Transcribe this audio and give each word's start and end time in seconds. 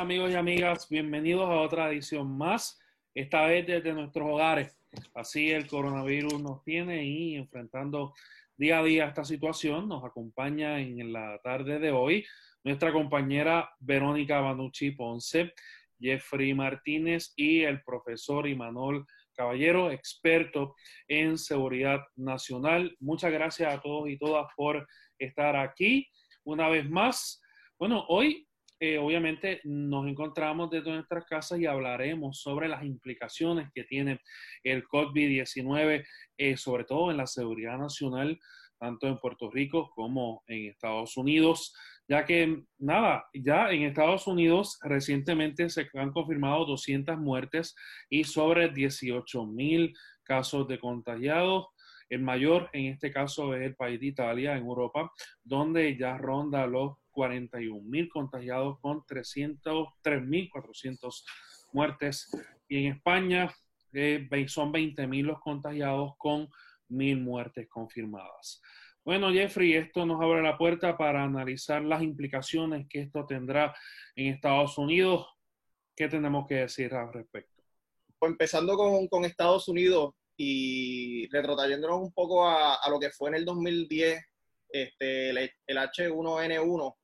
amigos 0.00 0.30
y 0.30 0.34
amigas, 0.34 0.88
bienvenidos 0.88 1.46
a 1.50 1.60
otra 1.60 1.90
edición 1.90 2.26
más, 2.38 2.80
esta 3.14 3.44
vez 3.44 3.66
desde 3.66 3.92
nuestros 3.92 4.26
hogares. 4.30 4.80
Así 5.14 5.50
el 5.50 5.66
coronavirus 5.66 6.42
nos 6.42 6.64
tiene 6.64 7.04
y 7.04 7.34
enfrentando 7.34 8.14
día 8.56 8.78
a 8.78 8.82
día 8.82 9.04
esta 9.08 9.24
situación. 9.24 9.88
Nos 9.88 10.02
acompaña 10.02 10.80
en 10.80 11.12
la 11.12 11.38
tarde 11.44 11.78
de 11.78 11.90
hoy 11.90 12.24
nuestra 12.64 12.94
compañera 12.94 13.68
Verónica 13.78 14.40
Banucci 14.40 14.92
Ponce, 14.92 15.52
Jeffrey 16.00 16.54
Martínez 16.54 17.34
y 17.36 17.60
el 17.60 17.82
profesor 17.82 18.48
Imanol 18.48 19.04
Caballero, 19.34 19.90
experto 19.90 20.76
en 21.08 21.36
seguridad 21.36 22.00
nacional. 22.16 22.96
Muchas 23.00 23.32
gracias 23.32 23.74
a 23.74 23.82
todos 23.82 24.08
y 24.08 24.16
todas 24.16 24.46
por 24.56 24.88
estar 25.18 25.56
aquí 25.56 26.08
una 26.42 26.70
vez 26.70 26.88
más. 26.88 27.42
Bueno, 27.78 28.06
hoy 28.08 28.46
eh, 28.82 28.96
obviamente 28.96 29.60
nos 29.64 30.08
encontramos 30.08 30.70
desde 30.70 30.90
nuestras 30.90 31.26
casas 31.26 31.60
y 31.60 31.66
hablaremos 31.66 32.40
sobre 32.40 32.66
las 32.66 32.82
implicaciones 32.82 33.68
que 33.74 33.84
tiene 33.84 34.20
el 34.64 34.84
COVID-19, 34.88 36.06
eh, 36.38 36.56
sobre 36.56 36.84
todo 36.84 37.10
en 37.10 37.18
la 37.18 37.26
seguridad 37.26 37.76
nacional, 37.76 38.40
tanto 38.78 39.06
en 39.06 39.18
Puerto 39.18 39.50
Rico 39.50 39.90
como 39.94 40.42
en 40.46 40.70
Estados 40.70 41.18
Unidos, 41.18 41.74
ya 42.08 42.24
que 42.24 42.62
nada, 42.78 43.26
ya 43.34 43.70
en 43.70 43.82
Estados 43.82 44.26
Unidos 44.26 44.78
recientemente 44.82 45.68
se 45.68 45.86
han 45.94 46.10
confirmado 46.10 46.64
200 46.64 47.18
muertes 47.18 47.76
y 48.08 48.24
sobre 48.24 48.70
18 48.70 49.44
mil 49.44 49.92
casos 50.24 50.66
de 50.66 50.80
contagiados. 50.80 51.66
El 52.08 52.22
mayor 52.22 52.70
en 52.72 52.86
este 52.86 53.12
caso 53.12 53.54
es 53.54 53.60
el 53.60 53.76
país 53.76 54.00
de 54.00 54.06
Italia, 54.06 54.56
en 54.56 54.64
Europa, 54.64 55.12
donde 55.44 55.96
ya 55.98 56.16
ronda 56.16 56.66
los 56.66 56.99
41 57.10 57.82
mil 57.82 58.08
contagiados 58.08 58.78
con 58.80 59.02
303.400 59.02 61.24
muertes. 61.72 62.30
Y 62.68 62.86
en 62.86 62.94
España 62.94 63.54
eh, 63.92 64.26
son 64.48 64.72
20 64.72 65.06
mil 65.06 65.26
los 65.26 65.40
contagiados 65.40 66.12
con 66.16 66.48
mil 66.88 67.20
muertes 67.20 67.68
confirmadas. 67.68 68.62
Bueno, 69.04 69.32
Jeffrey, 69.32 69.74
esto 69.74 70.04
nos 70.04 70.20
abre 70.20 70.42
la 70.42 70.58
puerta 70.58 70.96
para 70.96 71.24
analizar 71.24 71.82
las 71.82 72.02
implicaciones 72.02 72.86
que 72.88 73.00
esto 73.00 73.26
tendrá 73.26 73.74
en 74.14 74.34
Estados 74.34 74.76
Unidos. 74.78 75.26
¿Qué 75.96 76.08
tenemos 76.08 76.46
que 76.46 76.56
decir 76.56 76.94
al 76.94 77.12
respecto? 77.12 77.62
Pues 78.18 78.32
empezando 78.32 78.76
con, 78.76 79.24
Estados 79.24 79.68
Unidos 79.68 80.14
y 80.36 81.28
retrotrayéndonos 81.28 82.00
un 82.00 82.12
poco 82.12 82.46
a, 82.46 82.74
a, 82.74 82.90
lo 82.90 83.00
que 83.00 83.10
fue 83.10 83.30
en 83.30 83.36
el 83.36 83.44
2010 83.44 84.22
este, 84.72 85.30
el, 85.30 85.50
el 85.66 85.76
H1N1, 85.76 86.96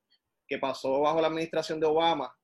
que 0.47 0.58
pasó 0.58 1.00
bajo 1.00 1.20
la 1.20 1.28
administración 1.28 1.80
de 1.80 1.86
Obama. 1.86 2.34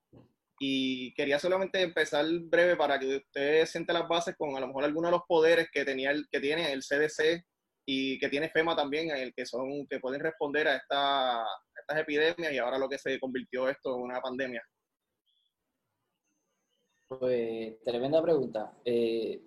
Y 0.59 1.13
quería 1.15 1.39
solamente 1.39 1.83
empezar 1.83 2.25
breve 2.45 2.77
para 2.77 2.99
que 2.99 3.17
usted 3.17 3.67
siente 3.67 3.93
las 3.93 4.07
bases 4.07 4.37
con 4.37 4.57
a 4.57 4.61
lo 4.61 4.69
mejor 4.69 4.85
algunos 4.85 5.11
de 5.11 5.17
los 5.17 5.27
poderes 5.27 5.69
que, 5.73 5.85
tenía 5.85 6.11
el, 6.13 6.29
que 6.31 6.41
tiene 6.41 6.73
el 6.73 6.83
CDC 6.83 7.45
y 7.85 8.19
que 8.19 8.29
tiene 8.29 8.49
FEMA 8.49 8.77
también, 8.77 9.11
el 9.11 9.35
que, 9.35 9.45
son, 9.45 9.87
que 9.89 9.99
pueden 9.99 10.21
responder 10.21 10.69
a, 10.69 10.77
esta, 10.77 11.45
estas 11.77 11.99
epidemias 11.99 12.53
y 12.53 12.59
ahora 12.59 12.79
lo 12.79 12.89
que 12.89 12.99
se 12.99 13.19
convirtió 13.19 13.69
esto 13.69 13.97
en 13.97 14.03
una 14.03 14.21
pandemia. 14.21 14.63
Pues 17.09 17.83
tremenda 17.83 18.23
pregunta. 18.23 18.73
Eh, 18.85 19.43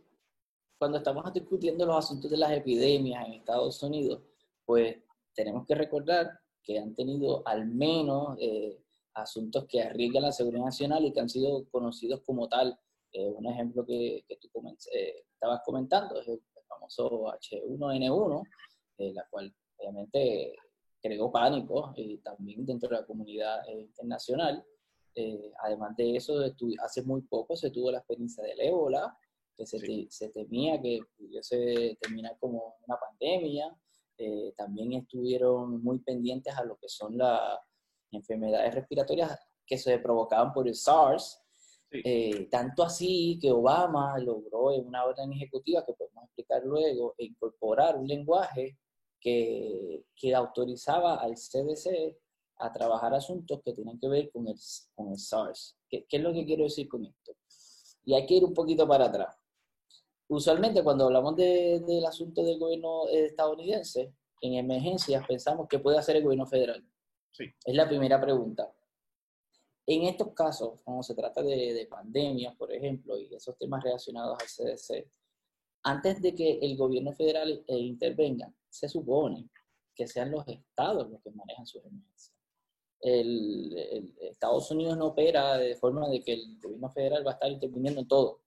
cuando 0.78 0.97
estamos 0.97 1.34
discutiendo 1.34 1.86
los 1.86 1.97
asuntos 1.97 2.30
de 2.30 2.38
las 2.38 2.52
epidemias 2.52 3.25
en 3.25 3.34
Estados 3.36 3.81
Unidos, 3.81 4.22
pues 4.66 4.97
tenemos 5.34 5.66
que 5.66 5.75
recordar 5.75 6.40
que 6.66 6.80
han 6.80 6.95
tenido 6.95 7.47
al 7.47 7.67
menos 7.67 8.38
eh, 8.39 8.81
asuntos 9.13 9.66
que 9.66 9.81
arriesgan 9.81 10.23
la 10.23 10.31
seguridad 10.31 10.66
nacional 10.66 11.06
y 11.06 11.13
que 11.13 11.19
han 11.19 11.29
sido 11.29 11.69
conocidos 11.69 12.22
como 12.25 12.50
tal. 12.50 12.78
Eh, 13.12 13.29
un 13.29 13.45
ejemplo 13.45 13.85
que, 13.85 14.25
que 14.28 14.38
tú 14.38 14.50
eh, 14.91 15.23
estabas 15.31 15.62
comentando 15.63 16.19
es 16.19 16.28
el 16.28 16.41
famoso 16.67 17.25
H1N1, 17.28 18.44
la 18.97 19.28
cual 19.29 19.53
obviamente 19.78 20.56
creó 21.01 21.31
pánico 21.31 21.94
y 21.95 22.17
también 22.17 22.66
dentro 22.66 22.90
de 22.90 22.95
la 22.95 23.06
comunidad 23.06 23.66
internacional. 23.67 24.66
además 25.63 25.95
de 25.95 26.16
eso, 26.17 26.34
hace 26.84 27.03
muy 27.03 27.22
poco 27.22 27.56
se 27.56 27.69
tuvo 27.69 27.91
la 27.91 28.00
experiencia 28.00 28.44
del 28.44 28.59
ébola, 28.59 29.16
que 29.56 29.66
se, 29.66 29.79
se 30.09 30.29
temía 30.29 30.81
que 30.81 31.00
pudiese 31.17 31.97
terminar 32.01 32.38
como 32.40 32.75
una 32.88 32.97
pandemia. 32.97 33.73
Eh, 34.18 34.53
también 34.56 34.94
estuvieron 34.94 35.84
muy 35.84 36.00
pendientes 36.00 36.56
a 36.56 36.64
lo 36.64 36.78
que 36.78 36.88
son 36.88 37.18
las 37.18 37.59
enfermedades 38.12 38.74
respiratorias 38.74 39.38
que 39.66 39.78
se 39.78 40.00
provocaban 40.00 40.53
por 40.53 40.68
el 40.68 40.76
SARS. 40.76 41.42
Eh, 41.92 42.48
tanto 42.50 42.84
así 42.84 43.38
que 43.42 43.52
Obama 43.52 44.18
logró 44.20 44.72
en 44.72 44.86
una 44.86 45.06
orden 45.06 45.31
ejecutiva 45.31 45.86
que 45.86 45.94
podemos 45.94 46.26
explicar 46.26 46.64
luego 46.66 47.14
incorporar 47.20 47.96
un 47.98 48.08
lenguaje 48.08 48.78
que, 49.20 50.03
que 50.16 50.36
autorizaba 50.36 51.16
al 51.16 51.36
CDC 51.36 52.18
a 52.58 52.72
trabajar 52.72 53.14
asuntos 53.14 53.62
que 53.64 53.74
tienen 53.74 54.00
que 54.00 54.08
ver 54.08 54.32
con 54.32 54.47
el, 54.47 54.56
con 54.94 55.12
el 55.12 55.20
SARS. 55.20 55.78
¿Qué, 55.90 56.06
¿Qué, 56.08 56.18
es 56.18 56.24
lo 56.24 56.34
que 56.34 56.46
quiero 56.46 56.64
decir 56.64 56.88
con 56.88 57.06
esto? 57.06 57.34
Y 58.03 58.14
hay 58.14 58.26
que 58.26 58.36
ir 58.36 58.44
un 58.44 58.53
poquito 58.53 58.88
para 58.88 59.06
atrás 59.06 59.36
usualmente 60.28 60.84
cuando 60.84 61.06
hablamos 61.06 61.36
del 61.36 62.06
asunto 62.06 62.44
del 62.44 62.59
gobierno 62.59 63.08
estadounidense, 63.09 64.13
en 64.41 64.53
emergencias 64.56 65.25
pensamos 65.28 65.68
que 65.68 65.80
puede 65.80 65.97
hacer 65.97 66.18
el 66.18 66.24
gobierno 66.24 66.46
federal. 66.46 66.86
Sí. 67.31 67.46
Es 67.63 67.75
la 67.75 67.88
primera 67.88 68.19
pregunta. 68.19 68.72
En 69.88 70.03
estos 70.03 70.34
casos, 70.34 70.80
cuando 70.84 71.03
se 71.03 71.14
trata 71.14 71.41
de, 71.41 71.74
de 71.74 71.85
pandemias, 71.85 72.56
por 72.56 72.72
ejemplo, 72.72 73.18
y 73.18 73.34
esos 73.34 73.58
temas 73.58 73.84
relacionados 73.84 74.38
al 74.40 74.47
CDC, 74.47 75.08
antes 75.84 76.22
de 76.22 76.34
que 76.34 76.58
el 76.62 76.75
gobierno 76.75 77.14
federal 77.14 77.64
eh, 77.68 77.78
intervenga, 77.78 78.52
se 78.69 78.90
supone 78.90 79.50
que 79.94 80.08
sean 80.08 80.31
los 80.31 80.47
estados 80.47 81.09
los 81.09 81.22
que 81.22 81.31
manejan 81.31 81.68
sus 81.68 81.85
emergencias. 81.85 82.34
El, 83.00 83.78
el, 83.78 84.16
Estados 84.22 84.72
Unidos 84.72 84.97
no 84.97 85.08
opera 85.08 85.58
de 85.58 85.75
forma 85.75 86.09
de 86.09 86.24
que 86.24 86.34
el 86.34 86.59
gobierno 86.59 86.91
federal 86.91 87.25
va 87.25 87.31
a 87.31 87.34
estar 87.35 87.52
interviniendo 87.52 88.02
en 88.02 88.08
todo 88.08 88.41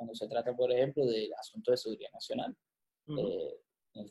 cuando 0.00 0.14
se 0.14 0.28
trata, 0.28 0.56
por 0.56 0.72
ejemplo, 0.72 1.04
del 1.04 1.30
asunto 1.34 1.72
de 1.72 1.76
seguridad 1.76 2.10
nacional. 2.14 2.56
Eh, 3.18 3.60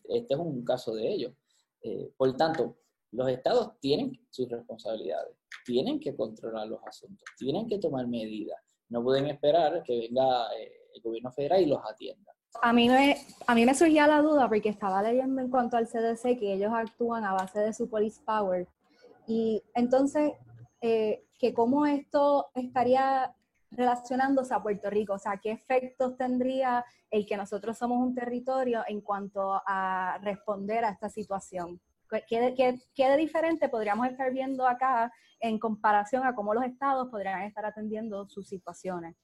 este 0.10 0.34
es 0.36 0.40
un 0.40 0.64
caso 0.64 0.94
de 0.94 1.12
ello. 1.12 1.34
Eh, 1.82 2.14
por 2.16 2.36
tanto, 2.38 2.78
los 3.12 3.28
estados 3.28 3.80
tienen 3.80 4.12
sus 4.30 4.48
responsabilidades, 4.50 5.36
tienen 5.66 6.00
que 6.00 6.16
controlar 6.16 6.68
los 6.68 6.80
asuntos, 6.86 7.24
tienen 7.40 7.68
que 7.68 7.80
tomar 7.80 8.08
medidas. 8.08 8.60
No 8.90 9.04
pueden 9.04 9.26
esperar 9.28 9.82
que 9.82 9.98
venga 9.98 10.46
eh, 10.60 10.72
el 10.94 11.02
gobierno 11.02 11.32
federal 11.32 11.64
y 11.64 11.66
los 11.66 11.80
atienda. 11.84 12.32
A 12.62 12.72
mí, 12.72 12.88
me, 12.88 13.18
a 13.48 13.56
mí 13.56 13.66
me 13.66 13.74
surgía 13.74 14.06
la 14.06 14.22
duda 14.22 14.48
porque 14.48 14.70
estaba 14.70 15.02
leyendo 15.02 15.42
en 15.42 15.50
cuanto 15.50 15.76
al 15.76 15.88
CDC 15.88 16.38
que 16.38 16.54
ellos 16.54 16.72
actúan 16.72 17.24
a 17.24 17.34
base 17.34 17.60
de 17.62 17.74
su 17.74 17.90
police 17.90 18.22
power. 18.24 18.68
Y 19.26 19.64
entonces, 19.74 20.34
que 20.82 21.54
cómo 21.54 21.86
esto 21.86 22.52
estaría 22.54 23.36
relacionándose 23.72 24.54
a 24.54 24.62
Puerto 24.62 24.90
Rico, 24.90 25.14
o 25.14 25.20
sea, 25.20 25.38
qué 25.38 25.52
efectos 25.52 26.18
tendría 26.18 26.84
el 27.12 27.26
que 27.26 27.38
nosotros 27.38 27.78
somos 27.78 28.00
un 28.00 28.16
territorio 28.16 28.84
en 28.88 29.02
cuanto 29.02 29.62
a 29.66 30.20
responder 30.24 30.86
a 30.86 30.92
esta 30.92 31.10
situación. 31.10 31.80
¿Qué, 32.28 32.80
qué, 32.96 33.10
de 33.10 33.18
diferente 33.18 33.70
podríamos 33.70 34.08
estar 34.08 34.32
viendo 34.32 34.68
acá 34.68 35.12
en 35.40 35.60
comparación 35.60 36.26
a 36.26 36.34
cómo 36.34 36.54
los 36.54 36.64
estados 36.64 37.08
podrían 37.10 37.44
estar 37.44 37.66
atendiendo 37.66 38.28
sus 38.28 38.48
situaciones? 38.48 39.16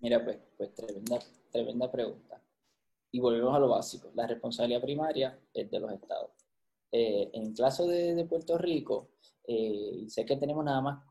Mira, 0.00 0.24
pues, 0.24 0.38
pues 0.56 0.74
tremenda, 0.74 1.18
tremenda 1.52 1.90
pregunta. 1.90 2.42
Y 3.12 3.20
volvemos 3.20 3.54
a 3.54 3.60
lo 3.60 3.68
básico. 3.68 4.10
La 4.14 4.26
responsabilidad 4.26 4.80
primaria 4.80 5.38
es 5.54 5.70
de 5.70 5.78
los 5.78 5.92
estados. 5.92 6.30
Eh, 6.90 7.30
en 7.34 7.54
caso 7.54 7.86
de, 7.86 8.14
de 8.14 8.24
Puerto 8.24 8.58
Rico, 8.58 9.10
eh, 9.46 10.04
sé 10.08 10.24
que 10.24 10.36
tenemos 10.36 10.64
nada 10.64 10.80
más 10.80 11.04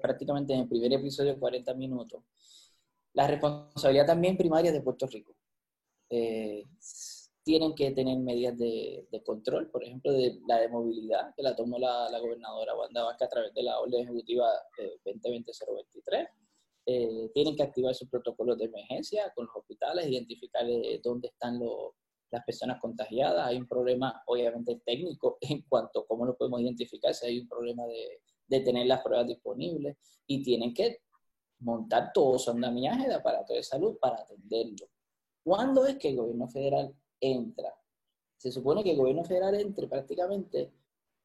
prácticamente 0.00 0.52
en 0.52 0.60
el 0.60 0.68
primer 0.68 0.92
episodio 0.92 1.38
40 1.38 1.74
minutos. 1.74 2.22
La 3.12 3.26
responsabilidad 3.26 4.06
también 4.06 4.36
primaria 4.36 4.72
de 4.72 4.82
Puerto 4.82 5.06
Rico. 5.06 5.34
Eh, 6.10 6.64
tienen 7.46 7.76
que 7.76 7.92
tener 7.92 8.18
medidas 8.18 8.58
de, 8.58 9.06
control, 9.24 9.70
por 9.70 9.84
ejemplo, 9.84 10.12
de 10.12 10.40
la 10.48 10.58
de 10.58 10.68
movilidad, 10.68 11.32
que 11.36 11.44
la 11.44 11.54
tomó 11.54 11.78
la, 11.78 12.18
gobernadora 12.18 12.76
Wanda 12.76 13.04
Vázquez 13.04 13.26
a 13.26 13.30
través 13.30 13.54
de 13.54 13.62
la 13.62 13.78
orden 13.78 14.02
ejecutiva 14.02 14.48
eh, 14.78 14.98
2020-023. 15.04 16.28
Eh, 16.86 17.30
tienen 17.32 17.54
que 17.54 17.62
activar 17.62 17.94
sus 17.94 18.08
protocolos 18.08 18.58
de 18.58 18.64
emergencia 18.64 19.32
con 19.32 19.46
los 19.46 19.54
hospitales, 19.54 20.08
identificar 20.08 20.68
eh, 20.68 21.00
dónde 21.04 21.28
están 21.28 21.60
las 22.30 22.44
personas 22.44 22.80
contagiadas. 22.80 23.46
Hay 23.46 23.58
un 23.58 23.68
problema, 23.68 24.24
obviamente, 24.26 24.82
técnico 24.84 25.38
en 25.40 25.62
cuanto 25.68 26.00
a 26.00 26.06
cómo 26.08 26.26
lo 26.26 26.36
podemos 26.36 26.60
identificar, 26.60 27.14
si 27.14 27.26
hay 27.26 27.38
un 27.38 27.48
problema 27.48 27.86
de, 27.86 28.22
de 28.46 28.60
tener 28.60 28.86
las 28.86 29.02
pruebas 29.02 29.26
disponibles 29.26 29.96
y 30.26 30.42
tienen 30.42 30.72
que 30.72 31.00
montar 31.60 32.12
todo 32.12 32.38
su 32.38 32.50
andamiaje 32.50 33.08
de 33.08 33.14
aparato 33.14 33.54
de 33.54 33.62
salud 33.62 33.96
para 33.98 34.16
atenderlo. 34.16 34.88
¿Cuándo 35.42 35.86
es 35.86 35.96
que 35.96 36.10
el 36.10 36.16
gobierno 36.16 36.48
federal 36.48 36.94
entra? 37.20 37.74
Se 38.36 38.52
supone 38.52 38.84
que 38.84 38.92
el 38.92 38.98
gobierno 38.98 39.24
federal 39.24 39.54
entre 39.54 39.88
prácticamente 39.88 40.72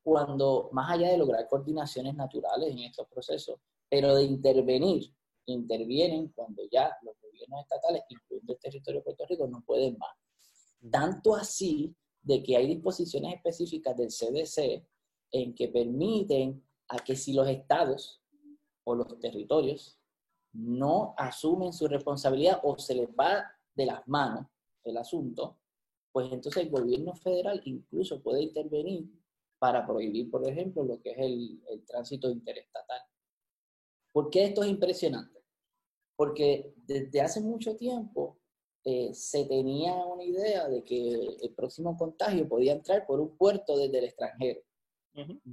cuando, 0.04 0.70
más 0.72 0.92
allá 0.92 1.10
de 1.12 1.18
lograr 1.18 1.48
coordinaciones 1.48 2.16
naturales 2.16 2.72
en 2.72 2.80
estos 2.80 3.08
procesos, 3.08 3.60
pero 3.90 4.16
de 4.16 4.24
intervenir, 4.24 5.14
intervienen 5.46 6.30
cuando 6.30 6.64
ya 6.72 6.96
los 7.04 7.16
gobiernos 7.22 7.62
estatales, 7.62 8.04
incluyendo 8.10 8.54
el 8.54 8.60
territorio 8.60 9.00
de 9.00 9.04
Puerto 9.04 9.26
Rico, 9.28 9.48
no 9.48 9.64
pueden 9.66 9.98
más. 9.98 10.16
Tanto 10.90 11.36
así 11.36 11.94
de 12.22 12.42
que 12.42 12.56
hay 12.56 12.68
disposiciones 12.68 13.36
específicas 13.36 13.98
del 13.98 14.10
CDC 14.10 14.86
en 15.32 15.54
que 15.54 15.68
permiten 15.68 16.64
a 16.92 16.98
que 16.98 17.16
si 17.16 17.34
los 17.34 17.48
estados 17.48 18.22
o 18.84 18.96
los 18.96 19.18
territorios 19.20 19.98
no 20.54 21.14
asumen 21.18 21.72
su 21.72 21.88
responsabilidad 21.88 22.60
o 22.64 22.78
se 22.78 22.96
les 22.96 23.08
va 23.10 23.50
de 23.74 23.86
las 23.86 24.06
manos 24.08 24.48
el 24.84 24.98
asunto, 24.98 25.58
pues 26.12 26.32
entonces 26.32 26.64
el 26.64 26.70
gobierno 26.70 27.16
federal 27.16 27.62
incluso 27.66 28.22
puede 28.22 28.44
intervenir 28.44 29.10
para 29.58 29.86
prohibir, 29.86 30.30
por 30.30 30.46
ejemplo, 30.48 30.84
lo 30.84 31.00
que 31.02 31.12
es 31.12 31.18
el, 31.20 31.86
tránsito 31.86 32.30
interestatal. 32.30 33.00
¿Por 34.12 34.30
qué 34.30 34.46
esto 34.46 34.64
es 34.64 34.70
impresionante? 34.70 35.40
Porque 36.18 36.74
desde 36.76 37.22
hace 37.22 37.40
mucho 37.40 37.78
tiempo 37.78 38.40
eh, 38.84 39.14
se 39.14 39.46
tenía 39.46 39.94
una 39.94 40.24
idea 40.24 40.68
de 40.68 40.84
que 40.84 41.38
el 41.42 41.54
próximo 41.54 41.96
contagio 41.96 42.50
podía 42.50 42.74
entrar 42.74 43.06
por 43.06 43.22
un 43.22 43.38
puerto 43.38 43.78
desde 43.78 44.00
el 44.00 44.06
extranjero. 44.06 44.62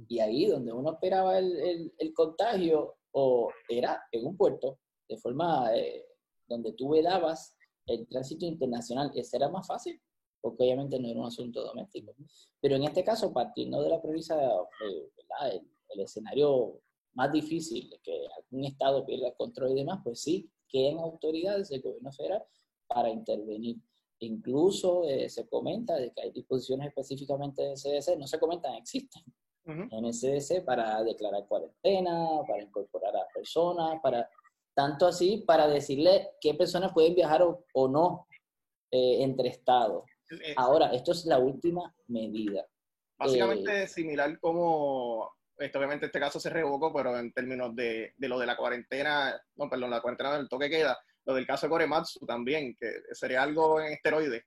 Y 0.07 0.19
ahí 0.19 0.45
donde 0.45 0.71
uno 0.71 0.93
esperaba 0.93 1.37
el, 1.37 1.91
el, 1.97 2.13
contagio 2.13 2.95
o 3.11 3.51
era 3.67 4.01
en 4.11 4.25
un 4.25 4.37
puerto, 4.37 4.79
de 5.07 5.17
forma 5.17 5.75
eh, 5.75 6.05
donde 6.47 6.73
tú 6.73 6.89
vedabas 6.89 7.55
el 7.85 8.07
tránsito 8.07 8.45
internacional, 8.45 9.11
ese 9.15 9.37
era 9.37 9.49
más 9.49 9.67
fácil, 9.67 9.99
porque 10.41 10.63
obviamente 10.63 10.99
no 10.99 11.09
era 11.09 11.19
un 11.19 11.25
asunto 11.25 11.63
doméstico. 11.63 12.15
Pero 12.61 12.75
en 12.75 12.83
este 12.83 13.03
caso, 13.03 13.33
partiendo 13.33 13.81
de 13.81 13.89
la 13.89 14.01
premisa, 14.01 14.41
eh, 14.41 15.09
el, 15.51 15.67
el, 15.89 15.99
escenario 15.99 16.81
más 17.13 17.31
difícil, 17.31 17.89
de 17.89 17.99
que 17.99 18.27
algún 18.37 18.65
Estado 18.65 19.05
pierda 19.05 19.27
el 19.27 19.35
control 19.35 19.71
y 19.71 19.75
demás, 19.75 19.99
pues 20.03 20.21
sí, 20.21 20.49
quedan 20.69 20.99
autoridades 20.99 21.69
del 21.69 21.81
gobierno 21.81 22.11
federal 22.11 22.43
para 22.87 23.09
intervenir. 23.09 23.77
Incluso 24.19 25.03
eh, 25.05 25.29
se 25.29 25.47
comenta 25.47 25.95
de 25.95 26.11
que 26.11 26.21
hay 26.21 26.31
disposiciones 26.31 26.87
específicamente 26.87 27.63
del 27.63 27.75
CDC, 27.75 28.17
no 28.17 28.27
se 28.27 28.39
comentan, 28.39 28.75
existen 28.75 29.23
en 29.69 30.05
el 30.05 30.13
CDC 30.13 30.63
para 30.65 31.03
declarar 31.03 31.45
cuarentena, 31.47 32.41
para 32.47 32.63
incorporar 32.63 33.15
a 33.15 33.27
personas, 33.33 33.99
para 34.01 34.29
tanto 34.73 35.07
así 35.07 35.43
para 35.45 35.67
decirle 35.67 36.29
qué 36.39 36.53
personas 36.53 36.93
pueden 36.93 37.13
viajar 37.13 37.43
o, 37.43 37.87
no 37.87 38.27
eh, 38.91 39.23
entre 39.23 39.49
estados. 39.49 40.05
Eh, 40.31 40.53
Ahora, 40.55 40.91
esto 40.93 41.11
es 41.11 41.25
la 41.25 41.37
última 41.37 41.93
medida. 42.07 42.65
Básicamente 43.17 43.87
similar 43.87 44.39
como, 44.39 45.29
esto, 45.57 45.77
obviamente 45.79 46.05
este 46.05 46.19
caso 46.19 46.39
se 46.39 46.49
revocó, 46.49 46.93
pero 46.93 47.17
en 47.19 47.33
términos 47.33 47.75
de, 47.75 48.13
de, 48.15 48.27
lo 48.29 48.39
de 48.39 48.45
la 48.45 48.55
cuarentena, 48.55 49.41
no, 49.57 49.69
perdón, 49.69 49.89
la 49.89 50.01
cuarentena 50.01 50.37
del 50.37 50.47
toque 50.47 50.69
queda, 50.69 50.97
lo 51.25 51.33
del 51.33 51.45
caso 51.45 51.65
de 51.65 51.71
Korematsu 51.71 52.25
también, 52.25 52.75
que 52.79 53.01
sería 53.11 53.43
algo 53.43 53.81
en 53.81 53.93
esteroides. 53.93 54.43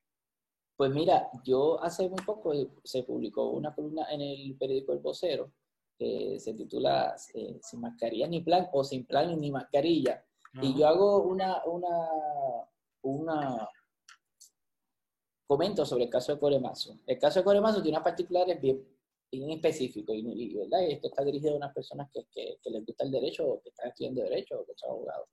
Pues 0.83 0.93
mira, 0.93 1.29
yo 1.45 1.81
hace 1.81 2.09
muy 2.09 2.19
poco 2.25 2.51
se 2.83 3.03
publicó 3.03 3.51
una 3.51 3.73
columna 3.73 4.05
en 4.11 4.19
el 4.19 4.57
periódico 4.57 4.91
El 4.91 4.99
Vocero 4.99 5.53
que 5.97 6.37
se 6.41 6.53
titula 6.53 7.15
eh, 7.33 7.57
Sin 7.61 7.79
mascarilla 7.79 8.27
ni 8.27 8.41
plan 8.41 8.67
o 8.73 8.83
Sin 8.83 9.05
plan 9.05 9.39
ni 9.39 9.49
mascarilla. 9.49 10.25
Y 10.61 10.77
yo 10.77 10.85
hago 10.85 11.21
una, 11.21 11.63
una, 11.63 12.09
una 13.01 13.69
comento 15.47 15.85
sobre 15.85 16.03
el 16.03 16.09
caso 16.09 16.33
de 16.33 16.39
Coremazo. 16.41 16.99
El 17.07 17.17
caso 17.17 17.39
de 17.39 17.45
Coremazo 17.45 17.81
tiene 17.81 17.97
unas 17.97 18.03
particulares 18.03 18.59
bien, 18.59 18.85
bien 19.31 19.51
específicos 19.51 20.13
y, 20.17 20.53
¿verdad? 20.53 20.83
esto 20.83 21.07
está 21.07 21.23
dirigido 21.23 21.53
a 21.53 21.57
unas 21.59 21.73
personas 21.73 22.09
que, 22.11 22.25
que, 22.29 22.57
que, 22.61 22.69
les 22.71 22.85
gusta 22.85 23.05
el 23.05 23.11
derecho 23.11 23.47
o 23.47 23.61
que 23.61 23.69
están 23.69 23.87
estudiando 23.87 24.21
derecho 24.21 24.59
o 24.59 24.65
que 24.65 24.73
son 24.75 24.89
abogados. 24.89 25.29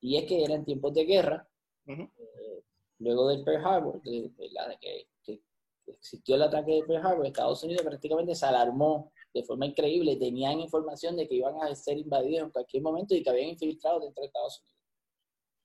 Y 0.00 0.16
es 0.16 0.26
que 0.26 0.44
eran 0.44 0.64
tiempos 0.64 0.94
de 0.94 1.04
guerra, 1.04 1.48
eh, 1.88 2.62
luego 2.98 3.28
del 3.28 3.44
Pearl 3.44 3.64
Harbor, 3.64 4.02
de, 4.02 4.32
que, 4.80 5.40
existió 5.88 6.34
el 6.34 6.42
ataque 6.42 6.72
de 6.72 6.82
Pearl 6.82 7.06
Harbor, 7.06 7.26
Estados 7.26 7.62
Unidos 7.62 7.84
prácticamente 7.84 8.34
se 8.34 8.44
alarmó 8.44 9.12
de 9.32 9.44
forma 9.44 9.66
increíble. 9.66 10.16
Tenían 10.16 10.60
información 10.60 11.16
de 11.16 11.28
que 11.28 11.36
iban 11.36 11.54
a 11.62 11.74
ser 11.74 11.98
invadidos 11.98 12.46
en 12.46 12.50
cualquier 12.50 12.82
momento 12.82 13.14
y 13.14 13.22
que 13.22 13.30
habían 13.30 13.50
infiltrado 13.50 14.00
dentro 14.00 14.20
de 14.20 14.26
Estados 14.26 14.60
Unidos. 14.60 14.76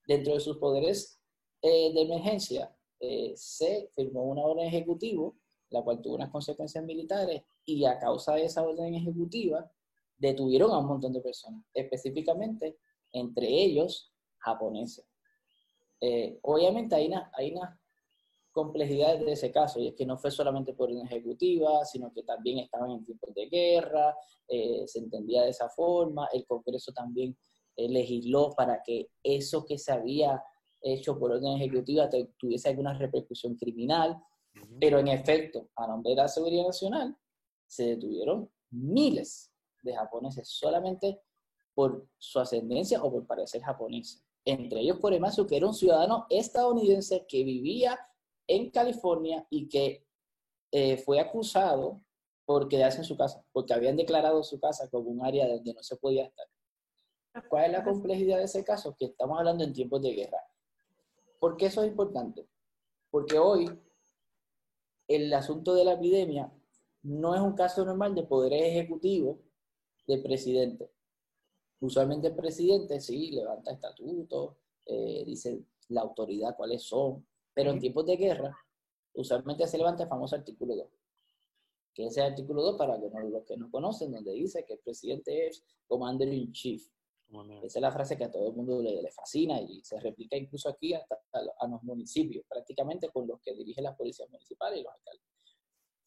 Dentro 0.08 0.34
de 0.34 0.40
sus 0.40 0.58
poderes 0.58 1.20
eh, 1.62 1.92
de 1.94 2.02
emergencia, 2.02 2.76
eh, 3.00 3.34
se 3.36 3.90
firmó 3.96 4.26
una 4.26 4.44
orden 4.44 4.68
ejecutiva, 4.68 5.32
la 5.72 5.82
cual 5.82 6.02
tuvo 6.02 6.16
unas 6.16 6.30
consecuencias 6.30 6.84
militares, 6.84 7.44
y 7.66 7.86
a 7.86 7.98
causa 7.98 8.36
de 8.36 8.46
esa 8.46 8.62
orden 8.62 8.94
ejecutiva, 8.94 9.72
detuvieron 10.18 10.72
a 10.72 10.78
un 10.78 10.86
montón 10.86 11.14
de 11.14 11.22
personas, 11.22 11.64
específicamente 11.74 12.78
entre 13.12 13.48
ellos 13.48 14.14
japoneses. 14.38 15.06
Eh, 16.02 16.40
obviamente 16.42 16.96
hay, 16.96 17.08
una, 17.08 17.32
hay 17.34 17.52
unas 17.54 17.80
complejidades 18.52 19.24
de 19.24 19.32
ese 19.32 19.52
caso, 19.52 19.80
y 19.80 19.88
es 19.88 19.96
que 19.96 20.06
no 20.06 20.18
fue 20.18 20.32
solamente 20.32 20.74
por 20.74 20.90
una 20.90 21.06
ejecutiva, 21.06 21.86
sino 21.86 22.12
que 22.12 22.24
también 22.24 22.58
estaban 22.58 22.92
en 22.92 23.06
tiempos 23.06 23.34
de 23.34 23.46
guerra, 23.48 24.18
eh, 24.48 24.84
se 24.88 25.00
entendía 25.00 25.44
de 25.44 25.50
esa 25.50 25.70
forma, 25.70 26.28
el 26.34 26.46
Congreso 26.46 26.92
también 26.92 27.38
eh, 27.78 27.88
legisló 27.88 28.52
para 28.58 28.82
que 28.84 29.12
eso 29.24 29.64
que 29.64 29.78
se 29.78 29.94
había 29.94 30.44
hecho 30.82 31.18
por 31.18 31.32
orden 31.32 31.54
ejecutiva 31.54 32.10
tuviese 32.38 32.70
alguna 32.70 32.94
repercusión 32.94 33.56
criminal, 33.56 34.18
pero 34.80 35.00
en 35.00 35.08
efecto, 35.08 35.70
a 35.76 35.88
nombre 35.88 36.10
de 36.10 36.18
la 36.18 36.28
seguridad 36.28 36.66
nacional, 36.66 37.16
se 37.68 37.96
detuvieron 37.96 38.50
miles 38.72 39.54
de 39.84 39.96
japoneses 39.96 40.50
solamente 40.50 41.22
por 41.74 42.08
su 42.18 42.40
ascendencia 42.40 43.02
o 43.02 43.12
por 43.12 43.26
parecer 43.26 43.62
japonés. 43.62 44.26
Entre 44.46 44.82
ellos 44.82 45.00
Koremasu, 45.00 45.46
que 45.46 45.58
era 45.58 45.68
un 45.68 45.74
ciudadano 45.74 46.26
estadounidense 46.30 47.26
que 47.28 47.44
vivía 47.44 48.00
en 48.48 48.72
California 48.72 49.46
y 49.50 49.68
que 49.70 50.06
eh, 50.72 50.98
fue 50.98 51.20
acusado 51.20 52.02
por 52.46 52.68
quedarse 52.68 53.00
en 53.00 53.04
su 53.04 53.16
casa, 53.16 53.46
porque 53.52 53.74
habían 53.74 53.96
declarado 53.96 54.44
su 54.44 54.60
casa 54.60 54.90
como 54.90 55.10
un 55.10 55.24
área 55.24 55.48
donde 55.48 55.74
no 55.74 55.84
se 55.84 55.96
podía 55.96 56.26
estar. 56.26 56.48
¿Cuál 57.50 57.66
es 57.66 57.72
la 57.72 57.84
complejidad 57.84 58.38
de 58.38 58.44
ese 58.44 58.64
caso? 58.64 58.96
Que 58.98 59.06
estamos 59.06 59.38
hablando 59.38 59.64
en 59.64 59.72
tiempos 59.72 60.02
de 60.02 60.12
guerra. 60.12 60.44
¿Por 61.40 61.56
qué 61.56 61.68
eso 61.68 61.82
es 61.82 61.90
importante? 61.90 62.48
Porque 63.10 63.40
hoy 63.40 63.70
el 65.08 65.34
asunto 65.34 65.74
de 65.74 65.86
la 65.86 65.94
epidemia 65.94 66.52
no 67.04 67.36
es 67.36 67.42
un 67.42 67.54
caso 67.54 67.84
normal 67.86 68.16
de 68.16 68.24
poder 68.24 68.54
ejecutivo 68.54 69.40
del 70.08 70.22
presidente. 70.22 70.92
Usualmente 71.82 72.28
el 72.28 72.36
presidente 72.36 73.02
sí 73.02 73.32
levanta 73.32 73.72
estatutos, 73.72 74.56
eh, 74.86 75.24
dice 75.26 75.64
la 75.90 76.02
autoridad 76.02 76.56
cuáles 76.56 76.84
son, 76.84 77.26
pero 77.54 77.72
en 77.72 77.80
tiempos 77.80 78.06
de 78.06 78.18
guerra, 78.18 78.56
usualmente 79.14 79.68
se 79.68 79.78
levanta 79.78 80.04
el 80.04 80.10
famoso 80.10 80.36
artículo 80.36 80.76
2. 80.76 80.88
Que 81.94 82.06
es 82.06 82.18
el 82.18 82.24
artículo 82.24 82.62
2 82.62 82.78
para 82.78 82.98
los 82.98 83.44
que 83.46 83.58
no 83.58 83.70
conocen, 83.70 84.12
donde 84.12 84.32
dice 84.32 84.64
que 84.64 84.74
el 84.74 84.80
presidente 84.80 85.48
es 85.48 85.64
commander 85.88 86.32
in 86.32 86.52
chief. 86.54 86.88
Esa 87.64 87.80
es 87.80 87.82
la 87.82 87.92
frase 87.92 88.18
que 88.18 88.26
a 88.26 88.32
todo 88.32 88.50
el 88.50 88.54
mundo 88.54 88.82
le, 88.82 89.10
fascina 89.12 89.60
y 89.62 89.82
se 89.84 90.00
replica 90.00 90.36
incluso 90.36 90.68
aquí 90.70 90.94
hasta 90.94 91.18
a, 91.32 91.68
los 91.68 91.82
municipios, 91.82 92.46
prácticamente 92.48 93.10
con 93.10 93.26
los 93.26 93.40
que 93.42 93.56
dirigen 93.56 93.86
las 93.86 93.96
policías 93.96 94.30
municipales 94.30 94.80
y 94.80 94.84
los 94.84 94.94
alcaldes. 94.94 95.26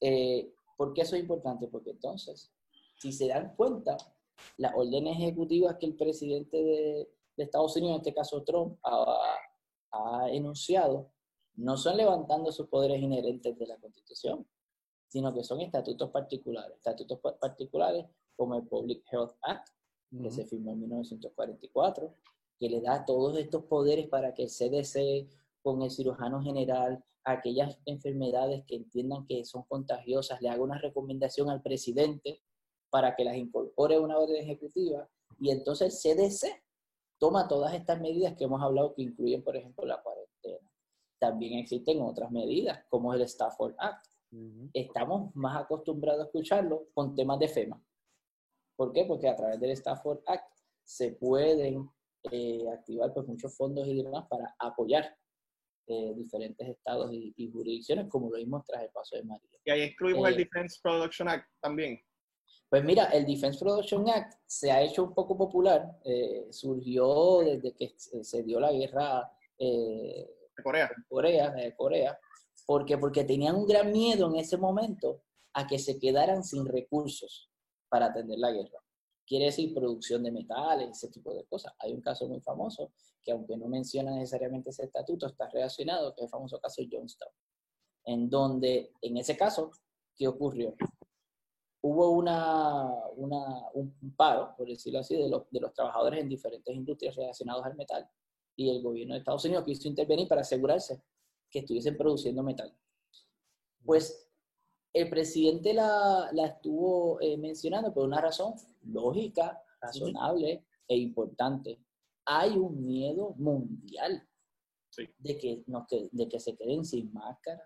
Eh, 0.01 0.53
¿Por 0.77 0.93
qué 0.93 1.03
eso 1.03 1.17
es 1.17 1.23
importante? 1.23 1.67
Porque 1.69 1.91
entonces, 1.91 2.53
si 2.99 3.11
se 3.11 3.29
dan 3.29 3.55
cuenta, 3.57 3.97
las 4.57 4.73
órdenes 4.75 5.17
ejecutivas 5.17 5.77
que 5.79 5.87
el 5.87 5.97
presidente 5.97 6.63
de, 6.63 7.09
Estados 7.37 7.77
Unidos, 7.77 7.97
en 7.97 8.01
este 8.01 8.15
caso 8.15 8.43
Trump, 8.45 8.79
ha, 8.85 9.37
ha 9.91 10.31
enunciado, 10.31 11.11
no 11.57 11.77
son 11.77 11.97
levantando 11.97 12.53
sus 12.53 12.69
poderes 12.69 13.01
inherentes 13.01 13.59
de 13.59 13.67
la 13.67 13.77
Constitución, 13.79 14.47
sino 15.09 15.33
que 15.33 15.45
son 15.45 15.61
estatutos 15.61 16.11
particulares. 16.11 16.77
Estatutos 16.77 17.21
particulares 17.41 18.07
como 18.37 18.57
el 18.57 18.67
Public 18.67 19.05
Health 19.13 19.37
Act, 19.43 19.69
que 20.23 20.31
se 20.31 20.45
firmó 20.45 20.73
en 20.73 20.81
1944, 20.81 22.15
que 22.59 22.69
le 22.69 22.81
da 22.81 23.05
todos 23.05 23.37
estos 23.39 23.65
poderes 23.65 24.09
para 24.09 24.33
que 24.33 24.45
el 24.45 24.49
CDC, 24.49 25.29
con 25.63 25.83
el 25.83 25.91
cirujano 25.91 26.43
general, 26.43 27.05
aquellas 27.25 27.79
enfermedades 27.87 28.65
que 28.67 28.77
entiendan 28.77 29.27
que 29.27 29.45
son 29.45 29.65
contagiosas, 29.65 30.41
le 30.41 30.51
haga 30.51 30.63
una 30.63 30.79
recomendación 30.79 31.51
al 31.51 31.63
presidente 31.63 32.43
para 32.95 33.17
que 33.17 33.25
las 33.25 33.35
incorpore 33.35 33.99
una 33.99 34.19
orden 34.19 34.37
ejecutiva. 34.37 35.11
Y 35.41 35.51
entonces 35.51 36.05
el 36.05 36.17
CDC 36.17 36.63
toma 37.19 37.49
todas 37.49 37.75
estas 37.75 38.01
medidas 38.01 38.37
que 38.37 38.45
hemos 38.45 38.63
hablado, 38.63 38.95
que 38.95 39.03
incluyen, 39.03 39.43
por 39.43 39.57
ejemplo, 39.57 39.85
la 39.85 40.01
cuarentena 40.01 40.25
también 41.19 41.59
existen 41.59 42.01
otras 42.03 42.31
medidas, 42.31 42.85
como 42.89 43.13
el 43.15 43.23
Stafford 43.23 43.75
Act. 43.79 44.07
Estamos 44.73 45.35
más 45.35 45.61
acostumbrados 45.61 46.23
a 46.23 46.27
escucharlo 46.27 46.87
con 46.95 47.17
temas 47.17 47.41
de 47.41 47.49
FEMA. 47.49 47.85
¿Por 48.77 48.93
qué? 48.93 49.07
Porque 49.07 49.29
a 49.29 49.35
través 49.35 49.59
del 49.59 49.71
Stafford 49.71 50.21
Act 50.27 50.57
se 50.85 51.13
pueden 51.15 51.91
eh, 52.31 52.65
activar 52.73 53.13
pues, 53.13 53.27
muchos 53.27 53.57
fondos 53.57 53.89
y 53.89 54.05
demás 54.05 54.27
para 54.29 54.55
apoyar 54.61 55.17
eh, 55.89 56.15
diferentes 56.15 56.69
estados 56.69 57.11
y, 57.13 57.51
jurisdicciones, 57.51 58.07
como 58.09 58.31
lo 58.31 58.37
vimos 58.37 58.65
tras 58.65 58.85
el 58.85 58.91
paso 58.91 59.17
de 59.17 59.25
María. 59.25 59.49
Y 59.65 59.71
ahí 59.71 59.83
excluimos 59.83 60.29
el 60.29 60.35
eh, 60.35 60.39
Defense 60.39 60.79
Production 60.81 61.29
Act 61.29 61.49
también. 61.61 62.01
Pues 62.69 62.85
mira, 62.85 63.05
el 63.07 63.27
Defense 63.27 63.59
Production 63.59 64.09
Act 64.09 64.35
se 64.47 64.71
ha 64.73 64.83
hecho 64.83 65.05
un 65.05 65.15
poco 65.15 65.37
popular, 65.37 65.99
eh, 66.05 66.49
surgió 66.51 67.41
desde 67.41 67.73
que 67.75 67.95
se 67.97 68.43
dio 68.43 68.59
la 68.59 68.73
guerra 68.73 69.31
eh, 69.59 70.29
de 70.57 70.63
Corea. 70.63 70.91
Corea, 71.09 71.51
de 71.51 71.75
Corea, 71.77 72.19
porque, 72.67 72.99
porque 72.99 73.25
tenían 73.25 73.55
un 73.55 73.67
gran 73.67 73.93
miedo 73.93 74.29
en 74.29 74.37
ese 74.37 74.57
momento 74.57 75.23
a 75.53 75.67
que 75.67 75.79
se 75.79 75.99
quedaran 75.99 76.43
sin 76.43 76.67
recursos 76.67 77.51
para 77.89 78.07
atender 78.07 78.39
la 78.39 78.51
guerra. 78.51 78.81
Quiere 79.27 79.47
decir 79.47 79.73
producción 79.73 80.23
de 80.23 80.33
metales, 80.33 80.91
ese 80.91 81.09
tipo 81.09 81.33
de 81.33 81.45
cosas. 81.45 81.73
Hay 81.79 81.93
un 81.93 82.01
caso 82.01 82.29
muy 82.29 82.41
famoso 82.41 82.93
que 83.23 83.33
aunque 83.33 83.57
no 83.57 83.69
menciona 83.69 84.11
necesariamente 84.11 84.71
ese 84.71 84.85
estatuto, 84.85 85.27
está 85.27 85.49
relacionado, 85.49 86.15
que 86.15 86.21
es 86.21 86.25
el 86.25 86.31
famoso 86.31 86.61
caso 86.61 86.83
Johnstown, 86.91 87.33
en 88.05 88.29
donde 88.29 88.93
en 89.01 89.17
ese 89.17 89.37
caso, 89.37 89.71
¿qué 90.15 90.29
ocurrió? 90.29 90.75
Hubo 91.87 92.13
una, 92.13 92.91
una, 93.17 93.69
un 93.75 93.95
paro, 94.17 94.55
por 94.57 94.67
decirlo 94.67 95.01
así, 95.01 95.17
de 95.17 95.29
los, 95.29 95.43
de 95.51 95.61
los 95.61 95.75
trabajadores 95.75 96.23
en 96.23 96.31
diferentes 96.31 96.75
industrias 96.75 97.15
relacionadas 97.15 97.67
al 97.67 97.77
metal 97.77 98.09
y 98.57 98.71
el 98.71 98.83
gobierno 98.83 99.13
de 99.13 99.19
Estados 99.19 99.45
Unidos 99.45 99.65
quiso 99.65 99.87
intervenir 99.87 100.27
para 100.27 100.41
asegurarse 100.41 101.03
que 101.51 101.59
estuviesen 101.59 101.99
produciendo 101.99 102.43
metal. 102.43 102.75
Pues 103.85 104.31
el 104.95 105.11
presidente 105.11 105.75
la, 105.75 106.31
la 106.33 106.47
estuvo 106.47 107.21
eh, 107.21 107.37
mencionando 107.37 107.93
por 107.93 108.05
una 108.07 108.21
razón 108.21 108.55
lógica, 108.85 109.63
razonable 109.79 110.65
e 110.89 110.97
importante. 110.97 111.81
Hay 112.25 112.57
un 112.57 112.83
miedo 112.87 113.35
mundial 113.37 114.27
de, 115.19 115.37
que, 115.37 115.65
no, 115.67 115.87
que, 115.87 116.09
de 116.13 116.29
que 116.31 116.41
se 116.41 116.57
queden 116.57 116.85
sin 116.87 117.13
máscara, 117.13 117.63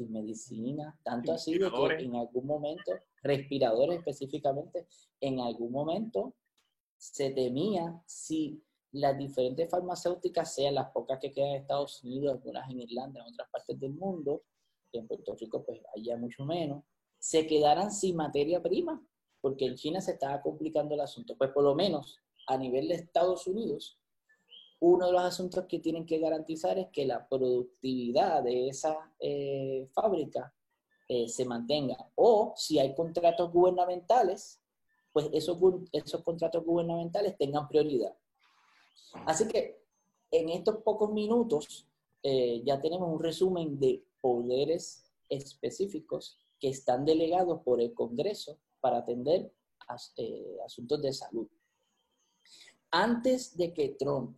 sin 0.00 0.12
medicina, 0.12 0.98
tanto 1.02 1.32
así 1.32 1.58
de 1.58 1.70
que 1.70 2.04
en 2.04 2.16
algún 2.16 2.46
momento, 2.46 2.92
respiradores 3.22 3.98
específicamente, 3.98 4.86
en 5.20 5.40
algún 5.40 5.72
momento 5.72 6.34
se 6.96 7.30
temía 7.30 8.02
si 8.06 8.62
las 8.92 9.16
diferentes 9.16 9.68
farmacéuticas, 9.68 10.54
sean 10.54 10.74
las 10.74 10.90
pocas 10.90 11.18
que 11.20 11.30
quedan 11.30 11.50
en 11.50 11.56
Estados 11.56 12.02
Unidos, 12.02 12.32
algunas 12.32 12.70
en 12.70 12.80
Irlanda, 12.80 13.20
en 13.20 13.32
otras 13.32 13.48
partes 13.50 13.78
del 13.78 13.92
mundo, 13.92 14.42
en 14.92 15.06
Puerto 15.06 15.36
Rico 15.38 15.64
pues 15.64 15.80
allá 15.94 16.16
mucho 16.16 16.44
menos, 16.44 16.82
se 17.18 17.46
quedaran 17.46 17.92
sin 17.92 18.16
materia 18.16 18.62
prima, 18.62 19.04
porque 19.42 19.66
en 19.66 19.74
China 19.74 20.00
se 20.00 20.12
estaba 20.12 20.40
complicando 20.40 20.94
el 20.94 21.00
asunto. 21.00 21.36
Pues 21.36 21.50
por 21.50 21.62
lo 21.62 21.74
menos 21.74 22.18
a 22.46 22.56
nivel 22.56 22.88
de 22.88 22.94
Estados 22.94 23.46
Unidos, 23.46 24.00
uno 24.80 25.06
de 25.06 25.12
los 25.12 25.22
asuntos 25.22 25.66
que 25.66 25.78
tienen 25.78 26.06
que 26.06 26.18
garantizar 26.18 26.78
es 26.78 26.88
que 26.88 27.04
la 27.04 27.28
productividad 27.28 28.42
de 28.42 28.68
esa 28.68 29.12
eh, 29.20 29.88
fábrica 30.00 30.54
eh, 31.08 31.28
se 31.28 31.44
mantenga. 31.44 31.96
O 32.14 32.54
si 32.56 32.78
hay 32.78 32.94
contratos 32.94 33.52
gubernamentales, 33.52 34.60
pues 35.12 35.28
esos, 35.32 35.58
esos 35.92 36.22
contratos 36.22 36.64
gubernamentales 36.64 37.36
tengan 37.36 37.68
prioridad. 37.68 38.16
Así 39.26 39.48
que 39.48 39.82
en 40.30 40.48
estos 40.50 40.76
pocos 40.82 41.12
minutos 41.12 41.88
eh, 42.22 42.62
ya 42.64 42.80
tenemos 42.80 43.12
un 43.12 43.20
resumen 43.20 43.78
de 43.78 44.04
poderes 44.20 45.10
específicos 45.28 46.38
que 46.58 46.68
están 46.68 47.04
delegados 47.04 47.62
por 47.62 47.80
el 47.80 47.94
Congreso 47.94 48.58
para 48.80 48.98
atender 48.98 49.52
eh, 50.16 50.58
asuntos 50.64 51.02
de 51.02 51.12
salud. 51.12 51.48
Antes 52.90 53.56
de 53.56 53.72
que 53.72 53.90
Trump 53.90 54.36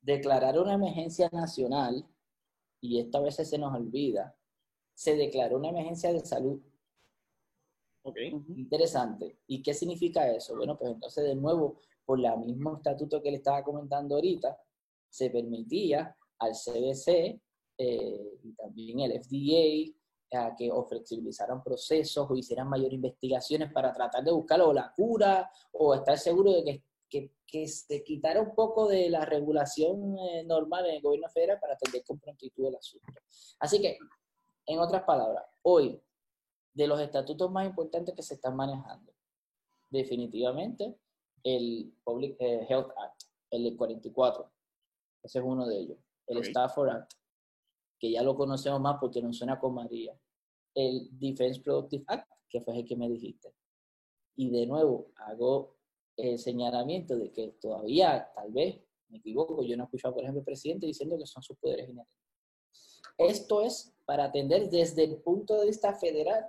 declarara 0.00 0.60
una 0.60 0.74
emergencia 0.74 1.28
nacional, 1.32 2.06
y 2.80 3.00
esta 3.00 3.20
vez 3.20 3.36
se 3.36 3.58
nos 3.58 3.74
olvida, 3.74 4.36
se 4.96 5.14
declaró 5.14 5.58
una 5.58 5.68
emergencia 5.68 6.10
de 6.10 6.20
salud. 6.20 6.58
Okay. 8.02 8.28
Interesante. 8.56 9.40
¿Y 9.46 9.62
qué 9.62 9.74
significa 9.74 10.30
eso? 10.32 10.56
Bueno, 10.56 10.78
pues 10.78 10.90
entonces 10.90 11.24
de 11.24 11.34
nuevo, 11.34 11.80
por 12.04 12.18
el 12.18 12.38
mismo 12.38 12.76
estatuto 12.76 13.22
que 13.22 13.30
le 13.30 13.36
estaba 13.36 13.62
comentando 13.62 14.14
ahorita, 14.14 14.58
se 15.10 15.28
permitía 15.28 16.16
al 16.38 16.52
CDC 16.52 17.08
eh, 17.78 18.38
y 18.42 18.52
también 18.54 19.00
el 19.00 19.22
FDA 19.22 19.92
a 20.32 20.56
que 20.56 20.70
o 20.72 20.82
flexibilizaran 20.84 21.62
procesos 21.62 22.26
o 22.28 22.34
hicieran 22.34 22.68
mayor 22.68 22.92
investigaciones 22.92 23.72
para 23.72 23.92
tratar 23.92 24.24
de 24.24 24.32
buscar 24.32 24.60
o 24.62 24.72
la 24.72 24.92
cura 24.96 25.50
o 25.72 25.94
estar 25.94 26.18
seguro 26.18 26.52
de 26.52 26.64
que, 26.64 26.82
que, 27.08 27.32
que 27.46 27.68
se 27.68 28.02
quitara 28.02 28.40
un 28.40 28.54
poco 28.54 28.88
de 28.88 29.10
la 29.10 29.24
regulación 29.24 30.18
eh, 30.18 30.42
normal 30.44 30.86
en 30.86 30.96
el 30.96 31.02
gobierno 31.02 31.28
federal 31.28 31.58
para 31.60 31.74
atender 31.74 32.02
con 32.04 32.18
prontitud 32.18 32.66
el 32.66 32.76
asunto. 32.76 33.12
Así 33.60 33.80
que, 33.80 33.98
en 34.66 34.78
otras 34.78 35.02
palabras, 35.04 35.44
hoy, 35.62 36.00
de 36.74 36.86
los 36.86 37.00
estatutos 37.00 37.50
más 37.50 37.66
importantes 37.66 38.14
que 38.14 38.22
se 38.22 38.34
están 38.34 38.56
manejando, 38.56 39.12
definitivamente 39.90 40.98
el 41.42 41.94
Public 42.04 42.36
eh, 42.40 42.66
Health 42.68 42.90
Act, 42.96 43.22
el 43.50 43.76
44, 43.76 44.50
ese 45.22 45.38
es 45.38 45.44
uno 45.44 45.66
de 45.66 45.78
ellos, 45.78 45.98
el 46.26 46.38
Stafford 46.38 46.90
Act, 46.90 47.12
que 47.98 48.10
ya 48.10 48.22
lo 48.22 48.36
conocemos 48.36 48.80
más 48.80 48.98
porque 49.00 49.22
nos 49.22 49.38
suena 49.38 49.58
con 49.58 49.74
María. 49.74 50.18
El 50.74 51.08
Defense 51.18 51.60
Productive 51.60 52.04
Act, 52.08 52.30
que 52.50 52.60
fue 52.60 52.76
el 52.76 52.84
que 52.84 52.96
me 52.96 53.08
dijiste. 53.08 53.54
Y 54.36 54.50
de 54.50 54.66
nuevo, 54.66 55.12
hago 55.16 55.76
el 56.16 56.38
señalamiento 56.38 57.16
de 57.16 57.32
que 57.32 57.48
todavía, 57.60 58.30
tal 58.34 58.52
vez, 58.52 58.78
me 59.08 59.18
equivoco, 59.18 59.62
yo 59.62 59.76
no 59.76 59.84
he 59.84 59.86
escuchado, 59.86 60.14
por 60.14 60.22
ejemplo, 60.24 60.40
al 60.40 60.44
presidente 60.44 60.86
diciendo 60.86 61.16
que 61.16 61.26
son 61.26 61.42
sus 61.42 61.56
poderes 61.56 61.86
generales. 61.86 62.12
Esto 63.16 63.62
es 63.62 63.95
para 64.06 64.24
atender 64.24 64.70
desde 64.70 65.04
el 65.04 65.16
punto 65.16 65.60
de 65.60 65.66
vista 65.66 65.92
federal 65.94 66.46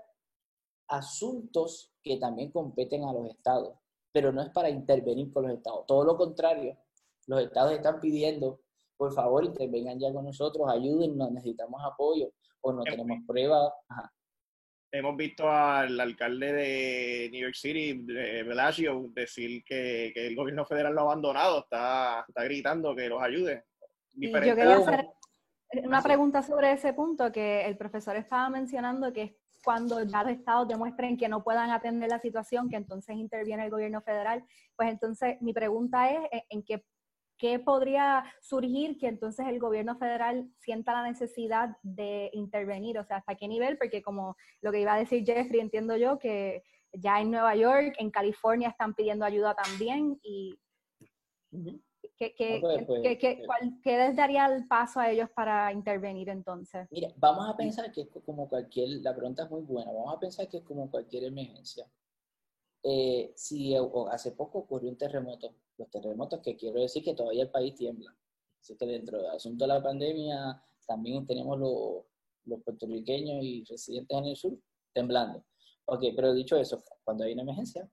asuntos 0.87 1.91
que 2.01 2.17
también 2.17 2.51
competen 2.51 3.03
a 3.03 3.11
los 3.11 3.29
estados, 3.29 3.77
pero 4.13 4.31
no 4.31 4.41
es 4.41 4.49
para 4.49 4.69
intervenir 4.69 5.31
con 5.33 5.43
los 5.43 5.57
estados. 5.57 5.85
Todo 5.85 6.05
lo 6.05 6.15
contrario, 6.15 6.77
los 7.25 7.41
estados 7.41 7.73
están 7.73 7.99
pidiendo 7.99 8.61
por 8.97 9.13
favor, 9.13 9.45
intervengan 9.45 9.99
ya 9.99 10.11
con 10.11 10.25
nosotros, 10.25 10.67
ayúdennos, 10.69 11.31
necesitamos 11.31 11.79
apoyo 11.85 12.31
o 12.61 12.73
no 12.73 12.83
tenemos 12.83 13.19
pruebas. 13.25 13.71
Hemos 14.91 15.15
visto 15.15 15.49
al 15.49 15.99
alcalde 15.99 16.53
de 16.53 17.29
New 17.31 17.41
York 17.41 17.55
City, 17.55 17.93
Bellagio, 17.93 19.09
decir 19.13 19.63
que, 19.63 20.11
el 20.15 20.35
gobierno 20.35 20.65
federal 20.65 20.95
lo 20.95 21.01
ha 21.01 21.03
abandonado, 21.03 21.59
está, 21.59 22.25
está 22.27 22.43
gritando 22.43 22.95
que 22.95 23.07
los 23.07 23.21
ayude. 23.21 23.65
yo 24.13 24.31
quería 24.31 24.77
hacer 24.77 25.05
una 25.83 26.01
pregunta 26.01 26.41
sobre 26.41 26.71
ese 26.71 26.93
punto 26.93 27.31
que 27.31 27.65
el 27.65 27.77
profesor 27.77 28.15
estaba 28.15 28.49
mencionando, 28.49 29.11
que 29.11 29.21
es 29.23 29.31
cuando 29.63 30.01
ya 30.03 30.23
los 30.23 30.31
estados 30.31 30.67
demuestren 30.67 31.17
que 31.17 31.27
no 31.27 31.43
puedan 31.43 31.71
atender 31.71 32.09
la 32.09 32.19
situación, 32.19 32.69
que 32.69 32.77
entonces 32.77 33.17
interviene 33.17 33.65
el 33.65 33.71
gobierno 33.71 34.01
federal. 34.01 34.45
Pues 34.75 34.89
entonces 34.89 35.41
mi 35.41 35.53
pregunta 35.53 36.09
es, 36.09 36.43
¿en 36.49 36.63
qué 36.63 36.85
¿qué 37.37 37.59
podría 37.59 38.25
surgir 38.41 38.97
que 38.97 39.07
entonces 39.07 39.47
el 39.47 39.59
gobierno 39.59 39.97
federal 39.97 40.49
sienta 40.59 40.93
la 40.93 41.07
necesidad 41.07 41.77
de 41.83 42.29
intervenir? 42.33 42.97
O 42.97 43.03
sea, 43.03 43.17
¿hasta 43.17 43.35
qué 43.35 43.47
nivel? 43.47 43.77
Porque 43.77 44.01
como 44.01 44.35
lo 44.61 44.71
que 44.71 44.81
iba 44.81 44.93
a 44.93 44.99
decir 44.99 45.23
Jeffrey, 45.25 45.59
entiendo 45.59 45.95
yo 45.97 46.17
que 46.17 46.63
ya 46.91 47.21
en 47.21 47.31
Nueva 47.31 47.55
York, 47.55 47.95
en 47.99 48.11
California 48.11 48.69
están 48.69 48.93
pidiendo 48.93 49.25
ayuda 49.25 49.55
también 49.55 50.19
y... 50.23 50.59
¿Qué, 52.17 52.33
qué, 52.35 52.57
pues, 52.59 52.83
pues, 52.87 53.01
eh, 53.03 53.17
qué, 53.19 53.97
les 53.97 54.15
daría 54.15 54.47
el 54.47 54.67
paso 54.67 54.99
a 54.99 55.11
ellos 55.11 55.29
para 55.35 55.71
intervenir 55.71 56.29
entonces? 56.29 56.87
Mira, 56.89 57.13
vamos 57.17 57.47
a 57.47 57.55
pensar 57.55 57.91
que 57.91 58.01
es 58.01 58.09
como 58.25 58.49
cualquier, 58.49 58.89
la 59.01 59.15
pregunta 59.15 59.43
es 59.43 59.51
muy 59.51 59.61
buena, 59.61 59.91
vamos 59.91 60.15
a 60.15 60.19
pensar 60.19 60.47
que 60.49 60.57
es 60.57 60.63
como 60.63 60.89
cualquier 60.89 61.25
emergencia. 61.25 61.85
Eh, 62.83 63.33
si 63.35 63.75
hace 64.09 64.31
poco 64.31 64.59
ocurrió 64.59 64.89
un 64.89 64.97
terremoto, 64.97 65.53
los 65.77 65.89
terremotos 65.91 66.39
que 66.41 66.55
quiero 66.55 66.79
decir 66.79 67.03
que 67.03 67.13
todavía 67.13 67.43
el 67.43 67.51
país 67.51 67.75
tiembla. 67.75 68.15
Así 68.59 68.75
que 68.75 68.87
dentro 68.87 69.19
del 69.19 69.31
asunto 69.31 69.65
de 69.65 69.73
la 69.73 69.83
pandemia 69.83 70.63
también 70.87 71.23
tenemos 71.27 71.59
los, 71.59 72.03
los 72.45 72.63
puertorriqueños 72.63 73.43
y 73.43 73.63
residentes 73.65 74.17
en 74.17 74.25
el 74.25 74.35
sur 74.35 74.57
temblando. 74.91 75.45
Ok, 75.85 76.03
pero 76.15 76.33
dicho 76.33 76.57
eso, 76.57 76.83
cuando 77.03 77.23
hay 77.23 77.33
una 77.33 77.43
emergencia, 77.43 77.87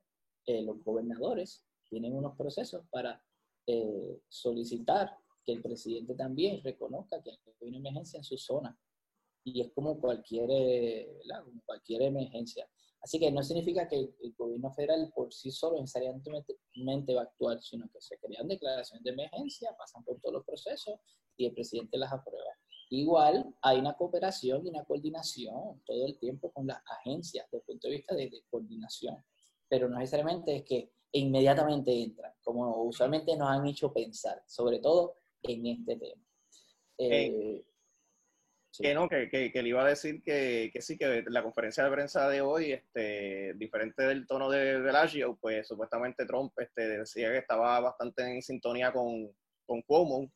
eh, 0.46 0.62
los 0.62 0.82
gobernadores 0.82 1.62
tienen 1.88 2.14
unos 2.14 2.36
procesos 2.36 2.86
para 2.90 3.22
eh, 3.66 4.20
solicitar 4.28 5.16
que 5.44 5.52
el 5.52 5.62
presidente 5.62 6.14
también 6.14 6.62
reconozca 6.62 7.22
que 7.22 7.30
hay 7.30 7.68
una 7.68 7.78
emergencia 7.78 8.18
en 8.18 8.24
su 8.24 8.38
zona. 8.38 8.78
Y 9.44 9.60
es 9.60 9.72
como 9.74 10.00
cualquier, 10.00 10.48
como 11.44 11.62
cualquier 11.66 12.02
emergencia. 12.02 12.66
Así 13.04 13.20
que 13.20 13.30
no 13.30 13.42
significa 13.42 13.86
que 13.86 13.96
el 13.98 14.34
gobierno 14.34 14.72
federal 14.72 15.12
por 15.14 15.30
sí 15.30 15.50
solo 15.50 15.78
necesariamente 15.78 17.14
va 17.14 17.20
a 17.20 17.24
actuar, 17.24 17.60
sino 17.60 17.86
que 17.92 18.00
se 18.00 18.16
crean 18.18 18.48
declaraciones 18.48 19.04
de 19.04 19.10
emergencia, 19.10 19.76
pasan 19.76 20.02
por 20.04 20.18
todos 20.20 20.36
los 20.36 20.44
procesos 20.46 20.98
y 21.36 21.44
el 21.44 21.52
presidente 21.52 21.98
las 21.98 22.10
aprueba. 22.10 22.50
Igual 22.88 23.54
hay 23.60 23.78
una 23.78 23.94
cooperación 23.94 24.64
y 24.64 24.70
una 24.70 24.84
coordinación 24.84 25.82
todo 25.84 26.06
el 26.06 26.18
tiempo 26.18 26.50
con 26.50 26.66
las 26.66 26.80
agencias 26.98 27.44
desde 27.50 27.58
el 27.58 27.64
punto 27.64 27.88
de 27.88 27.94
vista 27.94 28.14
de, 28.14 28.44
coordinación, 28.48 29.22
pero 29.68 29.88
no 29.88 29.98
necesariamente 29.98 30.56
es 30.56 30.64
que 30.64 30.92
inmediatamente 31.14 31.92
entran, 31.92 32.32
como 32.42 32.82
usualmente 32.82 33.36
nos 33.36 33.48
han 33.48 33.66
hecho 33.66 33.92
pensar, 33.92 34.42
sobre 34.46 34.80
todo 34.80 35.16
en 35.42 35.66
este 35.66 35.96
tema. 35.96 36.22
Eh, 36.98 37.64
Que 38.76 38.92
no, 38.92 39.08
que, 39.08 39.28
que, 39.28 39.62
le 39.62 39.68
iba 39.68 39.84
a 39.84 39.88
decir 39.88 40.20
que, 40.22 40.70
que, 40.72 40.82
sí, 40.82 40.98
que 40.98 41.22
la 41.28 41.44
conferencia 41.44 41.84
de 41.84 41.90
prensa 41.92 42.28
de 42.28 42.40
hoy, 42.40 42.72
este, 42.72 43.54
diferente 43.54 44.02
del 44.02 44.26
tono 44.26 44.50
de 44.50 44.80
Bellagio, 44.80 45.38
pues 45.40 45.68
supuestamente 45.68 46.26
Trump 46.26 46.52
este, 46.58 46.98
decía 46.98 47.30
que 47.30 47.38
estaba 47.38 47.78
bastante 47.78 48.22
en 48.24 48.42
sintonía 48.42 48.92
con, 48.92 49.30
con 49.64 49.82
Cuomo, 49.82 50.28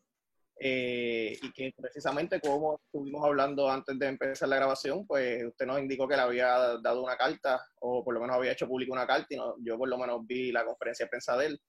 eh, 0.60 1.38
y 1.40 1.52
que 1.52 1.72
precisamente 1.76 2.40
como 2.40 2.80
estuvimos 2.84 3.24
hablando 3.24 3.68
antes 3.68 3.98
de 3.98 4.06
empezar 4.06 4.48
la 4.48 4.56
grabación, 4.56 5.06
pues 5.06 5.44
usted 5.44 5.66
nos 5.66 5.78
indicó 5.78 6.08
que 6.08 6.16
le 6.16 6.22
había 6.22 6.78
dado 6.82 7.02
una 7.02 7.16
carta, 7.16 7.60
o 7.80 8.04
por 8.04 8.14
lo 8.14 8.20
menos 8.20 8.36
había 8.36 8.52
hecho 8.52 8.66
público 8.66 8.92
una 8.92 9.06
carta, 9.06 9.26
y 9.30 9.36
no, 9.36 9.54
yo 9.64 9.78
por 9.78 9.88
lo 9.88 9.98
menos 9.98 10.26
vi 10.26 10.50
la 10.50 10.64
conferencia 10.64 11.06
de 11.06 11.10
prensa 11.10 11.36
de 11.36 11.46
él. 11.46 11.60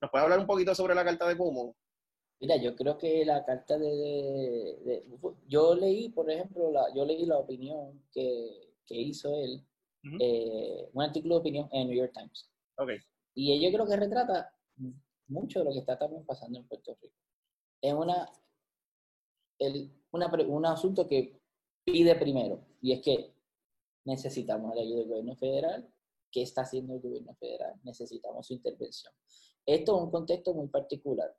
¿Nos 0.00 0.10
puede 0.10 0.24
hablar 0.24 0.38
un 0.38 0.46
poquito 0.46 0.74
sobre 0.74 0.94
la 0.94 1.04
carta 1.04 1.26
de 1.26 1.36
Cuomo? 1.36 1.74
Mira, 2.38 2.56
yo 2.56 2.76
creo 2.76 2.98
que 2.98 3.24
la 3.24 3.44
carta 3.44 3.78
de, 3.78 5.04
yo 5.48 5.74
leí, 5.74 6.10
por 6.10 6.30
ejemplo, 6.30 6.70
la, 6.70 6.84
yo 6.94 7.04
leí 7.06 7.24
la 7.24 7.38
opinión 7.38 8.04
que, 8.12 8.74
que 8.86 8.94
hizo 8.94 9.34
él, 9.34 9.66
eh, 10.20 10.88
un 10.92 11.02
artículo 11.02 11.36
de 11.36 11.40
opinión 11.40 11.68
en 11.72 11.88
New 11.88 11.96
York 11.96 12.12
Times. 12.14 12.50
Okay. 12.76 12.98
Y 13.34 13.60
yo 13.64 13.72
creo 13.72 13.86
que 13.86 13.96
retrata 13.96 14.52
mucho 15.28 15.60
de 15.60 15.64
lo 15.64 15.72
que 15.72 15.80
está 15.80 15.98
también 15.98 16.24
pasando 16.24 16.58
en 16.58 16.68
Puerto 16.68 16.96
Rico. 17.00 17.16
Es 17.80 17.92
una, 17.92 18.30
el, 19.58 19.92
una, 20.10 20.26
un 20.48 20.66
asunto 20.66 21.06
que 21.06 21.40
pide 21.84 22.14
primero, 22.16 22.64
y 22.80 22.92
es 22.92 23.00
que 23.02 23.34
necesitamos 24.04 24.74
la 24.74 24.82
ayuda 24.82 24.98
del 24.98 25.08
gobierno 25.08 25.36
federal. 25.36 25.92
¿Qué 26.30 26.42
está 26.42 26.62
haciendo 26.62 26.94
el 26.94 27.00
gobierno 27.00 27.34
federal? 27.34 27.74
Necesitamos 27.82 28.46
su 28.46 28.54
intervención. 28.54 29.12
Esto 29.64 29.96
es 29.96 30.02
un 30.02 30.10
contexto 30.10 30.52
muy 30.54 30.68
particular 30.68 31.34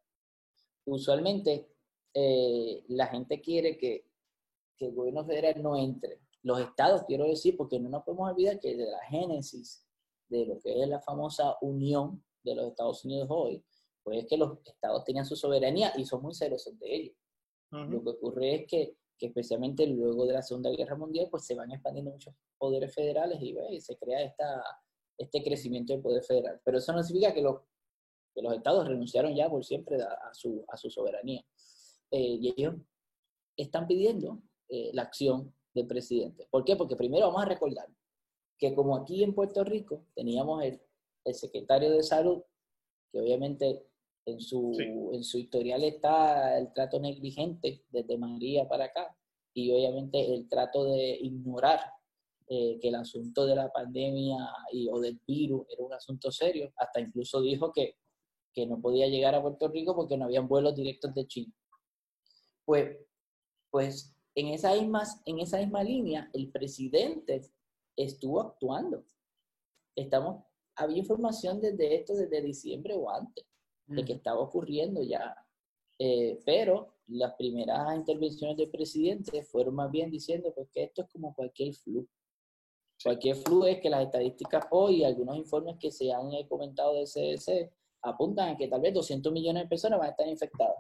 usualmente 0.88 1.70
eh, 2.14 2.84
la 2.88 3.08
gente 3.08 3.42
quiere 3.42 3.78
que, 3.78 4.06
el 4.80 4.94
gobierno 4.94 5.26
federal 5.26 5.62
no 5.64 5.76
entre. 5.76 6.22
Los 6.44 6.60
estados, 6.60 7.04
quiero 7.08 7.26
decir, 7.26 7.58
porque 7.58 7.80
no 7.80 7.90
nos 7.90 8.04
podemos 8.04 8.30
olvidar 8.30 8.60
que 8.60 8.76
de 8.76 8.86
la 8.86 9.04
génesis 9.06 9.84
de 10.30 10.46
lo 10.46 10.60
que 10.60 10.84
es 10.84 10.88
la 10.88 11.00
famosa 11.00 11.58
unión 11.62 12.24
de 12.44 12.54
los 12.54 12.68
Estados 12.68 13.04
Unidos 13.04 13.28
hoy, 13.32 13.64
pues 14.08 14.20
es 14.20 14.26
que 14.26 14.38
los 14.38 14.60
estados 14.64 15.04
tenían 15.04 15.26
su 15.26 15.36
soberanía 15.36 15.92
y 15.98 16.06
son 16.06 16.22
muy 16.22 16.34
celosos 16.34 16.80
de 16.80 16.96
ello. 16.96 17.14
Lo 17.72 18.02
que 18.02 18.10
ocurre 18.12 18.56
es 18.56 18.66
que, 18.66 18.96
especialmente 19.20 19.86
luego 19.86 20.26
de 20.26 20.32
la 20.32 20.42
Segunda 20.42 20.70
Guerra 20.70 20.96
Mundial, 20.96 21.28
pues 21.30 21.46
se 21.46 21.56
van 21.56 21.74
expandiendo 21.74 22.12
muchos 22.12 22.34
poderes 22.58 22.96
federales 22.96 23.38
y, 23.42 23.54
y 23.70 23.82
se 23.82 23.98
crea 23.98 24.22
esta, 24.22 24.64
este 25.18 25.44
crecimiento 25.44 25.92
del 25.92 26.02
poder 26.02 26.24
federal. 26.24 26.62
Pero 26.64 26.78
eso 26.78 26.94
no 26.94 27.04
significa 27.04 27.34
que 27.34 27.42
los 27.42 27.60
que 28.34 28.42
los 28.42 28.54
estados 28.54 28.88
renunciaron 28.88 29.36
ya 29.36 29.50
por 29.50 29.66
siempre 29.66 30.02
a, 30.02 30.34
su, 30.34 30.64
a 30.70 30.78
su 30.78 30.90
soberanía. 30.90 31.44
Eh, 32.10 32.38
y 32.40 32.54
ellos 32.56 32.76
están 33.58 33.88
pidiendo 33.88 34.42
eh, 34.70 34.92
la 34.94 35.02
acción 35.02 35.54
del 35.74 35.86
presidente. 35.86 36.48
¿Por 36.50 36.64
qué? 36.64 36.78
Porque 36.78 36.96
primero 36.96 37.28
vamos 37.28 37.42
a 37.42 37.50
recordar 37.50 37.90
que 38.58 38.74
como 38.74 38.96
aquí 38.96 39.22
en 39.22 39.36
Puerto 39.36 39.66
Rico 39.66 40.06
teníamos 40.16 40.64
el, 40.64 40.82
el 41.26 41.36
secretario 41.36 41.92
de 41.92 42.04
salud, 42.04 42.42
que 43.12 43.20
obviamente 43.20 43.87
en 44.28 44.40
su, 44.40 44.72
en 45.14 45.24
su 45.24 45.40
historial 45.40 45.84
está 45.84 46.58
el 46.58 46.72
trato 46.74 47.00
negligente 47.00 47.84
desde 47.90 48.18
María 48.18 48.68
para 48.68 48.86
acá, 48.86 49.16
y 49.54 49.72
obviamente 49.72 50.34
el 50.34 50.48
trato 50.48 50.86
de 50.86 51.18
ignorar 51.22 51.80
eh, 52.48 52.78
que 52.80 52.90
el 52.90 52.96
asunto 52.96 53.46
de 53.46 53.56
la 53.56 53.72
pandemia 53.72 54.38
y, 54.72 54.88
o 54.90 55.00
del 55.00 55.20
virus 55.26 55.66
era 55.70 55.84
un 55.84 55.94
asunto 55.94 56.32
serio, 56.32 56.72
hasta 56.78 57.00
incluso 57.02 57.42
dijo 57.42 57.72
que 57.72 57.96
que 58.58 58.66
no 58.66 58.82
podía 58.82 59.08
llegar 59.08 59.36
a 59.36 59.42
Puerto 59.44 59.68
Rico 59.68 59.96
porque 59.96 60.18
no 60.18 60.26
habían 60.26 60.48
vuelos 60.48 60.76
directos 60.76 61.14
de 61.14 61.28
China. 61.28 61.54
Pues, 62.66 62.98
pues 63.70 64.16
en, 64.34 64.48
esa 64.48 64.74
misma, 64.74 65.04
en 65.26 65.38
esa 65.38 65.60
misma 65.60 65.84
línea, 65.84 66.28
el 66.34 66.50
presidente 66.50 67.44
estuvo 67.96 68.42
actuando. 68.42 69.06
Estamos, 69.96 70.44
había 70.76 70.98
información 70.98 71.62
desde 71.62 71.98
esto, 71.98 72.16
desde 72.16 72.42
diciembre 72.42 72.96
o 72.96 73.12
antes, 73.12 73.46
de 73.88 74.06
que 74.06 74.14
estaba 74.14 74.40
ocurriendo 74.40 75.02
ya. 75.02 75.36
Eh, 76.00 76.40
pero 76.46 76.98
las 77.08 77.34
primeras 77.36 77.96
intervenciones 77.96 78.58
del 78.58 78.70
presidente 78.70 79.42
fueron 79.44 79.76
más 79.76 79.90
bien 79.90 80.12
diciendo 80.12 80.54
pues, 80.54 80.68
que 80.72 80.84
esto 80.84 81.04
es 81.04 81.10
como 81.10 81.34
cualquier 81.34 81.74
flu. 81.74 82.08
Cualquier 83.02 83.36
flu 83.36 83.66
es 83.66 83.80
que 83.80 83.90
las 83.90 84.06
estadísticas 84.06 84.66
hoy, 84.72 85.04
algunos 85.04 85.38
informes 85.38 85.78
que 85.80 85.92
se 85.92 86.12
han 86.12 86.30
comentado 86.48 86.96
del 86.96 87.06
CDC, 87.06 87.72
apuntan 88.02 88.50
a 88.50 88.58
que 88.58 88.68
tal 88.68 88.82
vez 88.82 88.94
200 88.94 89.32
millones 89.32 89.64
de 89.64 89.70
personas 89.70 90.00
van 90.00 90.10
a 90.10 90.12
estar 90.12 90.28
infectadas. 90.28 90.78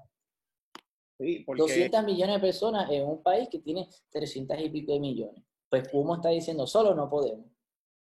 Sí, 1.19 1.45
200 1.47 2.03
millones 2.03 2.35
de 2.35 2.41
personas 2.41 2.91
en 2.91 3.07
un 3.07 3.23
país 3.23 3.47
que 3.49 3.59
tiene 3.59 3.89
300 4.11 4.59
y 4.59 4.69
pico 4.69 4.93
de 4.93 4.99
millones. 4.99 5.43
Pues 5.69 5.87
como 5.89 6.15
está 6.15 6.29
diciendo, 6.29 6.67
solo 6.67 6.93
no 6.93 7.09
podemos. 7.09 7.45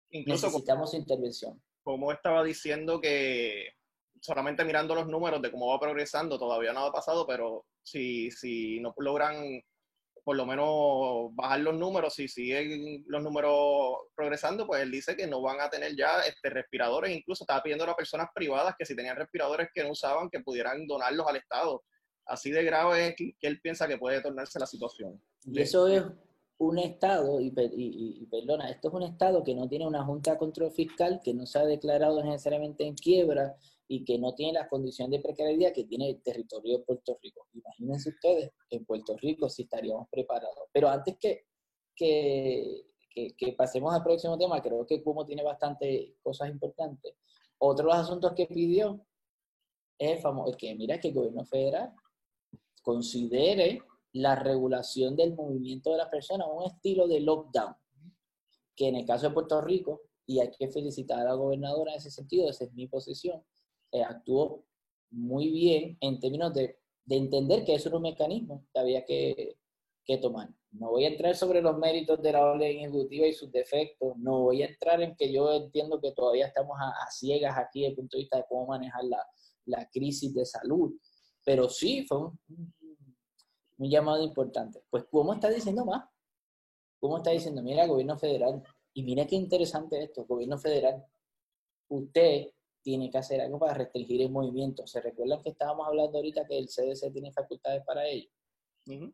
Incluso 0.09 0.47
Necesitamos 0.47 0.93
intervención. 0.93 1.61
Como 1.83 2.11
estaba 2.11 2.43
diciendo 2.43 2.99
que 2.99 3.76
solamente 4.21 4.65
mirando 4.65 4.95
los 4.95 5.07
números 5.07 5.41
de 5.41 5.51
cómo 5.51 5.67
va 5.67 5.79
progresando, 5.79 6.39
todavía 6.39 6.73
no 6.73 6.85
ha 6.85 6.91
pasado, 6.91 7.25
pero 7.25 7.65
si, 7.83 8.31
si 8.31 8.79
no 8.79 8.93
logran 8.97 9.61
por 10.27 10.35
lo 10.35 10.45
menos 10.45 11.33
bajar 11.35 11.61
los 11.61 11.75
números, 11.75 12.13
si 12.13 12.27
siguen 12.27 13.05
los 13.07 13.23
números 13.23 13.95
progresando, 14.13 14.67
pues 14.67 14.81
él 14.81 14.91
dice 14.91 15.15
que 15.15 15.25
no 15.25 15.41
van 15.41 15.61
a 15.61 15.69
tener 15.69 15.95
ya 15.95 16.19
este, 16.27 16.49
respiradores, 16.49 17.15
incluso 17.15 17.45
estaba 17.45 17.63
pidiendo 17.63 17.85
a 17.85 17.95
personas 17.95 18.27
privadas 18.35 18.75
que 18.77 18.85
si 18.85 18.93
tenían 18.93 19.15
respiradores 19.15 19.69
que 19.73 19.85
no 19.85 19.91
usaban, 19.91 20.29
que 20.29 20.41
pudieran 20.41 20.85
donarlos 20.85 21.25
al 21.27 21.37
Estado. 21.37 21.81
Así 22.25 22.51
de 22.51 22.61
grave 22.65 23.07
es 23.07 23.15
que, 23.15 23.37
él 23.39 23.61
piensa 23.61 23.87
que 23.87 23.97
puede 23.97 24.21
tornarse 24.21 24.59
la 24.59 24.65
situación. 24.65 25.17
Y 25.45 25.61
eso 25.61 25.87
es 25.87 26.03
un 26.57 26.77
Estado, 26.79 27.39
y, 27.39 27.53
y, 27.55 28.25
perdona, 28.25 28.69
esto 28.69 28.89
es 28.89 28.93
un 28.95 29.03
Estado 29.03 29.45
que 29.45 29.55
no 29.55 29.69
tiene 29.69 29.87
una 29.87 30.03
Junta 30.03 30.31
de 30.31 30.39
Control 30.39 30.71
Fiscal, 30.71 31.21
que 31.23 31.33
no 31.33 31.45
se 31.45 31.59
ha 31.59 31.63
declarado 31.63 32.21
necesariamente 32.21 32.85
en 32.85 32.95
quiebra, 32.95 33.55
y 33.87 34.03
que 34.03 34.19
no 34.19 34.33
tiene 34.35 34.53
las 34.53 34.67
condiciones 34.67 35.11
de 35.11 35.23
precariedad 35.25 35.71
que 35.73 35.85
tiene 35.85 36.09
el 36.09 36.21
territorio 36.21 36.79
de 36.79 36.83
Puerto 36.83 37.17
Rico. 37.21 37.47
Imagínense 37.53 38.09
ustedes, 38.09 38.51
en 38.69 38.85
Puerto 38.85 39.15
Rico 39.17 39.49
si 39.49 39.63
estaríamos 39.63 40.07
preparados. 40.09 40.67
Pero 40.73 40.89
antes 40.89 41.17
que, 41.17 41.45
que, 41.95 42.83
que, 43.37 43.53
pasemos 43.53 43.93
al 43.93 44.03
próximo 44.03 44.37
tema, 44.37 44.61
creo 44.61 44.85
que 44.85 45.01
Cuomo 45.01 45.25
tiene 45.25 45.43
bastante 45.43 46.17
cosas 46.21 46.49
importantes. 46.49 47.15
Otro 47.59 47.87
de 47.87 47.93
los 47.93 48.03
asuntos 48.03 48.33
que 48.33 48.45
pidió 48.45 49.05
es 49.97 50.11
el 50.11 50.19
famoso, 50.19 50.55
que 50.57 50.75
mira 50.75 50.99
que 50.99 51.07
el 51.07 51.13
gobierno 51.13 51.45
federal 51.45 51.93
considere 52.83 53.81
la 54.13 54.35
regulación 54.35 55.15
del 55.15 55.33
movimiento 55.33 55.91
de 55.91 55.97
las 55.97 56.09
personas 56.09 56.47
un 56.51 56.65
estilo 56.65 57.07
de 57.07 57.21
lockdown, 57.21 57.75
que 58.75 58.89
en 58.89 58.95
el 58.95 59.05
caso 59.05 59.27
de 59.27 59.33
Puerto 59.33 59.61
Rico, 59.61 60.01
y 60.25 60.39
hay 60.39 60.51
que 60.51 60.67
felicitar 60.67 61.19
a 61.19 61.23
la 61.23 61.33
gobernadora 61.33 61.93
en 61.93 61.97
ese 61.97 62.11
sentido, 62.11 62.49
esa 62.49 62.65
es 62.65 62.73
mi 62.73 62.87
posición, 62.87 63.43
eh, 63.97 64.03
actuó 64.03 64.65
muy 65.11 65.49
bien 65.51 65.97
en 66.01 66.19
términos 66.19 66.53
de, 66.53 66.79
de, 67.05 67.15
entender 67.15 67.65
que 67.65 67.75
eso 67.75 67.89
era 67.89 67.97
un 67.97 68.03
mecanismo 68.03 68.65
que 68.73 68.79
había 68.79 69.05
que, 69.05 69.57
que, 70.05 70.17
tomar. 70.17 70.49
No 70.71 70.91
voy 70.91 71.05
a 71.05 71.09
entrar 71.09 71.35
sobre 71.35 71.61
los 71.61 71.77
méritos 71.77 72.21
de 72.21 72.33
la 72.33 72.45
orden 72.45 72.77
ejecutiva 72.77 73.25
y 73.25 73.33
sus 73.33 73.51
defectos, 73.51 74.17
no 74.17 74.41
voy 74.43 74.63
a 74.63 74.67
entrar 74.67 75.01
en 75.01 75.15
que 75.15 75.31
yo 75.31 75.51
entiendo 75.53 75.99
que 75.99 76.11
todavía 76.11 76.47
estamos 76.47 76.77
a, 76.79 77.09
ciegas 77.11 77.57
aquí 77.57 77.81
desde 77.81 77.91
el 77.91 77.95
punto 77.95 78.17
de 78.17 78.23
vista 78.23 78.37
de 78.37 78.45
cómo 78.49 78.67
manejar 78.67 79.03
la, 79.05 79.25
la 79.65 79.89
crisis 79.89 80.33
de 80.33 80.45
salud, 80.45 80.93
pero 81.43 81.69
sí 81.69 82.05
fue 82.05 82.17
un, 82.17 82.39
un, 83.77 83.89
llamado 83.89 84.23
importante. 84.23 84.83
Pues, 84.89 85.05
¿cómo 85.09 85.33
está 85.33 85.49
diciendo 85.49 85.85
más? 85.85 86.05
¿Cómo 86.99 87.17
está 87.17 87.31
diciendo? 87.31 87.61
Mira, 87.61 87.85
gobierno 87.85 88.17
federal, 88.17 88.61
y 88.93 89.03
mira 89.03 89.25
qué 89.25 89.35
interesante 89.35 90.03
esto, 90.03 90.25
gobierno 90.25 90.57
federal, 90.57 91.05
usted 91.89 92.47
tiene 92.81 93.09
que 93.09 93.17
hacer 93.17 93.41
algo 93.41 93.59
para 93.59 93.73
restringir 93.73 94.21
el 94.21 94.31
movimiento. 94.31 94.87
¿Se 94.87 95.01
recuerdan 95.01 95.41
que 95.41 95.49
estábamos 95.49 95.87
hablando 95.87 96.17
ahorita 96.17 96.45
que 96.47 96.57
el 96.57 96.67
CDC 96.67 97.11
tiene 97.11 97.31
facultades 97.31 97.83
para 97.85 98.07
ello? 98.07 98.29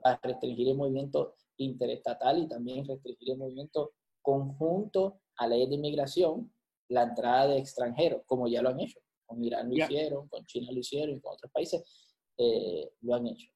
Para 0.02 0.20
restringir 0.22 0.70
el 0.70 0.76
movimiento 0.76 1.36
interestatal 1.58 2.44
y 2.44 2.48
también 2.48 2.88
restringir 2.88 3.32
el 3.32 3.38
movimiento 3.38 3.94
conjunto 4.22 5.22
a 5.38 5.48
leyes 5.48 5.70
de 5.70 5.76
inmigración, 5.76 6.54
la 6.90 7.04
entrada 7.04 7.48
de 7.48 7.58
extranjeros, 7.58 8.22
como 8.26 8.48
ya 8.48 8.62
lo 8.62 8.70
han 8.70 8.80
hecho. 8.80 9.00
Con 9.26 9.44
Irán 9.44 9.70
lo 9.70 9.76
hicieron, 9.76 10.28
con 10.28 10.46
China 10.46 10.72
lo 10.72 10.80
hicieron 10.80 11.16
y 11.16 11.22
con 11.22 11.34
otros 11.34 11.52
países 11.52 11.84
eh, 12.38 12.92
lo 13.02 13.16
han 13.16 13.28
hecho. 13.28 13.50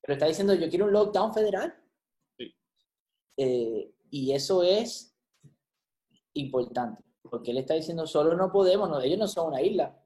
Pero 0.00 0.14
está 0.14 0.26
diciendo, 0.26 0.54
yo 0.54 0.68
quiero 0.68 0.86
un 0.86 0.92
lockdown 0.92 1.32
federal. 1.32 1.74
Eh, 3.36 3.94
y 4.10 4.32
eso 4.32 4.64
es 4.64 5.14
importante 6.32 7.07
porque 7.30 7.50
él 7.50 7.58
está 7.58 7.74
diciendo 7.74 8.06
solo 8.06 8.34
no 8.36 8.50
podemos, 8.50 8.88
no, 8.88 9.00
ellos 9.00 9.18
no 9.18 9.28
son 9.28 9.48
una 9.48 9.62
isla. 9.62 9.96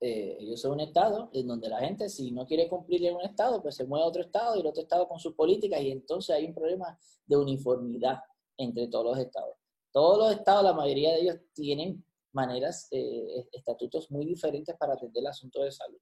Eh, 0.00 0.36
ellos 0.40 0.60
son 0.60 0.72
un 0.72 0.80
estado 0.80 1.30
en 1.32 1.46
donde 1.46 1.68
la 1.68 1.80
gente, 1.80 2.08
si 2.08 2.30
no 2.30 2.46
quiere 2.46 2.68
cumplir 2.68 3.04
en 3.06 3.16
un 3.16 3.22
estado, 3.22 3.62
pues 3.62 3.76
se 3.76 3.86
mueve 3.86 4.04
a 4.04 4.08
otro 4.08 4.22
estado 4.22 4.56
y 4.56 4.60
el 4.60 4.66
otro 4.66 4.82
estado 4.82 5.08
con 5.08 5.18
sus 5.18 5.34
políticas 5.34 5.80
y 5.80 5.90
entonces 5.90 6.36
hay 6.36 6.44
un 6.44 6.54
problema 6.54 6.98
de 7.24 7.36
uniformidad 7.36 8.18
entre 8.58 8.88
todos 8.88 9.04
los 9.06 9.18
estados. 9.18 9.56
Todos 9.92 10.18
los 10.18 10.32
estados, 10.32 10.64
la 10.64 10.74
mayoría 10.74 11.12
de 11.12 11.20
ellos 11.20 11.36
tienen 11.54 12.04
maneras, 12.32 12.88
eh, 12.90 13.48
estatutos 13.52 14.10
muy 14.10 14.26
diferentes 14.26 14.76
para 14.76 14.92
atender 14.92 15.22
el 15.22 15.28
asunto 15.28 15.62
de 15.62 15.72
salud. 15.72 15.98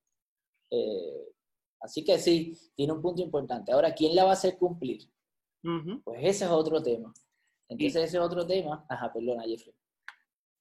Eh, 0.70 1.34
Así 1.84 2.02
que 2.02 2.18
sí, 2.18 2.58
tiene 2.74 2.94
un 2.94 3.02
punto 3.02 3.20
importante. 3.20 3.70
Ahora, 3.70 3.94
¿quién 3.94 4.16
la 4.16 4.24
va 4.24 4.30
a 4.30 4.32
hacer 4.32 4.56
cumplir? 4.56 5.02
Pues 6.02 6.18
ese 6.22 6.46
es 6.46 6.50
otro 6.50 6.82
tema. 6.82 7.12
Entonces, 7.68 8.04
ese 8.04 8.16
es 8.18 8.22
otro 8.22 8.46
tema. 8.46 8.84
Ajá, 8.88 9.12
perdona, 9.12 9.44
Jeffrey. 9.44 9.74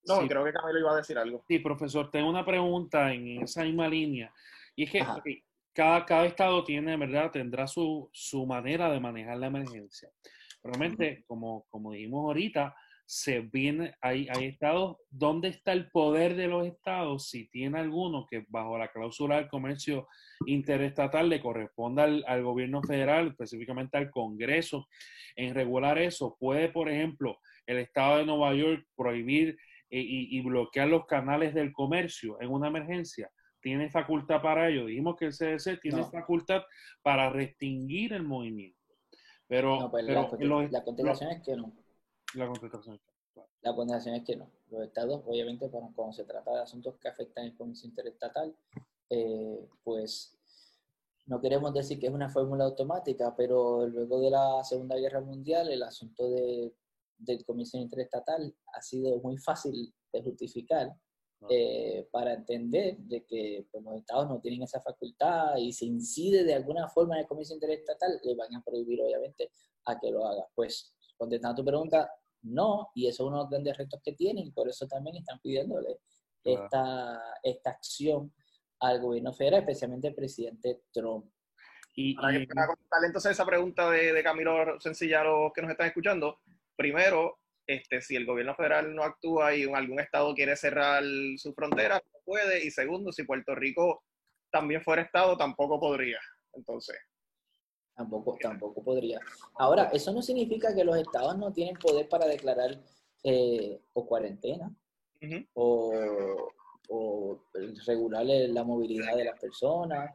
No, 0.05 0.27
creo 0.27 0.43
que 0.43 0.53
Camilo 0.53 0.79
iba 0.79 0.91
a 0.91 0.97
decir 0.97 1.17
algo. 1.17 1.43
Sí, 1.47 1.59
profesor, 1.59 2.11
tengo 2.11 2.29
una 2.29 2.45
pregunta 2.45 3.13
en 3.13 3.41
esa 3.43 3.63
misma 3.63 3.87
línea. 3.87 4.33
Y 4.75 4.83
es 4.83 4.91
que 4.91 5.05
cada, 5.73 6.05
cada 6.05 6.25
estado 6.25 6.63
tiene, 6.63 6.97
¿verdad? 6.97 7.31
Tendrá 7.31 7.67
su, 7.67 8.09
su 8.11 8.45
manera 8.45 8.91
de 8.91 8.99
manejar 8.99 9.37
la 9.37 9.47
emergencia. 9.47 10.09
Realmente, 10.61 11.23
como, 11.25 11.65
como 11.69 11.91
dijimos 11.91 12.25
ahorita, 12.25 12.75
se 13.13 13.41
viene, 13.41 13.93
hay, 14.01 14.27
hay 14.35 14.45
estados, 14.45 14.97
¿dónde 15.11 15.49
está 15.49 15.71
el 15.71 15.91
poder 15.91 16.35
de 16.35 16.47
los 16.47 16.65
estados? 16.65 17.29
Si 17.29 17.47
tiene 17.47 17.77
alguno 17.77 18.25
que 18.25 18.43
bajo 18.49 18.75
la 18.75 18.87
cláusula 18.87 19.35
del 19.35 19.49
comercio 19.49 20.07
interestatal 20.47 21.29
le 21.29 21.39
corresponda 21.39 22.05
al, 22.05 22.43
gobierno 22.43 22.81
federal, 22.81 23.27
específicamente 23.27 23.97
al 23.97 24.09
Congreso, 24.09 24.87
en 25.35 25.53
regular 25.53 25.99
eso. 25.99 26.35
Puede, 26.39 26.69
por 26.69 26.89
ejemplo, 26.89 27.37
el 27.67 27.77
estado 27.77 28.17
de 28.17 28.25
Nueva 28.25 28.55
York 28.55 28.83
prohibir 28.95 29.59
eh, 29.91 30.01
y, 30.01 30.41
bloquear 30.41 30.87
los 30.87 31.05
canales 31.05 31.53
del 31.53 31.71
comercio 31.71 32.41
en 32.41 32.49
una 32.49 32.69
emergencia. 32.69 33.29
Tiene 33.61 33.91
facultad 33.91 34.41
para 34.41 34.69
ello. 34.69 34.87
Dijimos 34.87 35.17
que 35.17 35.25
el 35.25 35.33
CDC 35.33 35.79
tiene 35.79 36.03
facultad 36.05 36.63
para 37.03 37.29
restringir 37.29 38.13
el 38.13 38.23
movimiento. 38.23 38.79
Pero, 39.47 39.91
pues, 39.91 40.03
la, 40.03 40.83
contestación 40.83 41.29
es 41.29 41.43
que 41.43 41.55
no. 41.55 41.82
La 42.35 42.47
contestación 42.47 42.95
es 42.95 43.01
que 43.01 43.11
no. 43.35 43.47
La 43.61 43.97
es 43.97 44.23
que 44.23 44.35
no. 44.35 44.51
Los 44.69 44.83
estados, 44.83 45.21
obviamente, 45.25 45.69
cuando, 45.69 46.11
se 46.11 46.23
trata 46.25 46.51
de 46.51 46.61
asuntos 46.61 46.95
que 46.99 47.07
afectan 47.07 47.45
el 47.45 47.55
comercio 47.55 47.87
interestatal, 47.87 48.55
eh, 49.09 49.67
pues 49.83 50.37
no 51.25 51.39
queremos 51.39 51.73
decir 51.73 51.99
que 51.99 52.07
es 52.07 52.13
una 52.13 52.29
fórmula 52.29 52.65
automática, 52.65 53.33
pero 53.35 53.87
luego 53.87 54.19
de 54.19 54.31
la 54.31 54.63
Segunda 54.63 54.95
Guerra 54.97 55.21
Mundial, 55.21 55.69
el 55.69 55.83
asunto 55.83 56.29
de, 56.29 56.73
del 57.17 57.45
comercio 57.45 57.79
interestatal 57.79 58.53
ha 58.73 58.81
sido 58.81 59.17
muy 59.19 59.37
fácil 59.37 59.93
de 60.11 60.21
justificar 60.21 60.93
eh, 61.49 62.07
para 62.11 62.33
entender 62.33 62.97
de 62.97 63.25
que 63.25 63.67
pues, 63.71 63.83
los 63.83 63.95
estados 63.97 64.29
no 64.29 64.39
tienen 64.39 64.63
esa 64.63 64.81
facultad 64.81 65.57
y 65.57 65.73
se 65.73 65.85
incide 65.85 66.43
de 66.43 66.53
alguna 66.53 66.87
forma 66.87 67.15
en 67.15 67.21
el 67.21 67.27
comercio 67.27 67.55
interestatal, 67.55 68.19
le 68.23 68.35
van 68.35 68.55
a 68.55 68.63
prohibir 68.63 69.01
obviamente 69.01 69.51
a 69.85 69.99
que 69.99 70.11
lo 70.11 70.25
haga. 70.25 70.45
Pues 70.55 70.95
contestando 71.17 71.53
a 71.53 71.55
tu 71.55 71.65
pregunta, 71.65 72.11
no, 72.43 72.89
y 72.93 73.07
eso 73.07 73.23
es 73.23 73.27
uno 73.27 73.37
de 73.37 73.43
los 73.43 73.49
grandes 73.49 73.77
retos 73.77 74.01
que 74.03 74.13
tienen, 74.13 74.47
y 74.47 74.51
por 74.51 74.69
eso 74.69 74.87
también 74.87 75.17
están 75.17 75.39
pidiéndole 75.39 75.99
esta, 76.43 77.21
esta 77.41 77.69
acción 77.71 78.33
al 78.79 78.99
gobierno 78.99 79.33
federal, 79.33 79.61
especialmente 79.61 80.09
el 80.09 80.15
presidente 80.15 80.81
Trump. 80.91 81.25
Y, 81.95 82.15
para, 82.15 82.37
y, 82.37 82.47
contestarle 82.47 83.07
entonces 83.07 83.31
esa 83.31 83.45
pregunta 83.45 83.89
de, 83.89 84.13
de 84.13 84.23
Camilo 84.23 84.79
sencilla 84.79 85.21
a 85.21 85.25
los 85.25 85.53
que 85.53 85.61
nos 85.61 85.71
están 85.71 85.87
escuchando, 85.87 86.39
primero, 86.75 87.39
este, 87.65 88.01
si 88.01 88.15
el 88.15 88.25
gobierno 88.25 88.55
federal 88.55 88.93
no 88.93 89.03
actúa 89.03 89.55
y 89.55 89.63
algún 89.63 89.99
estado 89.99 90.33
quiere 90.33 90.55
cerrar 90.55 91.03
su 91.37 91.53
frontera, 91.53 91.95
no 91.95 92.19
puede. 92.25 92.65
Y 92.65 92.71
segundo, 92.71 93.11
si 93.11 93.23
Puerto 93.23 93.55
Rico 93.55 94.03
también 94.51 94.81
fuera 94.81 95.03
estado, 95.03 95.37
tampoco 95.37 95.79
podría. 95.79 96.19
Entonces. 96.53 96.97
Tampoco, 97.95 98.37
tampoco 98.41 98.83
podría. 98.83 99.19
Ahora, 99.55 99.89
eso 99.93 100.11
no 100.11 100.21
significa 100.21 100.73
que 100.73 100.83
los 100.83 100.97
estados 100.97 101.37
no 101.37 101.53
tienen 101.53 101.75
poder 101.75 102.09
para 102.09 102.25
declarar 102.25 102.81
eh, 103.23 103.81
o 103.93 104.05
cuarentena 104.05 104.75
o, 105.53 105.93
o, 106.89 107.39
regular 107.85 108.25
la 108.25 108.63
movilidad 108.63 109.15
de 109.15 109.25
las 109.25 109.39
personas 109.39 110.11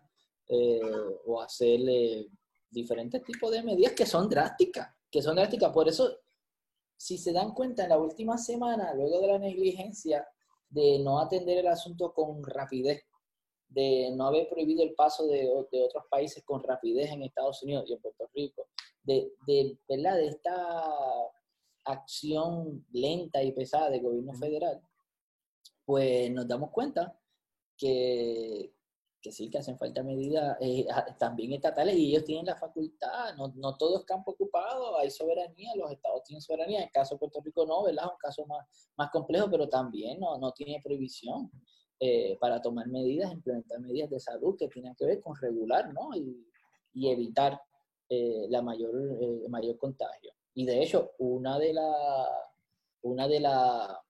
eh, 0.48 0.80
o 1.26 1.40
hacerle 1.40 2.28
diferentes 2.70 3.22
tipos 3.22 3.50
de 3.50 3.62
medidas 3.62 3.92
que 3.92 4.04
son 4.04 4.28
drásticas, 4.28 4.88
que 5.10 5.22
son 5.22 5.36
drásticas. 5.36 5.72
Por 5.72 5.88
eso 5.88 6.18
si 6.98 7.16
se 7.16 7.32
dan 7.32 7.54
cuenta, 7.54 7.84
en 7.84 7.90
la 7.90 7.98
última 7.98 8.36
semana, 8.36 8.92
luego 8.92 9.20
de 9.20 9.28
la 9.28 9.38
negligencia 9.38 10.26
de 10.68 10.98
no 10.98 11.20
atender 11.20 11.58
el 11.58 11.68
asunto 11.68 12.12
con 12.12 12.42
rapidez, 12.44 13.04
de 13.68 14.10
no 14.14 14.26
haber 14.26 14.48
prohibido 14.48 14.82
el 14.82 14.94
paso 14.94 15.26
de, 15.26 15.48
otros 15.50 16.04
países 16.10 16.42
con 16.44 16.62
rapidez 16.62 17.10
en 17.10 17.22
Estados 17.22 17.62
Unidos 17.62 17.84
y 17.88 17.92
en 17.92 18.00
Puerto 18.00 18.28
Rico, 18.34 18.68
de, 19.02 19.32
de, 19.46 19.78
¿verdad? 19.88 20.16
de 20.16 20.28
esta 20.28 20.96
acción 21.84 22.86
lenta 22.92 23.42
y 23.42 23.52
pesada 23.52 23.90
del 23.90 24.02
gobierno 24.02 24.34
federal, 24.34 24.80
pues 25.84 26.30
nos 26.30 26.46
damos 26.46 26.70
cuenta 26.70 27.18
que, 27.76 28.74
que 29.20 29.32
sí, 29.32 29.50
que 29.50 29.58
hacen 29.58 29.78
falta 29.78 30.02
medidas 30.02 30.56
eh, 30.60 30.86
también 31.18 31.52
estatales 31.52 31.96
y 31.96 32.10
ellos 32.10 32.24
tienen 32.24 32.46
la 32.46 32.56
facultad, 32.56 33.34
no, 33.36 33.52
no, 33.56 33.76
todo 33.76 33.98
es 33.98 34.04
campo 34.04 34.32
ocupado, 34.32 34.98
hay 34.98 35.10
soberanía, 35.10 35.74
los 35.76 35.90
estados 35.90 36.22
tienen 36.24 36.42
soberanía, 36.42 36.78
en 36.78 36.84
el 36.84 36.90
caso 36.90 37.14
de 37.14 37.20
Puerto 37.20 37.40
Rico 37.42 37.66
no, 37.66 37.84
¿verdad? 37.84 38.04
Es 38.06 38.12
un 38.12 38.18
caso 38.18 38.46
más, 38.46 38.66
más 38.96 39.10
complejo, 39.10 39.48
pero 39.50 39.68
también 39.68 40.20
no, 40.20 40.38
no 40.38 40.52
tiene 40.52 40.80
prohibición 40.82 41.50
eh, 42.00 42.36
para 42.40 42.60
tomar 42.62 42.86
medidas, 42.88 43.32
implementar 43.32 43.80
medidas 43.80 44.10
de 44.10 44.20
salud 44.20 44.56
que 44.56 44.68
tienen 44.68 44.94
que 44.94 45.06
ver 45.06 45.20
con 45.20 45.36
regular, 45.36 45.92
¿no? 45.92 46.14
Y, 46.14 46.46
y 46.94 47.10
evitar 47.10 47.60
eh, 48.08 48.46
la 48.48 48.62
mayor, 48.62 48.92
mayor 49.48 49.76
contagio. 49.78 50.32
Y 50.54 50.64
de 50.64 50.82
hecho, 50.82 51.12
una 51.18 51.58
de 51.58 51.72
las 51.72 52.26
una 53.02 53.28
de 53.28 53.40
la, 53.40 54.00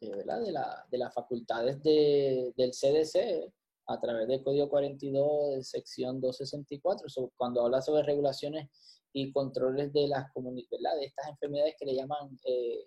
¿verdad? 0.00 0.40
De, 0.42 0.52
la, 0.52 0.86
de 0.90 0.98
las 0.98 1.12
facultades 1.12 1.82
de, 1.82 2.52
del 2.56 2.70
CDC 2.70 3.52
a 3.86 4.00
través 4.00 4.28
del 4.28 4.42
Código 4.42 4.68
42 4.68 5.56
de 5.56 5.64
sección 5.64 6.20
264, 6.20 7.06
cuando 7.36 7.62
habla 7.62 7.82
sobre 7.82 8.02
regulaciones 8.02 8.70
y 9.12 9.30
controles 9.30 9.92
de 9.92 10.08
las 10.08 10.32
de 10.34 11.04
estas 11.04 11.28
enfermedades 11.28 11.74
que 11.78 11.86
le 11.86 11.94
llaman 11.94 12.38
eh, 12.44 12.84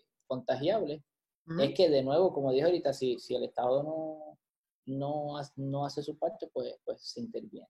es 1.60 1.74
que 1.74 1.90
de 1.90 2.04
nuevo, 2.04 2.34
como 2.34 2.52
dije 2.52 2.66
ahorita, 2.66 2.94
si, 2.94 3.20
si 3.20 3.36
el 3.36 3.46
Estado 3.46 3.84
no, 3.84 4.38
no, 4.86 5.42
no 5.56 5.86
hace 5.86 6.04
su 6.04 6.18
parte, 6.18 6.48
pues, 6.54 6.76
pues 6.84 7.02
se 7.02 7.22
interviene. 7.22 7.68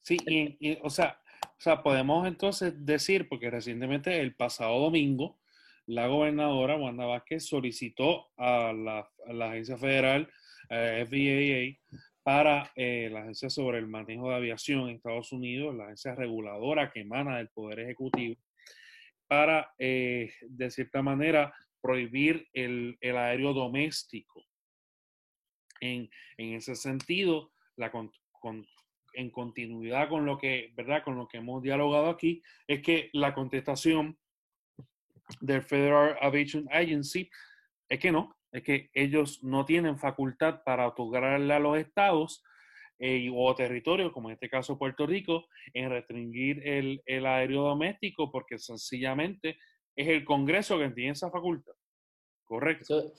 Sí, 0.00 0.16
y, 0.26 0.78
o, 0.82 0.90
sea, 0.90 1.20
o 1.42 1.60
sea, 1.60 1.82
podemos 1.82 2.26
entonces 2.28 2.74
decir, 2.86 3.28
porque 3.28 3.50
recientemente 3.50 4.20
el 4.20 4.36
pasado 4.36 4.78
domingo, 4.78 5.40
la 5.86 6.06
gobernadora 6.06 6.76
Wanda 6.76 7.06
Vázquez 7.06 7.46
solicitó 7.46 8.28
a 8.36 8.72
la, 8.72 9.08
a 9.26 9.32
la 9.32 9.50
Agencia 9.50 9.76
Federal 9.76 10.30
eh, 10.70 11.04
FAA 11.08 12.02
para 12.22 12.72
eh, 12.74 13.08
la 13.10 13.20
Agencia 13.20 13.50
sobre 13.50 13.78
el 13.78 13.86
Manejo 13.86 14.28
de 14.30 14.36
Aviación 14.36 14.88
en 14.88 14.96
Estados 14.96 15.32
Unidos, 15.32 15.74
la 15.76 15.84
agencia 15.84 16.14
reguladora 16.14 16.90
que 16.92 17.00
emana 17.00 17.38
del 17.38 17.48
Poder 17.50 17.80
Ejecutivo, 17.80 18.36
para, 19.28 19.72
eh, 19.78 20.30
de 20.42 20.70
cierta 20.70 21.02
manera, 21.02 21.54
prohibir 21.86 22.48
el, 22.52 22.98
el 23.00 23.16
aéreo 23.16 23.52
doméstico. 23.52 24.44
En, 25.80 26.10
en, 26.36 26.54
ese 26.54 26.74
sentido, 26.74 27.52
con, 27.92 28.66
en 29.12 29.30
continuidad 29.30 30.08
con 30.08 30.26
lo 30.26 30.36
que, 30.36 30.72
¿verdad? 30.74 31.04
Con 31.04 31.16
lo 31.16 31.28
que 31.28 31.36
hemos 31.36 31.62
dialogado 31.62 32.08
aquí, 32.08 32.42
es 32.66 32.82
que 32.82 33.08
la 33.12 33.34
contestación 33.34 34.18
del 35.40 35.62
Federal 35.62 36.16
Aviation 36.20 36.66
Agency 36.72 37.30
es 37.88 38.00
que 38.00 38.10
no, 38.10 38.36
es 38.50 38.64
que 38.64 38.90
ellos 38.92 39.44
no 39.44 39.64
tienen 39.64 39.96
facultad 39.96 40.64
para 40.64 40.88
otorgarle 40.88 41.54
a 41.54 41.60
los 41.60 41.78
estados 41.78 42.42
eh, 42.98 43.30
o 43.32 43.54
territorios, 43.54 44.12
como 44.12 44.28
en 44.28 44.34
este 44.34 44.48
caso 44.48 44.76
Puerto 44.76 45.06
Rico, 45.06 45.46
en 45.72 45.90
restringir 45.90 46.66
el, 46.66 47.00
el 47.06 47.26
aéreo 47.26 47.62
doméstico 47.62 48.32
porque 48.32 48.58
sencillamente 48.58 49.56
es 49.96 50.08
el 50.08 50.24
Congreso 50.24 50.78
que 50.78 50.90
tiene 50.90 51.12
esa 51.12 51.30
facultad. 51.30 51.72
Correcto. 52.44 53.12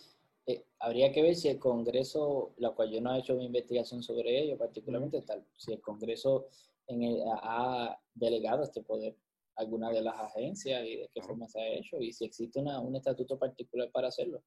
Eh, 0.46 0.64
habría 0.80 1.12
que 1.12 1.22
ver 1.22 1.36
si 1.36 1.50
el 1.50 1.60
Congreso, 1.60 2.54
la 2.58 2.72
cual 2.72 2.92
yo 2.92 3.02
no 3.02 3.14
he 3.14 3.20
hecho 3.20 3.36
mi 3.36 3.46
investigación 3.46 4.02
sobre 4.02 4.40
ello 4.40 4.58
particularmente, 4.58 5.22
tal, 5.24 5.46
si 5.58 5.74
el 5.74 5.82
Congreso 5.82 6.48
en 6.88 7.04
el, 7.04 7.22
ha 7.26 8.00
delegado 8.14 8.64
este 8.64 8.82
poder 8.82 9.18
a 9.58 9.62
alguna 9.62 9.90
de 9.90 10.02
las 10.02 10.16
agencias 10.16 10.86
y 10.86 10.98
de 10.98 11.10
qué 11.14 11.22
forma 11.22 11.50
se 11.50 11.60
ha 11.60 11.68
hecho 11.68 12.00
y 12.00 12.14
si 12.14 12.24
existe 12.24 12.60
una, 12.60 12.80
un 12.80 12.96
estatuto 12.96 13.38
particular 13.38 13.92
para 13.92 14.08
hacerlo. 14.08 14.42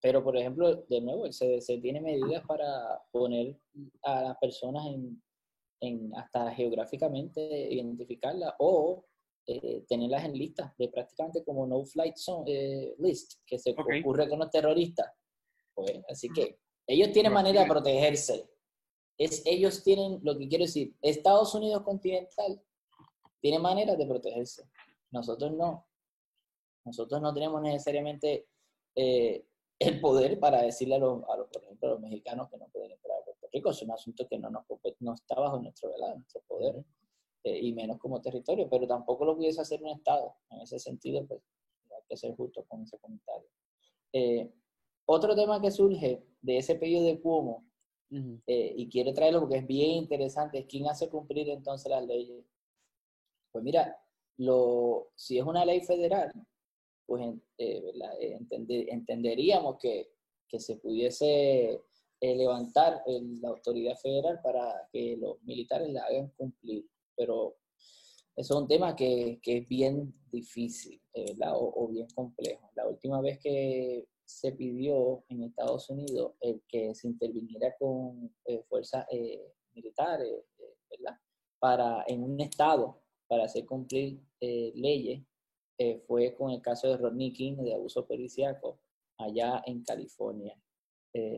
Pero, 0.00 0.22
por 0.24 0.36
ejemplo, 0.36 0.84
de 0.88 1.00
nuevo, 1.00 1.26
el 1.26 1.32
CDC 1.32 1.80
tiene 1.80 2.00
medidas 2.00 2.44
para 2.46 3.00
poner 3.12 3.56
a 4.02 4.22
las 4.22 4.38
personas 4.38 4.86
en, 4.86 5.22
en 5.80 6.14
hasta 6.16 6.52
geográficamente 6.52 7.40
identificarlas 7.72 8.54
o 8.58 9.04
eh, 9.48 9.84
tenerlas 9.88 10.24
en 10.24 10.32
listas 10.32 10.76
de 10.76 10.88
prácticamente 10.88 11.44
como 11.44 11.66
no 11.66 11.84
flight 11.84 12.16
zone, 12.16 12.50
eh, 12.52 12.94
list 12.98 13.34
que 13.46 13.58
se 13.58 13.70
ocurre 13.70 14.28
con 14.28 14.40
los 14.40 14.50
terroristas. 14.50 15.06
Pues, 15.72 15.92
así 16.08 16.28
que 16.30 16.58
ellos 16.86 17.12
tienen 17.12 17.32
manera 17.32 17.62
de 17.62 17.68
protegerse. 17.68 18.50
Es, 19.18 19.42
ellos 19.46 19.84
tienen, 19.84 20.20
lo 20.22 20.36
que 20.36 20.48
quiero 20.48 20.64
decir, 20.64 20.94
Estados 21.00 21.54
Unidos 21.54 21.82
continental 21.82 22.60
tiene 23.40 23.58
manera 23.58 23.94
de 23.94 24.06
protegerse. 24.06 24.68
Nosotros 25.10 25.52
no. 25.52 25.86
Nosotros 26.84 27.20
no 27.20 27.32
tenemos 27.32 27.62
necesariamente 27.62 28.48
eh, 28.94 29.46
el 29.78 30.00
poder 30.00 30.40
para 30.40 30.62
decirle 30.62 30.96
a 30.96 30.98
los, 30.98 31.22
a 31.28 31.36
los, 31.36 31.48
por 31.48 31.62
ejemplo, 31.62 31.88
a 31.88 31.92
los 31.92 32.00
mexicanos 32.00 32.48
que 32.50 32.56
no 32.56 32.68
pueden 32.68 32.92
entrar 32.92 33.18
a 33.20 33.24
Puerto 33.24 33.48
Rico, 33.52 33.70
es 33.70 33.82
un 33.82 33.90
asunto 33.92 34.26
que 34.26 34.38
no, 34.38 34.50
nos, 34.50 34.64
no 35.00 35.14
está 35.14 35.34
bajo 35.36 35.58
nuestro, 35.58 35.90
nuestro 35.98 36.42
poder, 36.48 36.84
eh, 37.46 37.60
y 37.62 37.72
menos 37.72 37.98
como 37.98 38.20
territorio, 38.20 38.68
pero 38.68 38.88
tampoco 38.88 39.24
lo 39.24 39.36
pudiese 39.36 39.60
hacer 39.60 39.80
un 39.80 39.90
Estado. 39.90 40.34
En 40.50 40.62
ese 40.62 40.80
sentido, 40.80 41.24
pues 41.28 41.40
hay 41.84 42.02
que 42.08 42.16
ser 42.16 42.34
justo 42.34 42.64
con 42.64 42.82
ese 42.82 42.98
comentario. 42.98 43.48
Eh, 44.12 44.52
otro 45.04 45.36
tema 45.36 45.60
que 45.60 45.70
surge 45.70 46.24
de 46.40 46.58
ese 46.58 46.74
pedido 46.74 47.04
de 47.04 47.20
Cuomo, 47.20 47.64
eh, 48.10 48.74
y 48.76 48.88
quiero 48.88 49.14
traerlo 49.14 49.38
porque 49.38 49.58
es 49.58 49.66
bien 49.66 49.92
interesante, 49.92 50.58
es 50.58 50.66
quién 50.66 50.88
hace 50.88 51.08
cumplir 51.08 51.48
entonces 51.48 51.88
las 51.88 52.04
leyes. 52.04 52.44
Pues 53.52 53.62
mira, 53.62 53.96
lo, 54.38 55.12
si 55.14 55.38
es 55.38 55.44
una 55.44 55.64
ley 55.64 55.82
federal, 55.82 56.32
pues 57.06 57.32
entenderíamos 57.58 59.78
que, 59.78 60.10
que, 60.48 60.58
se 60.58 60.78
pudiese 60.78 61.80
levantar 62.20 63.04
la 63.06 63.50
autoridad 63.50 63.94
federal 63.98 64.40
para 64.42 64.88
que 64.90 65.16
los 65.16 65.40
militares 65.44 65.92
la 65.92 66.02
hagan 66.02 66.32
cumplir 66.36 66.84
pero 67.16 67.56
eso 68.36 68.54
es 68.54 68.60
un 68.60 68.68
tema 68.68 68.94
que, 68.94 69.40
que 69.42 69.58
es 69.58 69.68
bien 69.68 70.14
difícil, 70.30 71.00
eh. 71.14 71.34
O, 71.54 71.88
bien 71.88 72.06
complejo. 72.14 72.70
La 72.74 72.86
última 72.86 73.22
vez 73.22 73.38
que 73.38 74.06
se 74.26 74.52
pidió 74.52 75.24
en 75.28 75.44
Estados 75.44 75.88
Unidos 75.88 76.34
el 76.40 76.62
que 76.68 76.94
se 76.94 77.08
interviniera 77.08 77.74
con 77.78 78.34
eh, 78.44 78.62
fuerzas 78.68 79.06
eh, 79.10 79.54
militares, 79.74 80.44
¿verdad? 80.90 81.18
Para, 81.58 82.04
en 82.06 82.22
un 82.22 82.38
estado 82.40 83.00
para 83.26 83.44
hacer 83.44 83.64
cumplir 83.64 84.20
leyes, 84.40 85.22
fue 86.06 86.34
con 86.34 86.50
el 86.52 86.62
caso 86.62 86.88
de 86.88 86.96
Rodney 86.96 87.32
King 87.32 87.56
de 87.56 87.74
abuso 87.74 88.06
periciaco 88.06 88.80
allá 89.18 89.62
en 89.66 89.82
California. 89.82 90.56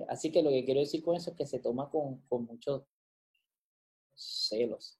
así 0.09 0.31
que 0.31 0.43
lo 0.43 0.51
que 0.51 0.65
quiero 0.65 0.81
decir 0.81 1.03
con 1.03 1.17
eso 1.17 1.31
es 1.31 1.37
que 1.37 1.47
se 1.47 1.61
toma 1.61 1.89
con, 1.89 2.21
con 2.29 2.45
muchos 2.45 2.83
celos 4.15 4.98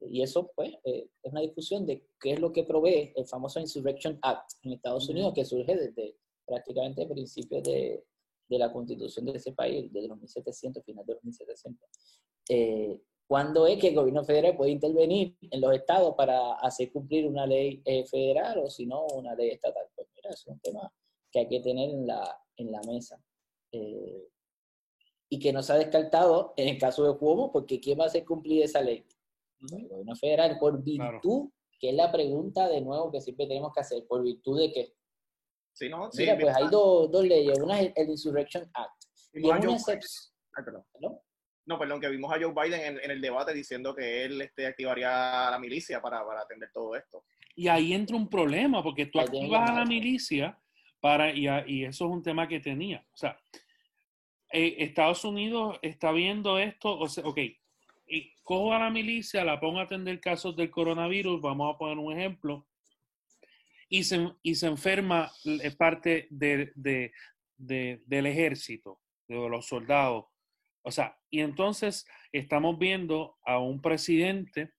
y 0.00 0.22
eso, 0.22 0.50
pues, 0.54 0.74
eh, 0.84 1.08
es 1.22 1.32
una 1.32 1.40
discusión 1.40 1.84
de 1.84 2.06
qué 2.20 2.32
es 2.32 2.40
lo 2.40 2.52
que 2.52 2.64
provee 2.64 3.12
el 3.16 3.26
famoso 3.26 3.58
Insurrection 3.60 4.18
Act 4.22 4.52
en 4.62 4.72
Estados 4.72 5.08
Unidos, 5.08 5.32
que 5.34 5.44
surge 5.44 5.76
desde 5.76 6.16
prácticamente 6.46 7.06
principios 7.06 7.62
de, 7.64 8.04
de 8.48 8.58
la 8.58 8.72
constitución 8.72 9.26
de 9.26 9.32
ese 9.32 9.52
país, 9.52 9.92
desde 9.92 10.08
los 10.08 10.18
1700, 10.18 10.84
final 10.84 11.04
de 11.04 11.14
los 11.14 11.24
1700. 11.24 11.88
Eh, 12.48 13.00
¿Cuándo 13.26 13.66
es 13.66 13.78
que 13.78 13.88
el 13.88 13.94
gobierno 13.94 14.24
federal 14.24 14.56
puede 14.56 14.70
intervenir 14.70 15.36
en 15.50 15.60
los 15.60 15.74
estados 15.74 16.14
para 16.14 16.54
hacer 16.54 16.90
cumplir 16.90 17.26
una 17.26 17.44
ley 17.44 17.82
eh, 17.84 18.06
federal 18.06 18.58
o 18.60 18.70
si 18.70 18.86
no 18.86 19.04
una 19.08 19.34
ley 19.34 19.50
estatal? 19.50 19.84
Pues 19.94 20.08
mira, 20.16 20.30
es 20.30 20.46
un 20.46 20.58
tema 20.60 20.90
que 21.30 21.40
hay 21.40 21.48
que 21.48 21.60
tener 21.60 21.90
en 21.90 22.06
la, 22.06 22.40
en 22.56 22.72
la 22.72 22.80
mesa. 22.82 23.22
y 25.30 25.38
que 25.38 25.52
no 25.52 25.62
se 25.62 25.74
ha 25.74 25.76
descartado 25.76 26.54
en 26.56 26.68
el 26.68 26.78
caso 26.78 27.04
de 27.04 27.18
Cuomo, 27.18 27.52
porque 27.52 27.80
¿quién 27.80 28.00
va 28.00 28.04
a 28.04 28.06
hacer 28.06 28.24
cumplir 28.24 28.62
esa 28.62 28.80
ley? 28.80 29.04
El 29.60 29.88
gobierno 29.88 30.16
federal, 30.16 30.56
por 30.58 30.82
virtud, 30.82 31.50
que 31.78 31.90
es 31.90 31.94
la 31.94 32.10
pregunta 32.10 32.68
de 32.68 32.80
nuevo 32.80 33.10
que 33.10 33.20
siempre 33.20 33.46
tenemos 33.46 33.72
que 33.72 33.80
hacer, 33.80 34.06
por 34.08 34.22
virtud 34.22 34.60
de 34.60 34.72
que. 34.72 34.94
Sí, 35.72 35.88
no, 35.88 36.08
Mira, 36.16 36.36
pues 36.38 36.56
hay 36.56 36.68
dos, 36.70 37.10
dos, 37.10 37.24
leyes. 37.24 37.58
Una 37.60 37.80
es 37.80 37.92
el 37.94 38.10
Insurrection 38.10 38.68
Act. 38.74 39.04
Y, 39.32 39.44
una 39.44 39.56
Ay, 39.56 40.64
perdón. 40.64 40.84
No, 41.66 41.78
perdón, 41.78 42.00
que 42.00 42.08
vimos 42.08 42.32
a 42.32 42.38
Joe 42.40 42.52
Biden 42.52 42.80
en, 42.80 43.00
en, 43.04 43.10
el 43.10 43.20
debate 43.20 43.52
diciendo 43.52 43.94
que 43.94 44.24
él 44.24 44.40
este, 44.40 44.66
activaría 44.66 45.48
a 45.48 45.50
la 45.50 45.58
milicia 45.58 46.00
para, 46.00 46.24
para 46.26 46.40
atender 46.40 46.70
todo 46.72 46.96
esto. 46.96 47.24
Y 47.54 47.68
ahí 47.68 47.92
entra 47.92 48.16
un 48.16 48.28
problema, 48.28 48.82
porque 48.82 49.06
tú 49.06 49.20
activas 49.20 49.68
a 49.68 49.74
la 49.74 49.84
milicia 49.84 50.58
para, 51.00 51.30
y, 51.30 51.46
y, 51.66 51.84
eso 51.84 52.06
es 52.06 52.10
un 52.10 52.22
tema 52.22 52.48
que 52.48 52.60
tenía. 52.60 53.04
O 53.12 53.16
sea, 53.16 53.38
eh, 54.50 54.76
Estados 54.78 55.24
Unidos 55.24 55.78
está 55.82 56.10
viendo 56.10 56.58
esto, 56.58 56.98
o 56.98 57.08
sea, 57.08 57.24
ok, 57.24 57.38
y 58.08 58.34
cojo 58.42 58.72
a 58.72 58.78
la 58.78 58.90
milicia, 58.90 59.44
la 59.44 59.60
pongo 59.60 59.78
a 59.78 59.82
atender 59.82 60.20
casos 60.20 60.56
del 60.56 60.70
coronavirus, 60.70 61.40
vamos 61.40 61.74
a 61.74 61.78
poner 61.78 61.98
un 61.98 62.12
ejemplo, 62.12 62.66
y 63.88 64.04
se, 64.04 64.32
y 64.42 64.54
se 64.54 64.66
enferma 64.66 65.30
parte 65.78 66.26
de, 66.30 66.72
de, 66.74 67.12
del 68.06 68.26
ejército, 68.26 69.00
de 69.26 69.48
los 69.48 69.66
soldados. 69.66 70.26
O 70.82 70.90
sea, 70.90 71.18
y 71.30 71.40
entonces 71.40 72.06
estamos 72.32 72.78
viendo 72.78 73.36
a 73.44 73.58
un 73.58 73.80
presidente 73.80 74.72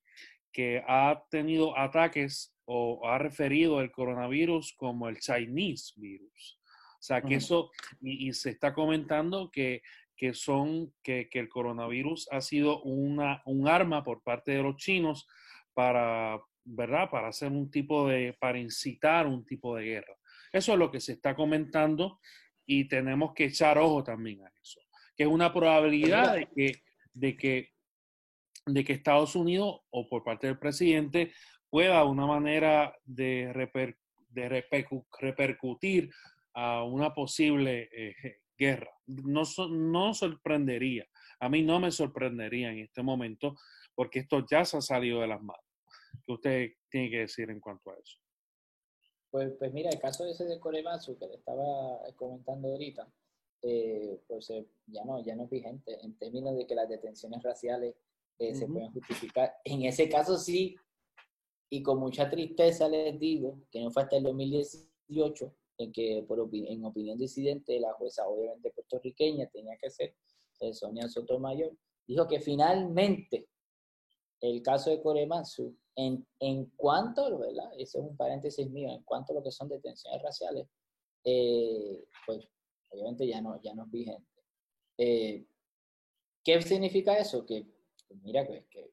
que 0.51 0.83
ha 0.87 1.23
tenido 1.29 1.77
ataques 1.77 2.55
o 2.65 3.07
ha 3.07 3.17
referido 3.17 3.81
el 3.81 3.91
coronavirus 3.91 4.73
como 4.73 5.09
el 5.09 5.19
Chinese 5.19 5.93
virus. 5.97 6.59
O 6.93 7.01
sea, 7.01 7.21
que 7.21 7.35
eso, 7.35 7.71
y, 8.01 8.27
y, 8.27 8.33
se 8.33 8.49
está 8.49 8.73
comentando 8.73 9.49
que 9.51 9.81
que 10.19 10.33
son 10.33 10.93
que, 11.01 11.29
que, 11.29 11.39
el 11.39 11.47
coronavirus 11.47 12.27
ha 12.31 12.41
sido 12.41 12.81
una, 12.83 13.41
un 13.45 13.69
arma 13.69 14.03
por 14.03 14.21
parte 14.21 14.51
de 14.51 14.61
los 14.61 14.75
chinos 14.75 15.25
para, 15.73 16.37
¿verdad? 16.65 17.09
Para 17.09 17.29
hacer 17.29 17.49
un 17.53 17.71
tipo 17.71 18.05
de, 18.09 18.35
para 18.37 18.59
incitar 18.59 19.25
un 19.27 19.45
tipo 19.45 19.77
de 19.77 19.85
guerra. 19.85 20.13
Eso 20.51 20.73
es 20.73 20.79
lo 20.79 20.91
que 20.91 20.99
se 20.99 21.13
está 21.13 21.35
comentando 21.35 22.19
y 22.65 22.89
tenemos 22.89 23.33
que 23.33 23.45
echar 23.45 23.77
ojo 23.77 24.03
también 24.03 24.41
a 24.43 24.51
eso, 24.61 24.81
que 25.15 25.23
es 25.23 25.29
una 25.29 25.53
probabilidad 25.53 26.35
de 26.35 26.47
que, 26.53 26.81
de 27.13 27.37
que, 27.37 27.69
de 28.65 28.83
que 28.83 28.93
Estados 28.93 29.37
Unidos 29.37 29.79
o 29.89 30.09
por 30.09 30.25
parte 30.25 30.47
del 30.47 30.59
presidente 30.59 31.31
pueda 31.69 32.03
una 32.03 32.25
manera 32.25 32.93
de, 33.05 33.53
reper, 33.53 33.97
de 34.27 34.65
repercutir 35.21 36.09
a 36.53 36.83
una 36.83 37.13
posible 37.13 37.89
eh, 37.93 38.41
guerra. 38.59 38.91
No, 39.07 39.43
no 39.69 40.13
sorprendería, 40.13 41.07
a 41.39 41.49
mí 41.49 41.63
no 41.63 41.79
me 41.79 41.91
sorprendería 41.91 42.71
en 42.71 42.79
este 42.79 43.01
momento, 43.01 43.55
porque 43.95 44.19
esto 44.19 44.45
ya 44.49 44.65
se 44.65 44.77
ha 44.77 44.81
salido 44.81 45.21
de 45.21 45.27
las 45.27 45.41
manos. 45.41 45.65
¿Qué 46.25 46.31
usted 46.33 46.69
tiene 46.89 47.09
que 47.09 47.19
decir 47.19 47.49
en 47.49 47.59
cuanto 47.59 47.91
a 47.91 47.93
eso? 47.93 48.19
Pues, 49.31 49.53
pues 49.57 49.71
mira, 49.73 49.89
el 49.89 49.99
caso 49.99 50.25
ese 50.25 50.45
de 50.45 50.59
Korematsu 50.59 51.17
que 51.17 51.27
le 51.27 51.35
estaba 51.35 51.99
comentando 52.15 52.69
ahorita, 52.69 53.07
eh, 53.61 54.21
pues 54.27 54.49
eh, 54.49 54.65
ya, 54.87 55.03
no, 55.05 55.23
ya 55.23 55.35
no 55.35 55.43
es 55.43 55.49
vigente 55.49 55.97
en 56.03 56.17
términos 56.17 56.57
de 56.57 56.65
que 56.65 56.75
las 56.75 56.89
detenciones 56.89 57.41
raciales 57.43 57.95
eh, 58.39 58.55
se 58.55 58.67
pueden 58.67 58.91
justificar. 58.91 59.53
En 59.63 59.83
ese 59.83 60.09
caso 60.09 60.37
sí, 60.37 60.75
y 61.69 61.83
con 61.83 61.99
mucha 61.99 62.29
tristeza 62.29 62.89
les 62.89 63.19
digo 63.19 63.61
que 63.69 63.81
no 63.81 63.91
fue 63.91 64.03
hasta 64.03 64.17
el 64.17 64.23
2018 64.23 65.53
en 65.79 65.91
que 65.91 66.23
por 66.27 66.47
en 66.53 66.85
opinión 66.85 67.17
disidente 67.17 67.79
la 67.79 67.93
jueza 67.93 68.27
obviamente 68.27 68.71
puertorriqueña 68.71 69.47
tenía 69.47 69.77
que 69.81 69.89
ser 69.89 70.15
eh, 70.59 70.73
Sonia 70.73 71.07
Sotomayor, 71.07 71.71
dijo 72.05 72.27
que 72.27 72.39
finalmente 72.41 73.47
el 74.41 74.61
caso 74.61 74.89
de 74.89 75.01
Coremansu, 75.01 75.75
en, 75.95 76.25
en 76.39 76.65
cuanto, 76.77 77.37
¿verdad? 77.39 77.71
Ese 77.73 77.97
es 77.97 78.03
un 78.05 78.15
paréntesis 78.15 78.69
mío, 78.69 78.89
en 78.89 79.03
cuanto 79.03 79.33
a 79.33 79.35
lo 79.35 79.43
que 79.43 79.51
son 79.51 79.67
detenciones 79.67 80.21
raciales, 80.21 80.67
eh, 81.23 82.05
pues 82.25 82.47
obviamente 82.89 83.27
ya 83.27 83.41
no, 83.41 83.61
ya 83.61 83.73
no 83.73 83.83
es 83.83 83.91
vigente. 83.91 84.43
Eh, 84.97 85.45
¿Qué 86.43 86.61
significa 86.61 87.17
eso? 87.17 87.45
Que, 87.45 87.65
mira, 88.21 88.45
pues, 88.45 88.65
que 88.69 88.91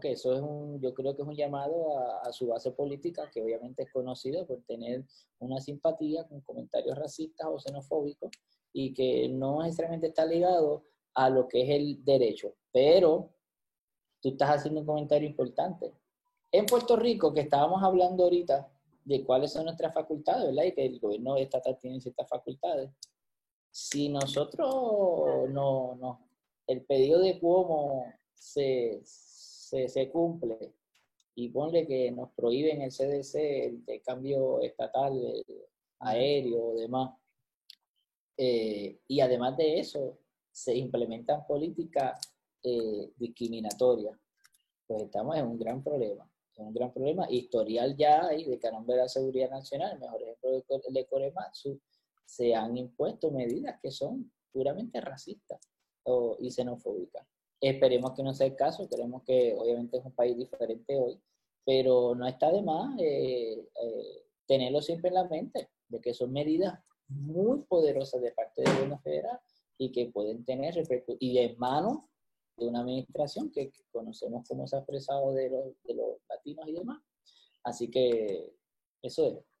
que 0.00 0.12
eso 0.12 0.32
es 0.34 0.40
un, 0.40 0.80
yo 0.80 0.94
creo 0.94 1.14
que 1.14 1.22
es 1.22 1.28
un 1.28 1.34
llamado 1.34 1.98
a, 1.98 2.32
su 2.32 2.48
base 2.48 2.70
política, 2.72 3.30
que 3.30 3.42
obviamente 3.42 3.84
es 3.84 3.92
conocido 3.92 4.46
por 4.46 4.62
tener 4.62 5.04
una 5.38 5.60
simpatía 5.60 6.26
con 6.26 6.40
comentarios 6.40 6.96
racistas 6.96 7.46
o 7.50 7.58
xenofóbicos 7.58 8.30
y 8.72 8.92
que 8.92 9.28
no 9.28 9.62
necesariamente 9.62 10.08
está 10.08 10.24
ligado 10.24 10.84
a 11.14 11.30
lo 11.30 11.48
que 11.48 11.62
es 11.62 11.70
el 11.70 12.04
derecho. 12.04 12.54
Pero 12.72 13.30
tú 14.20 14.30
estás 14.30 14.50
haciendo 14.50 14.80
un 14.80 14.86
comentario 14.86 15.28
importante. 15.28 15.94
En 16.52 16.66
Puerto 16.66 16.96
Rico, 16.96 17.32
que 17.32 17.40
estábamos 17.40 17.82
hablando 17.82 18.24
ahorita 18.24 18.70
de 19.04 19.24
cuáles 19.24 19.52
son 19.52 19.64
nuestras 19.64 19.94
facultades, 19.94 20.46
¿verdad? 20.46 20.64
Y 20.64 20.72
que 20.72 20.86
el 20.86 21.00
gobierno 21.00 21.36
estatal 21.36 21.78
tiene 21.80 22.00
ciertas 22.00 22.28
facultades. 22.28 22.90
Si 23.70 24.08
nosotros 24.08 25.48
no, 25.50 25.94
no 25.96 26.26
el 26.66 26.84
pedido 26.84 27.20
de 27.20 27.38
cómo 27.38 28.12
se, 28.34 29.00
se, 29.66 30.10
cumple 30.10 30.74
y 31.34 31.48
ponle 31.50 31.86
que 31.86 32.10
nos 32.10 32.30
prohíben 32.32 32.82
el 32.82 32.90
CDC 32.90 33.34
el 33.86 34.02
cambio 34.02 34.60
estatal 34.60 35.12
aéreo 36.00 36.68
o 36.68 36.74
demás. 36.74 37.14
Eh, 38.36 39.00
y 39.08 39.20
además 39.20 39.56
de 39.56 39.80
eso, 39.80 40.18
se 40.52 40.74
implementan 40.74 41.46
políticas 41.46 42.20
eh, 42.62 43.12
discriminatorias. 43.16 44.16
Pues 44.86 45.02
estamos 45.02 45.36
en 45.36 45.46
un 45.46 45.58
gran 45.58 45.82
problema. 45.82 46.30
En 46.56 46.66
un 46.66 46.74
gran 46.74 46.92
problema 46.92 47.30
historial 47.30 47.96
ya 47.96 48.26
hay 48.26 48.44
de 48.44 48.58
caramba 48.58 48.94
de 48.94 49.00
la 49.00 49.08
seguridad 49.08 49.50
nacional, 49.50 49.98
mejor 49.98 50.22
ejemplo 50.22 50.80
de 50.88 51.06
Corematsu, 51.06 51.78
se 52.24 52.54
han 52.54 52.76
impuesto 52.76 53.30
medidas 53.30 53.78
que 53.80 53.90
son 53.90 54.32
puramente 54.52 55.00
racistas 55.00 55.60
o, 56.04 56.36
y 56.40 56.50
xenofóbicas. 56.50 57.26
Esperemos 57.68 58.12
que 58.12 58.22
no 58.22 58.34
sea 58.34 58.46
el 58.46 58.56
caso, 58.56 58.88
queremos 58.88 59.22
que 59.24 59.54
obviamente 59.58 59.98
es 59.98 60.04
un 60.04 60.12
país 60.12 60.36
diferente 60.36 60.96
hoy, 60.96 61.20
pero 61.64 62.14
no 62.14 62.26
está 62.26 62.52
de 62.52 62.62
más 62.62 62.98
eh, 63.00 63.68
eh, 63.82 64.24
tenerlo 64.46 64.80
siempre 64.80 65.08
en 65.08 65.14
la 65.14 65.24
mente, 65.24 65.68
de 65.88 66.00
que 66.00 66.14
son 66.14 66.32
medidas 66.32 66.78
muy 67.08 67.60
poderosas 67.62 68.20
de 68.20 68.32
parte 68.32 68.62
del 68.62 68.72
gobierno 68.72 68.98
federal 69.00 69.38
y 69.78 69.92
que 69.92 70.06
pueden 70.06 70.44
tener 70.44 70.74
y 71.20 71.38
en 71.38 71.58
manos 71.58 71.98
de 72.56 72.66
una 72.66 72.80
administración 72.80 73.50
que 73.50 73.70
conocemos 73.92 74.46
cómo 74.48 74.66
se 74.66 74.76
ha 74.76 74.80
expresado 74.80 75.32
de 75.32 75.50
de 75.84 75.94
los 75.94 76.18
latinos 76.28 76.68
y 76.68 76.72
demás. 76.72 77.02
Así 77.64 77.90
que 77.90 78.54
eso 79.02 79.26
es. 79.26 79.55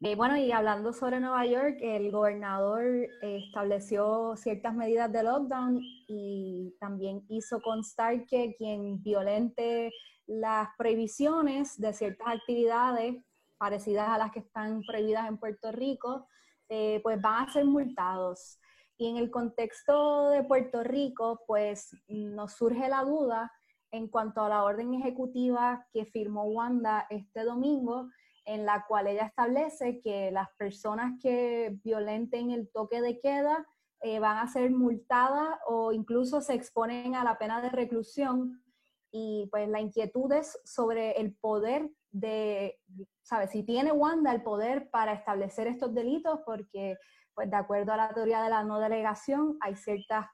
Eh, 0.00 0.14
bueno, 0.14 0.36
y 0.36 0.52
hablando 0.52 0.92
sobre 0.92 1.18
Nueva 1.18 1.44
York, 1.44 1.78
el 1.80 2.12
gobernador 2.12 2.84
eh, 2.84 3.40
estableció 3.44 4.36
ciertas 4.36 4.72
medidas 4.72 5.10
de 5.10 5.24
lockdown 5.24 5.80
y 6.06 6.72
también 6.78 7.24
hizo 7.28 7.60
constar 7.60 8.24
que 8.26 8.54
quien 8.56 9.02
violente 9.02 9.90
las 10.28 10.68
prohibiciones 10.78 11.80
de 11.80 11.92
ciertas 11.92 12.28
actividades 12.28 13.16
parecidas 13.58 14.08
a 14.08 14.18
las 14.18 14.30
que 14.30 14.38
están 14.38 14.82
prohibidas 14.82 15.26
en 15.26 15.36
Puerto 15.36 15.72
Rico, 15.72 16.28
eh, 16.68 17.00
pues 17.02 17.20
van 17.20 17.48
a 17.48 17.52
ser 17.52 17.64
multados. 17.64 18.60
Y 18.98 19.08
en 19.08 19.16
el 19.16 19.32
contexto 19.32 20.30
de 20.30 20.44
Puerto 20.44 20.84
Rico, 20.84 21.42
pues 21.44 21.90
nos 22.06 22.52
surge 22.52 22.88
la 22.88 23.02
duda 23.02 23.50
en 23.90 24.06
cuanto 24.06 24.42
a 24.42 24.48
la 24.48 24.62
orden 24.62 24.94
ejecutiva 24.94 25.84
que 25.92 26.06
firmó 26.06 26.44
Wanda 26.44 27.06
este 27.10 27.42
domingo, 27.42 28.08
en 28.48 28.64
la 28.64 28.86
cual 28.86 29.06
ella 29.06 29.26
establece 29.26 30.00
que 30.00 30.30
las 30.30 30.48
personas 30.56 31.20
que 31.20 31.78
violenten 31.84 32.50
el 32.50 32.70
toque 32.72 33.02
de 33.02 33.20
queda 33.20 33.66
eh, 34.00 34.20
van 34.20 34.38
a 34.38 34.48
ser 34.48 34.70
multadas 34.70 35.58
o 35.66 35.92
incluso 35.92 36.40
se 36.40 36.54
exponen 36.54 37.14
a 37.14 37.24
la 37.24 37.36
pena 37.36 37.60
de 37.60 37.68
reclusión. 37.68 38.62
Y 39.10 39.48
pues 39.50 39.68
la 39.68 39.80
inquietud 39.80 40.32
es 40.32 40.58
sobre 40.64 41.12
el 41.20 41.34
poder 41.34 41.90
de, 42.10 42.80
¿sabes? 43.22 43.50
Si 43.50 43.64
tiene 43.64 43.92
Wanda 43.92 44.32
el 44.32 44.42
poder 44.42 44.88
para 44.90 45.12
establecer 45.12 45.66
estos 45.66 45.94
delitos, 45.94 46.40
porque 46.46 46.96
pues 47.34 47.50
de 47.50 47.56
acuerdo 47.56 47.92
a 47.92 47.98
la 47.98 48.14
teoría 48.14 48.42
de 48.42 48.48
la 48.48 48.64
no 48.64 48.80
delegación 48.80 49.58
hay 49.60 49.76
ciertas 49.76 50.24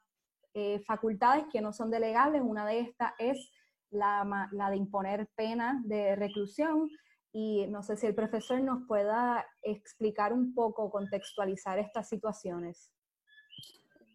eh, 0.54 0.78
facultades 0.86 1.46
que 1.52 1.60
no 1.60 1.72
son 1.72 1.90
delegables. 1.90 2.42
Una 2.42 2.64
de 2.64 2.78
estas 2.78 3.12
es 3.18 3.50
la, 3.90 4.48
la 4.52 4.70
de 4.70 4.76
imponer 4.76 5.28
pena 5.34 5.82
de 5.84 6.14
reclusión 6.14 6.88
y 7.36 7.66
no 7.66 7.82
sé 7.82 7.96
si 7.96 8.06
el 8.06 8.14
profesor 8.14 8.60
nos 8.60 8.86
pueda 8.86 9.44
explicar 9.60 10.32
un 10.32 10.54
poco, 10.54 10.88
contextualizar 10.88 11.80
estas 11.80 12.08
situaciones. 12.08 12.92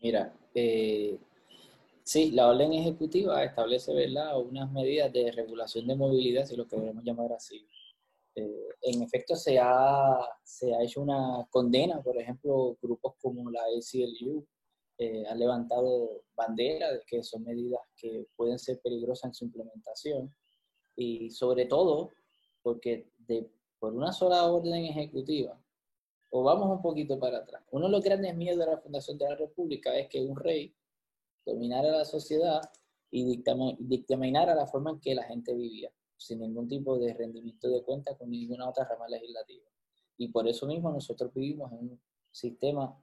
Mira, 0.02 0.34
eh, 0.56 1.20
sí, 2.02 2.32
la 2.32 2.48
orden 2.48 2.72
ejecutiva 2.72 3.44
establece 3.44 3.94
¿verdad? 3.94 4.40
unas 4.40 4.72
medidas 4.72 5.12
de 5.12 5.34
regulación 5.34 5.86
de 5.86 5.98
movilidad, 5.98 6.46
si 6.46 6.56
lo 6.56 6.66
queremos 6.66 7.04
llamar 7.04 7.34
así. 7.34 7.68
Eh, 8.36 8.70
en 8.84 9.04
efecto, 9.04 9.36
se 9.36 9.60
ha, 9.60 10.18
se 10.42 10.74
ha 10.74 10.82
hecho 10.82 11.02
una 11.02 11.46
condena, 11.50 12.02
por 12.02 12.18
ejemplo, 12.18 12.78
grupos 12.82 13.16
como 13.22 13.52
la 13.52 13.64
ACLU 13.64 14.48
eh, 14.98 15.26
han 15.28 15.40
levantado 15.40 16.24
banderas 16.38 16.94
de 16.94 17.02
que 17.06 17.22
son 17.22 17.44
medidas 17.44 17.82
que 17.98 18.28
pueden 18.38 18.58
ser 18.58 18.80
peligrosas 18.82 19.26
en 19.26 19.34
su 19.34 19.44
implementación 19.44 20.34
y 20.96 21.30
sobre 21.32 21.66
todo 21.66 22.12
porque 22.62 23.12
de, 23.18 23.50
por 23.80 23.94
una 23.94 24.12
sola 24.12 24.46
orden 24.46 24.86
ejecutiva, 24.86 25.60
o 26.32 26.44
vamos 26.44 26.70
un 26.70 26.82
poquito 26.82 27.20
para 27.20 27.40
atrás, 27.40 27.64
uno 27.72 27.86
de 27.86 27.92
los 27.92 28.04
grandes 28.04 28.36
miedos 28.36 28.60
de 28.60 28.72
la 28.72 28.78
Fundación 28.78 29.18
de 29.18 29.30
la 29.30 29.36
República 29.36 29.98
es 29.98 30.08
que 30.08 30.22
un 30.22 30.36
rey 30.36 30.76
dominara 31.46 31.92
la 31.92 32.06
sociedad 32.06 32.62
y 33.12 33.42
dictaminara 33.80 34.54
la 34.54 34.68
forma 34.68 34.92
en 34.92 35.00
que 35.00 35.16
la 35.16 35.24
gente 35.24 35.54
vivía, 35.56 35.92
sin 36.16 36.42
ningún 36.42 36.68
tipo 36.68 37.00
de 37.00 37.14
rendimiento 37.14 37.70
de 37.70 37.82
cuenta 37.84 38.16
con 38.16 38.30
ninguna 38.30 38.70
otra 38.70 38.86
rama 38.86 39.08
legislativa. 39.08 39.66
Y 40.18 40.28
por 40.28 40.48
eso 40.48 40.68
mismo 40.68 40.92
nosotros 40.92 41.34
vivimos 41.34 41.72
en 41.72 41.80
un 41.80 42.02
sistema, 42.32 42.96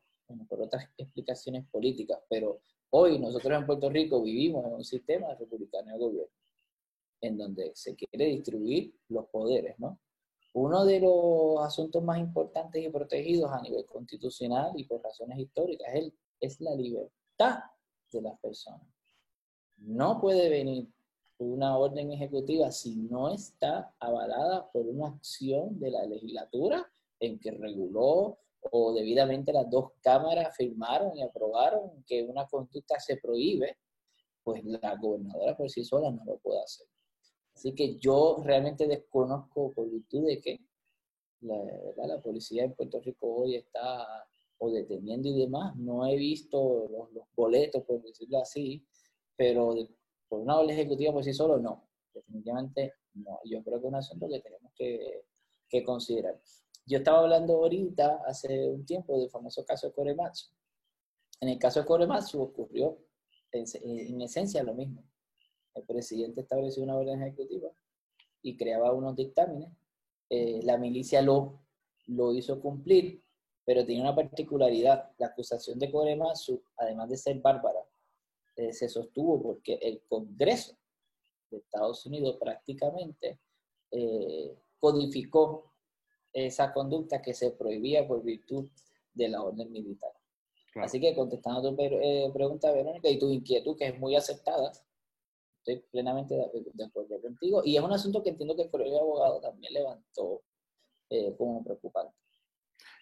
por 0.49 0.61
otras 0.61 0.89
explicaciones 0.97 1.67
políticas, 1.69 2.21
pero 2.29 2.61
hoy 2.91 3.19
nosotros 3.19 3.59
en 3.59 3.67
Puerto 3.67 3.91
Rico 3.91 4.23
vivimos 4.23 4.65
en 4.67 4.75
un 4.75 4.85
sistema 4.85 5.35
republicano 5.35 5.93
de 5.93 5.99
gobierno 5.99 6.46
en 7.21 7.37
donde 7.37 7.73
se 7.75 7.95
quiere 7.95 8.27
distribuir 8.27 8.95
los 9.09 9.27
poderes, 9.27 9.79
¿no? 9.79 9.99
Uno 10.55 10.87
de 10.87 11.01
los 11.01 11.61
asuntos 11.61 12.03
más 12.03 12.19
importantes 12.19 12.83
y 12.83 12.89
protegidos 12.89 13.53
a 13.53 13.61
nivel 13.61 13.85
constitucional 13.85 14.73
y 14.75 14.85
por 14.85 15.03
razones 15.03 15.39
históricas 15.39 15.89
es, 15.95 16.13
es 16.41 16.61
la 16.61 16.75
libertad 16.75 17.59
de 18.11 18.23
las 18.23 18.39
personas. 18.41 18.89
No 19.77 20.19
puede 20.19 20.49
venir 20.49 20.89
una 21.39 21.77
orden 21.77 22.11
ejecutiva 22.13 22.73
si 22.73 22.97
no 22.97 23.29
está 23.35 23.95
avalada 24.01 24.71
por 24.73 24.87
una 24.87 25.09
acción 25.09 25.79
de 25.79 25.91
la 25.91 26.07
legislatura 26.07 26.91
en 27.21 27.39
que 27.39 27.51
reguló 27.51 28.39
o 28.73 28.95
debidamente 28.95 29.53
las 29.53 29.69
dos 29.69 29.93
cámaras 30.01 30.57
firmaron 30.57 31.17
y 31.17 31.23
aprobaron 31.23 32.03
que 32.07 32.23
una 32.23 32.47
conducta 32.47 32.99
se 32.99 33.19
prohíbe, 33.19 33.77
pues 34.43 34.65
la 34.65 34.97
gobernadora 34.97 35.57
por 35.57 35.69
sí 35.71 35.85
sola 35.85 36.11
no 36.11 36.25
lo 36.25 36.39
puede 36.39 36.63
hacer. 36.63 36.87
Así 37.57 37.75
que 37.75 37.97
yo 37.97 38.43
realmente 38.45 38.87
desconozco 38.87 39.73
por 39.73 39.91
virtud 39.91 40.27
de 40.27 40.43
que 40.43 40.61
la, 41.41 42.21
policía 42.23 42.65
en 42.65 42.75
Puerto 42.75 43.01
Rico 43.01 43.35
hoy 43.35 43.57
está 43.57 44.29
o 44.59 44.71
deteniendo 44.71 45.29
y 45.31 45.39
demás. 45.39 45.75
No 45.77 46.07
he 46.07 46.17
visto 46.17 46.87
los, 46.91 47.27
boletos, 47.35 47.83
por 47.85 48.03
decirlo 48.03 48.43
así, 48.43 48.87
pero 49.37 49.75
por 50.29 50.41
una 50.41 50.59
orden 50.59 50.77
ejecutiva 50.77 51.15
por 51.15 51.25
sí 51.25 51.33
solo, 51.33 51.59
no. 51.59 51.89
Definitivamente 52.13 52.93
no. 53.15 53.41
Yo 53.47 53.65
creo 53.65 53.81
que 53.81 53.87
es 53.87 53.91
un 53.91 53.95
asunto 53.95 54.29
que 54.29 54.41
tenemos 54.41 54.73
que, 54.75 55.25
que 55.67 55.83
considerar. 55.83 56.39
Yo 56.85 56.99
estaba 56.99 57.21
hablando 57.21 57.55
ahorita, 57.55 58.23
hace 58.27 58.69
un 58.69 58.85
tiempo, 58.85 59.19
del 59.19 59.31
famoso 59.31 59.65
caso 59.65 59.87
de 59.87 59.95
Korematsu. 59.95 60.51
En 61.41 61.49
el 61.49 61.59
caso 61.59 61.81
de 61.81 61.87
Korematsu 61.87 62.39
ocurrió 62.39 62.99
en, 63.51 63.65
en 63.83 64.21
esencia 64.21 64.63
lo 64.63 64.75
mismo 64.75 65.03
el 65.77 65.85
presidente 65.85 66.41
estableció 66.41 66.83
una 66.83 66.97
orden 66.97 67.23
ejecutiva 67.23 67.69
y 68.43 68.57
creaba 68.57 68.93
unos 68.93 69.15
dictámenes. 69.15 69.71
Eh, 70.31 70.61
la 70.63 70.79
milicia 70.79 71.23
lo, 71.23 71.61
lo 72.07 72.33
hizo 72.33 72.61
cumplir, 72.61 73.23
pero 73.65 73.85
tiene 73.85 74.01
una 74.01 74.15
particularidad. 74.15 75.13
La 75.19 75.29
acusación 75.29 75.79
de 75.79 75.91
Koremasu, 75.91 76.63
además 76.77 77.11
de 77.11 77.17
ser 77.19 77.41
bárbara, 77.41 77.81
eh, 78.57 78.73
se 78.73 78.89
sostuvo 78.89 79.43
porque 79.43 79.75
el 79.75 80.03
Congreso 80.09 80.77
de 81.51 81.59
Estados 81.59 82.07
Unidos 82.07 82.37
prácticamente 82.41 83.39
eh, 83.91 84.57
codificó 84.81 85.75
esa 86.33 86.73
conducta 86.73 87.21
que 87.21 87.35
se 87.35 87.51
prohibía 87.51 88.07
por 88.07 88.23
virtud 88.23 88.69
de 89.13 89.29
la 89.29 89.43
orden 89.43 89.71
militar. 89.71 90.11
Así 90.77 91.01
que 91.01 91.15
contestando 91.15 91.71
tu 91.71 91.77
pregunta, 92.33 92.71
Verónica, 92.71 93.09
y 93.09 93.19
tu 93.19 93.31
inquietud, 93.31 93.77
que 93.79 93.89
es 93.89 93.99
muy 93.99 94.15
aceptada, 94.15 94.73
estoy 95.67 95.85
plenamente 95.91 96.35
de, 96.35 96.85
acuerdo 96.85 97.21
contigo. 97.21 97.63
Y 97.65 97.77
es 97.77 97.83
un 97.83 97.93
asunto 97.93 98.23
que 98.23 98.31
entiendo 98.31 98.55
que 98.55 98.63
el 98.63 98.71
Colegio 98.71 98.95
de 98.95 99.01
Abogados 99.01 99.43
también 99.43 99.73
levantó 99.73 100.43
eh, 101.11 101.35
como 101.37 101.63
preocupante. 101.65 102.15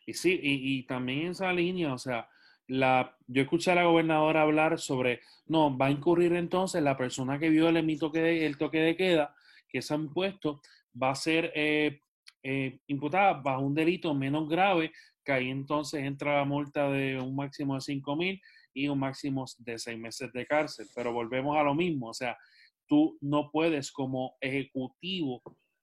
Y 0.06 0.14
sí, 0.14 0.38
y, 0.42 0.82
también 0.86 1.20
en 1.20 1.30
esa 1.30 1.52
línea, 1.52 1.94
o 1.94 1.98
sea, 1.98 2.28
la, 2.66 3.16
yo 3.26 3.42
escuché 3.42 3.70
a 3.70 3.74
la 3.74 3.84
gobernadora 3.84 4.42
hablar 4.42 4.78
sobre, 4.78 5.20
no, 5.46 5.76
va 5.76 5.86
a 5.86 5.90
incurrir 5.90 6.34
entonces 6.34 6.82
la 6.82 6.96
persona 6.96 7.38
que 7.38 7.48
vio 7.48 7.68
el, 7.68 7.98
toque 7.98 8.20
de, 8.20 8.46
el 8.46 8.58
toque 8.58 8.80
de 8.80 8.96
queda, 8.96 9.34
que 9.68 9.80
se 9.80 9.94
han 9.94 10.12
puesto, 10.12 10.60
va 11.00 11.10
a 11.10 11.14
ser 11.14 11.52
eh, 11.54 12.00
eh, 12.42 12.80
imputada 12.88 13.32
bajo 13.34 13.62
un 13.62 13.74
delito 13.74 14.12
menos 14.14 14.46
grave, 14.48 14.92
que 15.24 15.32
ahí 15.32 15.48
entonces 15.48 16.04
entra 16.04 16.36
la 16.36 16.44
multa 16.44 16.90
de 16.90 17.18
un 17.18 17.34
máximo 17.34 17.74
de 17.74 17.80
5 17.80 18.16
mil 18.16 18.40
y 18.74 18.88
un 18.88 18.98
máximo 18.98 19.46
de 19.58 19.78
seis 19.78 19.98
meses 19.98 20.30
de 20.32 20.44
cárcel. 20.44 20.86
Pero 20.94 21.12
volvemos 21.12 21.56
a 21.56 21.62
lo 21.62 21.74
mismo, 21.74 22.08
o 22.08 22.14
sea, 22.14 22.36
tú 22.86 23.18
no 23.20 23.50
puedes 23.50 23.92
como 23.92 24.36
ejecutivo, 24.40 25.42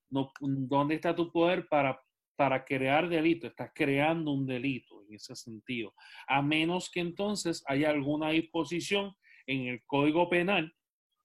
no, 0.09 0.31
¿dónde 0.41 0.95
está 0.95 1.15
tu 1.15 1.31
poder 1.31 1.67
para, 1.67 2.01
para 2.35 2.65
crear 2.65 3.07
delito? 3.09 3.47
Estás 3.47 3.71
creando 3.73 4.31
un 4.31 4.45
delito 4.45 5.03
en 5.03 5.15
ese 5.15 5.35
sentido. 5.35 5.93
A 6.27 6.41
menos 6.41 6.89
que 6.91 6.99
entonces 6.99 7.63
haya 7.67 7.89
alguna 7.89 8.31
disposición 8.31 9.15
en 9.47 9.67
el 9.67 9.83
Código 9.85 10.29
Penal, 10.29 10.73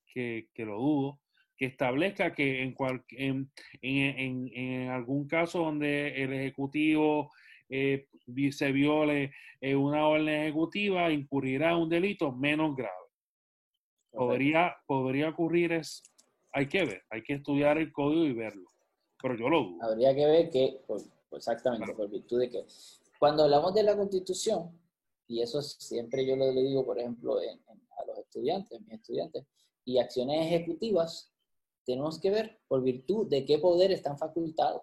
que, 0.07 0.49
que 0.55 0.65
lo 0.65 0.79
dudo, 0.79 1.21
que 1.57 1.67
establezca 1.67 2.35
que 2.35 2.63
en, 2.63 2.73
cual, 2.73 3.05
en, 3.11 3.51
en, 3.81 4.51
en, 4.55 4.91
algún 4.91 5.27
caso 5.27 5.61
donde 5.61 6.23
el 6.23 6.33
Ejecutivo 6.33 7.33
eh, 7.69 8.07
se 8.51 8.73
viole 8.73 9.33
eh, 9.61 9.75
una 9.75 10.07
orden 10.07 10.43
ejecutiva, 10.43 11.11
incurrirá 11.11 11.77
un 11.77 11.89
delito 11.89 12.33
menos 12.33 12.77
grave. 12.77 13.06
Podría, 14.17 14.75
podría 14.87 15.29
ocurrir, 15.29 15.73
es, 15.73 16.03
hay 16.53 16.69
que 16.69 16.85
ver, 16.85 17.03
hay 17.11 17.23
que 17.23 17.35
estudiar 17.35 17.79
el 17.79 17.93
código 17.93 18.25
y 18.25 18.33
verlo, 18.33 18.71
pero 19.21 19.37
yo 19.37 19.49
lo 19.49 19.63
dudo. 19.63 19.83
Habría 19.83 20.15
que 20.15 20.27
ver 20.27 20.51
que, 20.51 20.81
exactamente, 21.33 21.95
por 21.95 22.09
virtud 22.09 22.41
de 22.41 22.51
que 22.51 22.65
cuando 23.19 23.45
hablamos 23.45 23.75
de 23.75 23.83
la 23.83 23.97
constitución, 23.97 24.71
y 25.29 25.43
eso 25.43 25.61
siempre 25.63 26.27
yo 26.27 26.37
le 26.37 26.53
digo, 26.53 26.85
por 26.85 26.99
ejemplo, 26.99 27.39
a 27.39 28.07
los 28.07 28.19
estudiantes, 28.19 28.81
mis 28.81 28.95
estudiantes, 28.95 29.45
y 29.85 29.99
acciones 29.99 30.47
ejecutivas, 30.47 31.33
tenemos 31.85 32.19
que 32.19 32.31
ver 32.31 32.59
por 32.67 32.83
virtud 32.83 33.29
de 33.29 33.45
qué 33.45 33.59
poder 33.59 33.93
están 33.93 34.19
facultados 34.19 34.83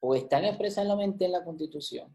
o 0.00 0.14
están 0.14 0.44
expresamente 0.44 1.24
en 1.24 1.32
la 1.32 1.44
Constitución 1.44 2.14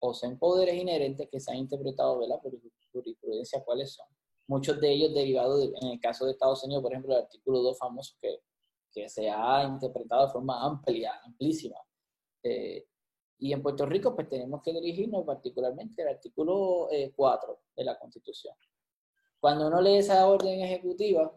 o 0.00 0.14
son 0.14 0.38
poderes 0.38 0.74
inherentes 0.74 1.28
que 1.30 1.40
se 1.40 1.50
han 1.50 1.58
interpretado 1.58 2.18
por 2.18 2.52
jurisprudencia 2.92 3.62
cuáles 3.64 3.92
son. 3.92 4.06
Muchos 4.48 4.80
de 4.80 4.92
ellos 4.92 5.12
derivados, 5.12 5.70
en 5.82 5.88
el 5.88 6.00
caso 6.00 6.24
de 6.24 6.32
Estados 6.32 6.62
Unidos, 6.64 6.82
por 6.82 6.92
ejemplo, 6.92 7.14
el 7.14 7.22
artículo 7.22 7.60
2 7.62 7.78
famoso 7.78 8.14
que, 8.20 8.40
que 8.92 9.08
se 9.08 9.28
ha 9.28 9.64
interpretado 9.64 10.26
de 10.26 10.32
forma 10.32 10.64
amplia, 10.64 11.20
amplísima. 11.24 11.76
Eh, 12.42 12.86
y 13.38 13.52
en 13.52 13.62
Puerto 13.62 13.84
Rico, 13.86 14.14
pues 14.14 14.28
tenemos 14.28 14.62
que 14.62 14.72
dirigirnos 14.72 15.24
particularmente 15.24 16.02
al 16.02 16.08
artículo 16.08 16.88
4 17.14 17.52
eh, 17.52 17.56
de 17.76 17.84
la 17.84 17.98
Constitución. 17.98 18.54
Cuando 19.40 19.66
uno 19.66 19.80
lee 19.80 19.96
esa 19.96 20.26
orden 20.26 20.60
ejecutiva, 20.60 21.30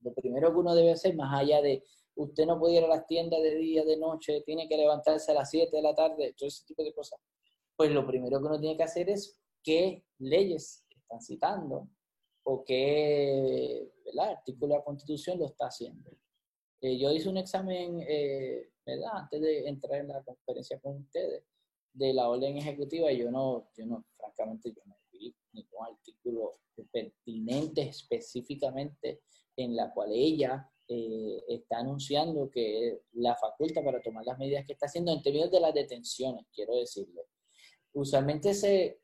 lo 0.00 0.12
primero 0.14 0.52
que 0.52 0.58
uno 0.58 0.74
debe 0.74 0.92
hacer, 0.92 1.14
más 1.14 1.40
allá 1.40 1.62
de 1.62 1.84
usted 2.16 2.46
no 2.46 2.58
puede 2.58 2.76
ir 2.76 2.84
a 2.84 2.88
las 2.88 3.06
tiendas 3.06 3.42
de 3.42 3.54
día, 3.54 3.84
de 3.84 3.96
noche, 3.96 4.42
tiene 4.42 4.68
que 4.68 4.76
levantarse 4.76 5.32
a 5.32 5.34
las 5.34 5.50
7 5.50 5.74
de 5.74 5.82
la 5.82 5.94
tarde, 5.94 6.34
todo 6.36 6.48
ese 6.48 6.64
tipo 6.64 6.82
de 6.82 6.92
cosas, 6.92 7.18
pues 7.76 7.90
lo 7.90 8.06
primero 8.06 8.38
que 8.38 8.44
uno 8.44 8.60
tiene 8.60 8.76
que 8.76 8.82
hacer 8.82 9.08
es 9.10 9.40
qué 9.62 10.04
leyes 10.18 10.84
están 10.88 11.20
citando 11.20 11.88
o 12.48 12.64
qué 12.64 13.90
artículo 14.18 14.72
de 14.72 14.78
la 14.78 14.84
Constitución 14.84 15.38
lo 15.38 15.46
está 15.46 15.66
haciendo. 15.66 16.10
Eh, 16.80 16.96
yo 16.96 17.10
hice 17.10 17.28
un 17.28 17.38
examen, 17.38 18.04
eh, 18.08 18.70
¿verdad? 18.84 19.10
Antes 19.14 19.40
de 19.40 19.68
entrar 19.68 20.00
en 20.00 20.08
la 20.08 20.22
conferencia 20.22 20.78
con 20.80 20.98
ustedes, 20.98 21.42
de 21.92 22.12
la 22.12 22.28
orden 22.28 22.56
ejecutiva, 22.56 23.10
y 23.10 23.18
yo 23.18 23.30
no, 23.30 23.68
yo 23.76 23.86
no, 23.86 24.04
francamente, 24.16 24.70
yo 24.70 24.82
no 24.84 24.96
vi 25.10 25.34
ningún 25.52 25.86
artículo 25.86 26.60
pertinente 26.92 27.82
específicamente 27.82 29.22
en 29.56 29.74
la 29.74 29.92
cual 29.92 30.12
ella 30.12 30.70
eh, 30.86 31.42
está 31.48 31.78
anunciando 31.78 32.50
que 32.50 33.00
la 33.14 33.34
faculta 33.34 33.82
para 33.82 34.00
tomar 34.00 34.24
las 34.24 34.38
medidas 34.38 34.64
que 34.66 34.74
está 34.74 34.86
haciendo 34.86 35.12
en 35.12 35.22
términos 35.22 35.50
de 35.50 35.60
las 35.60 35.74
detenciones, 35.74 36.46
quiero 36.54 36.76
decirle. 36.76 37.22
Usualmente 37.92 38.54
se, 38.54 39.00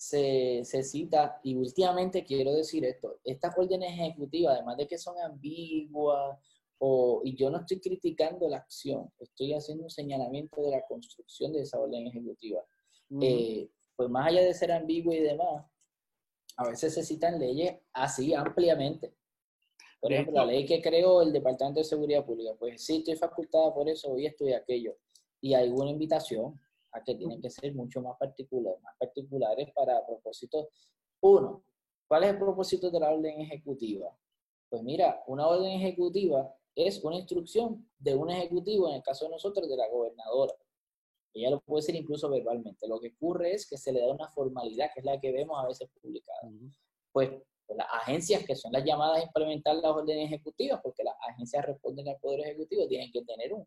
se, 0.00 0.64
se, 0.64 0.82
cita, 0.82 1.38
y 1.42 1.56
últimamente 1.56 2.24
quiero 2.24 2.54
decir 2.54 2.86
esto, 2.86 3.20
estas 3.22 3.52
órdenes 3.58 3.90
ejecutivas, 3.90 4.54
además 4.54 4.78
de 4.78 4.88
que 4.88 4.96
son 4.96 5.14
ambiguas, 5.18 6.38
o, 6.78 7.20
y 7.22 7.36
yo 7.36 7.50
no 7.50 7.58
estoy 7.58 7.80
criticando 7.80 8.48
la 8.48 8.56
acción, 8.56 9.12
estoy 9.18 9.52
haciendo 9.52 9.84
un 9.84 9.90
señalamiento 9.90 10.62
de 10.62 10.70
la 10.70 10.86
construcción 10.86 11.52
de 11.52 11.60
esa 11.60 11.78
orden 11.78 12.06
ejecutiva. 12.06 12.64
Eh, 13.20 13.68
pues 13.94 14.08
más 14.08 14.28
allá 14.28 14.42
de 14.42 14.54
ser 14.54 14.72
ambiguo 14.72 15.12
y 15.12 15.20
demás, 15.20 15.66
a 16.56 16.66
veces 16.66 16.94
se 16.94 17.04
citan 17.04 17.38
leyes 17.38 17.76
así 17.92 18.32
ampliamente. 18.32 19.12
Por 20.00 20.14
ejemplo, 20.14 20.32
la 20.36 20.46
ley 20.46 20.64
que 20.64 20.80
creó 20.80 21.20
el 21.20 21.30
Departamento 21.30 21.80
de 21.80 21.84
Seguridad 21.84 22.24
Pública, 22.24 22.52
pues 22.58 22.82
sí, 22.82 23.00
estoy 23.00 23.16
facultada 23.16 23.74
por 23.74 23.86
eso, 23.86 24.16
y 24.16 24.24
esto 24.24 24.48
y 24.48 24.54
aquello. 24.54 24.96
Y 25.42 25.52
hay 25.52 25.68
una 25.68 25.90
invitación 25.90 26.58
a 26.92 27.02
que 27.02 27.14
tienen 27.14 27.40
que 27.40 27.50
ser 27.50 27.74
mucho 27.74 28.02
más 28.02 28.16
particulares, 28.18 28.80
más 28.82 28.94
particulares 28.98 29.70
para 29.74 30.04
propósitos. 30.06 30.66
Uno, 31.20 31.64
¿cuál 32.08 32.24
es 32.24 32.30
el 32.30 32.38
propósito 32.38 32.90
de 32.90 33.00
la 33.00 33.12
orden 33.12 33.40
ejecutiva? 33.40 34.16
Pues 34.68 34.82
mira, 34.82 35.22
una 35.26 35.48
orden 35.48 35.72
ejecutiva 35.72 36.54
es 36.74 37.02
una 37.04 37.16
instrucción 37.16 37.88
de 37.98 38.14
un 38.14 38.30
ejecutivo, 38.30 38.88
en 38.88 38.96
el 38.96 39.02
caso 39.02 39.24
de 39.24 39.32
nosotros, 39.32 39.68
de 39.68 39.76
la 39.76 39.88
gobernadora. 39.88 40.54
Ella 41.32 41.50
lo 41.50 41.60
puede 41.60 41.82
decir 41.82 41.94
incluso 41.94 42.28
verbalmente. 42.28 42.88
Lo 42.88 43.00
que 43.00 43.12
ocurre 43.16 43.52
es 43.52 43.68
que 43.68 43.76
se 43.76 43.92
le 43.92 44.00
da 44.00 44.12
una 44.12 44.28
formalidad, 44.28 44.90
que 44.92 45.00
es 45.00 45.06
la 45.06 45.20
que 45.20 45.32
vemos 45.32 45.62
a 45.62 45.66
veces 45.66 45.88
publicada. 46.00 46.50
Pues, 47.12 47.30
pues 47.66 47.76
las 47.76 47.86
agencias 48.02 48.44
que 48.44 48.56
son 48.56 48.72
las 48.72 48.84
llamadas 48.84 49.18
a 49.18 49.24
implementar 49.24 49.76
las 49.76 49.92
órdenes 49.92 50.26
ejecutivas, 50.26 50.80
porque 50.82 51.04
las 51.04 51.14
agencias 51.28 51.64
responden 51.64 52.08
al 52.08 52.18
Poder 52.18 52.40
Ejecutivo, 52.40 52.86
tienen 52.88 53.12
que 53.12 53.22
tener 53.22 53.52
un, 53.52 53.66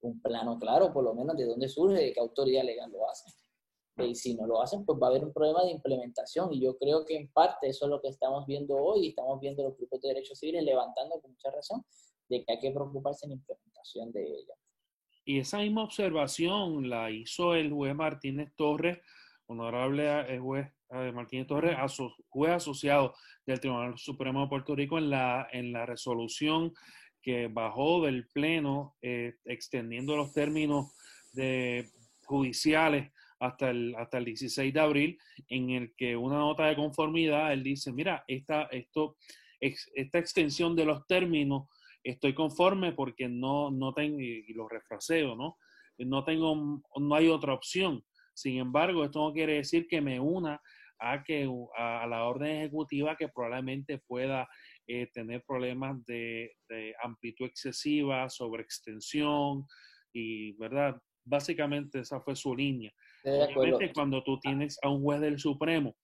un 0.00 0.20
plano 0.20 0.58
claro, 0.58 0.92
por 0.92 1.04
lo 1.04 1.14
menos, 1.14 1.36
de 1.36 1.44
dónde 1.44 1.68
surge, 1.68 2.00
de 2.00 2.12
qué 2.12 2.20
autoridad 2.20 2.64
legal 2.64 2.90
lo 2.90 3.08
hacen. 3.08 3.32
Y 3.96 4.14
si 4.14 4.34
no 4.34 4.46
lo 4.46 4.62
hacen, 4.62 4.84
pues 4.84 4.98
va 5.02 5.08
a 5.08 5.10
haber 5.10 5.24
un 5.24 5.32
problema 5.32 5.64
de 5.64 5.72
implementación. 5.72 6.52
Y 6.52 6.60
yo 6.60 6.78
creo 6.78 7.04
que 7.04 7.16
en 7.16 7.28
parte 7.32 7.68
eso 7.68 7.86
es 7.86 7.90
lo 7.90 8.00
que 8.00 8.08
estamos 8.08 8.46
viendo 8.46 8.76
hoy. 8.76 9.08
Estamos 9.08 9.40
viendo 9.40 9.64
los 9.64 9.76
grupos 9.76 10.00
de 10.00 10.08
derechos 10.08 10.38
civiles 10.38 10.62
levantando 10.62 11.20
con 11.20 11.32
mucha 11.32 11.50
razón 11.50 11.84
de 12.28 12.44
que 12.44 12.52
hay 12.52 12.58
que 12.60 12.70
preocuparse 12.70 13.26
en 13.26 13.30
la 13.30 13.36
implementación 13.36 14.12
de 14.12 14.22
ella. 14.22 14.54
Y 15.24 15.40
esa 15.40 15.58
misma 15.58 15.84
observación 15.84 16.88
la 16.88 17.10
hizo 17.10 17.54
el 17.54 17.72
juez 17.72 17.94
Martínez 17.94 18.52
Torres, 18.56 18.98
honorable 19.46 20.34
eh, 20.34 20.38
juez 20.38 20.68
eh, 20.90 21.12
Martínez 21.12 21.46
Torres, 21.46 21.76
juez 22.28 22.52
asociado 22.52 23.14
del 23.44 23.60
Tribunal 23.60 23.98
Supremo 23.98 24.42
de 24.42 24.48
Puerto 24.48 24.74
Rico 24.74 24.96
en 24.96 25.10
la, 25.10 25.48
en 25.52 25.72
la 25.72 25.84
resolución 25.84 26.72
que 27.22 27.48
bajó 27.48 28.04
del 28.04 28.26
Pleno, 28.28 28.96
eh, 29.02 29.34
extendiendo 29.44 30.16
los 30.16 30.32
términos 30.32 30.94
de, 31.32 31.88
judiciales 32.28 33.10
hasta 33.40 33.70
el, 33.70 33.94
hasta 33.96 34.18
el 34.18 34.24
16 34.26 34.72
de 34.72 34.80
abril, 34.80 35.18
en 35.48 35.70
el 35.70 35.94
que 35.96 36.16
una 36.16 36.38
nota 36.38 36.66
de 36.66 36.76
conformidad, 36.76 37.52
él 37.52 37.62
dice, 37.62 37.92
mira, 37.92 38.24
esta, 38.28 38.64
esto, 38.64 39.16
esta 39.60 40.18
extensión 40.18 40.76
de 40.76 40.84
los 40.84 41.06
términos 41.06 41.68
estoy 42.04 42.34
conforme 42.34 42.92
porque 42.92 43.28
no, 43.28 43.70
no 43.70 43.92
tengo, 43.92 44.20
y 44.20 44.52
lo 44.54 44.68
refraseo, 44.68 45.34
¿no? 45.34 45.56
No 45.98 46.24
tengo, 46.24 46.82
no 46.96 47.14
hay 47.14 47.28
otra 47.28 47.54
opción. 47.54 48.04
Sin 48.34 48.58
embargo, 48.58 49.04
esto 49.04 49.20
no 49.20 49.32
quiere 49.32 49.54
decir 49.54 49.88
que 49.88 50.00
me 50.00 50.20
una 50.20 50.60
a, 51.00 51.24
que, 51.24 51.48
a, 51.76 52.06
la 52.06 52.24
orden 52.24 52.58
ejecutiva 52.58 53.16
que 53.16 53.28
probablemente 53.28 53.98
pueda 53.98 54.48
eh, 54.90 55.06
tener 55.12 55.44
problemas 55.46 56.02
de, 56.06 56.56
amplitud 57.02 57.44
excesiva, 57.44 58.30
sobre 58.30 58.62
extensión 58.62 59.66
y, 60.14 60.52
¿verdad? 60.52 60.98
Básicamente 61.24 62.00
esa 62.00 62.22
fue 62.22 62.34
su 62.34 62.56
línea. 62.56 62.90
Obviamente, 63.22 63.92
cuando 63.92 64.24
tú 64.24 64.40
tienes 64.40 64.78
a 64.82 64.88
un 64.88 65.02
juez 65.02 65.20
del 65.20 65.38
Supremo 65.38 65.94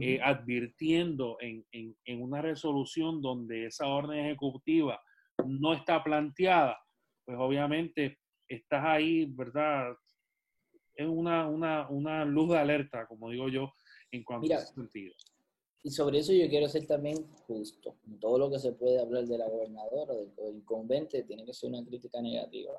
eh, 0.00 0.20
advirtiendo 0.22 1.38
en, 1.40 1.66
en, 1.72 1.96
en, 2.04 2.22
una 2.22 2.40
resolución 2.40 3.20
donde 3.20 3.66
esa 3.66 3.88
orden 3.88 4.24
ejecutiva 4.24 5.02
no 5.44 5.74
está 5.74 6.04
planteada, 6.04 6.78
pues 7.24 7.36
obviamente 7.36 8.20
estás 8.46 8.84
ahí, 8.84 9.24
¿verdad? 9.24 9.92
Es 10.94 11.08
una, 11.08 11.48
una, 11.48 11.88
una 11.88 12.24
luz 12.24 12.50
de 12.50 12.58
alerta, 12.58 13.08
como 13.08 13.30
digo 13.30 13.48
yo, 13.48 13.72
en 14.12 14.22
cuanto 14.22 14.52
a 14.52 14.58
ese 14.58 14.72
sentido. 14.72 15.14
Y 15.82 15.90
sobre 15.90 16.18
eso 16.18 16.32
yo 16.32 16.48
quiero 16.48 16.68
ser 16.68 16.86
también 16.86 17.26
justo. 17.46 17.96
todo 18.20 18.38
lo 18.38 18.50
que 18.50 18.58
se 18.58 18.72
puede 18.72 19.00
hablar 19.00 19.24
de 19.26 19.38
la 19.38 19.48
gobernadora 19.48 20.12
o 20.12 20.18
del, 20.18 20.62
convente 20.64 21.22
tiene 21.22 21.44
que 21.44 21.54
ser 21.54 21.70
una 21.70 21.84
crítica 21.84 22.20
negativa. 22.20 22.78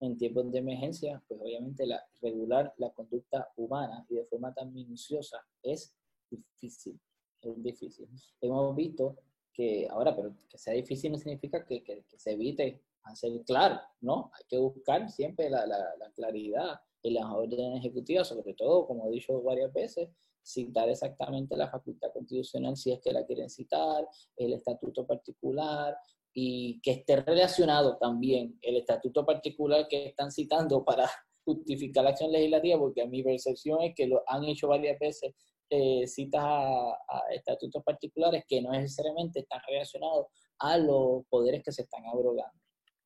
En 0.00 0.16
tiempos 0.18 0.52
de 0.52 0.58
emergencia, 0.58 1.22
pues 1.26 1.40
obviamente 1.40 1.86
la, 1.86 2.04
regular 2.20 2.74
la 2.76 2.90
conducta 2.90 3.48
humana 3.56 4.04
y 4.10 4.16
de 4.16 4.24
forma 4.26 4.52
tan 4.52 4.72
minuciosa 4.74 5.38
es 5.62 5.96
difícil. 6.30 7.00
Es 7.40 7.62
difícil. 7.62 8.08
Hemos 8.40 8.76
visto 8.76 9.16
que 9.52 9.88
ahora, 9.88 10.14
pero 10.14 10.34
que 10.48 10.58
sea 10.58 10.74
difícil 10.74 11.12
no 11.12 11.18
significa 11.18 11.64
que, 11.64 11.82
que, 11.82 12.04
se 12.16 12.32
evite 12.32 12.82
hacer 13.04 13.42
claro, 13.44 13.80
¿no? 14.00 14.30
Hay 14.34 14.44
que 14.48 14.58
buscar 14.58 15.08
siempre 15.10 15.48
la, 15.48 15.66
la, 15.66 16.10
claridad 16.14 16.80
en 17.04 17.14
las 17.14 17.26
órdenes 17.26 17.78
ejecutivas, 17.78 18.28
sobre 18.28 18.54
todo, 18.54 18.86
como 18.86 19.06
he 19.06 19.12
dicho 19.12 19.40
varias 19.42 19.72
veces, 19.72 20.08
citar 20.42 20.88
exactamente 20.88 21.56
la 21.56 21.70
facultad 21.70 22.12
constitucional 22.12 22.76
si 22.76 22.92
es 22.92 23.00
que 23.00 23.12
la 23.12 23.24
quieren 23.24 23.48
citar, 23.48 24.06
el 24.36 24.54
estatuto 24.54 25.06
particular 25.06 25.96
y 26.32 26.80
que 26.80 26.92
esté 26.92 27.16
relacionado 27.16 27.96
también 27.98 28.58
el 28.62 28.76
estatuto 28.76 29.24
particular 29.24 29.86
que 29.86 30.06
están 30.06 30.32
citando 30.32 30.84
para 30.84 31.08
justificar 31.44 32.04
la 32.04 32.10
acción 32.10 32.32
legislativa, 32.32 32.78
porque 32.78 33.02
a 33.02 33.06
mi 33.06 33.22
percepción 33.22 33.82
es 33.82 33.94
que 33.94 34.06
lo 34.06 34.22
han 34.26 34.44
hecho 34.44 34.68
varias 34.68 34.98
veces 34.98 35.34
eh, 35.70 36.06
citas 36.06 36.42
a, 36.42 36.96
estatutos 37.34 37.82
particulares 37.84 38.44
que 38.48 38.62
no 38.62 38.70
necesariamente 38.72 39.40
están 39.40 39.60
relacionados 39.66 40.26
a 40.58 40.78
los 40.78 41.24
poderes 41.28 41.62
que 41.62 41.72
se 41.72 41.82
están 41.82 42.04
abrogando. 42.06 42.58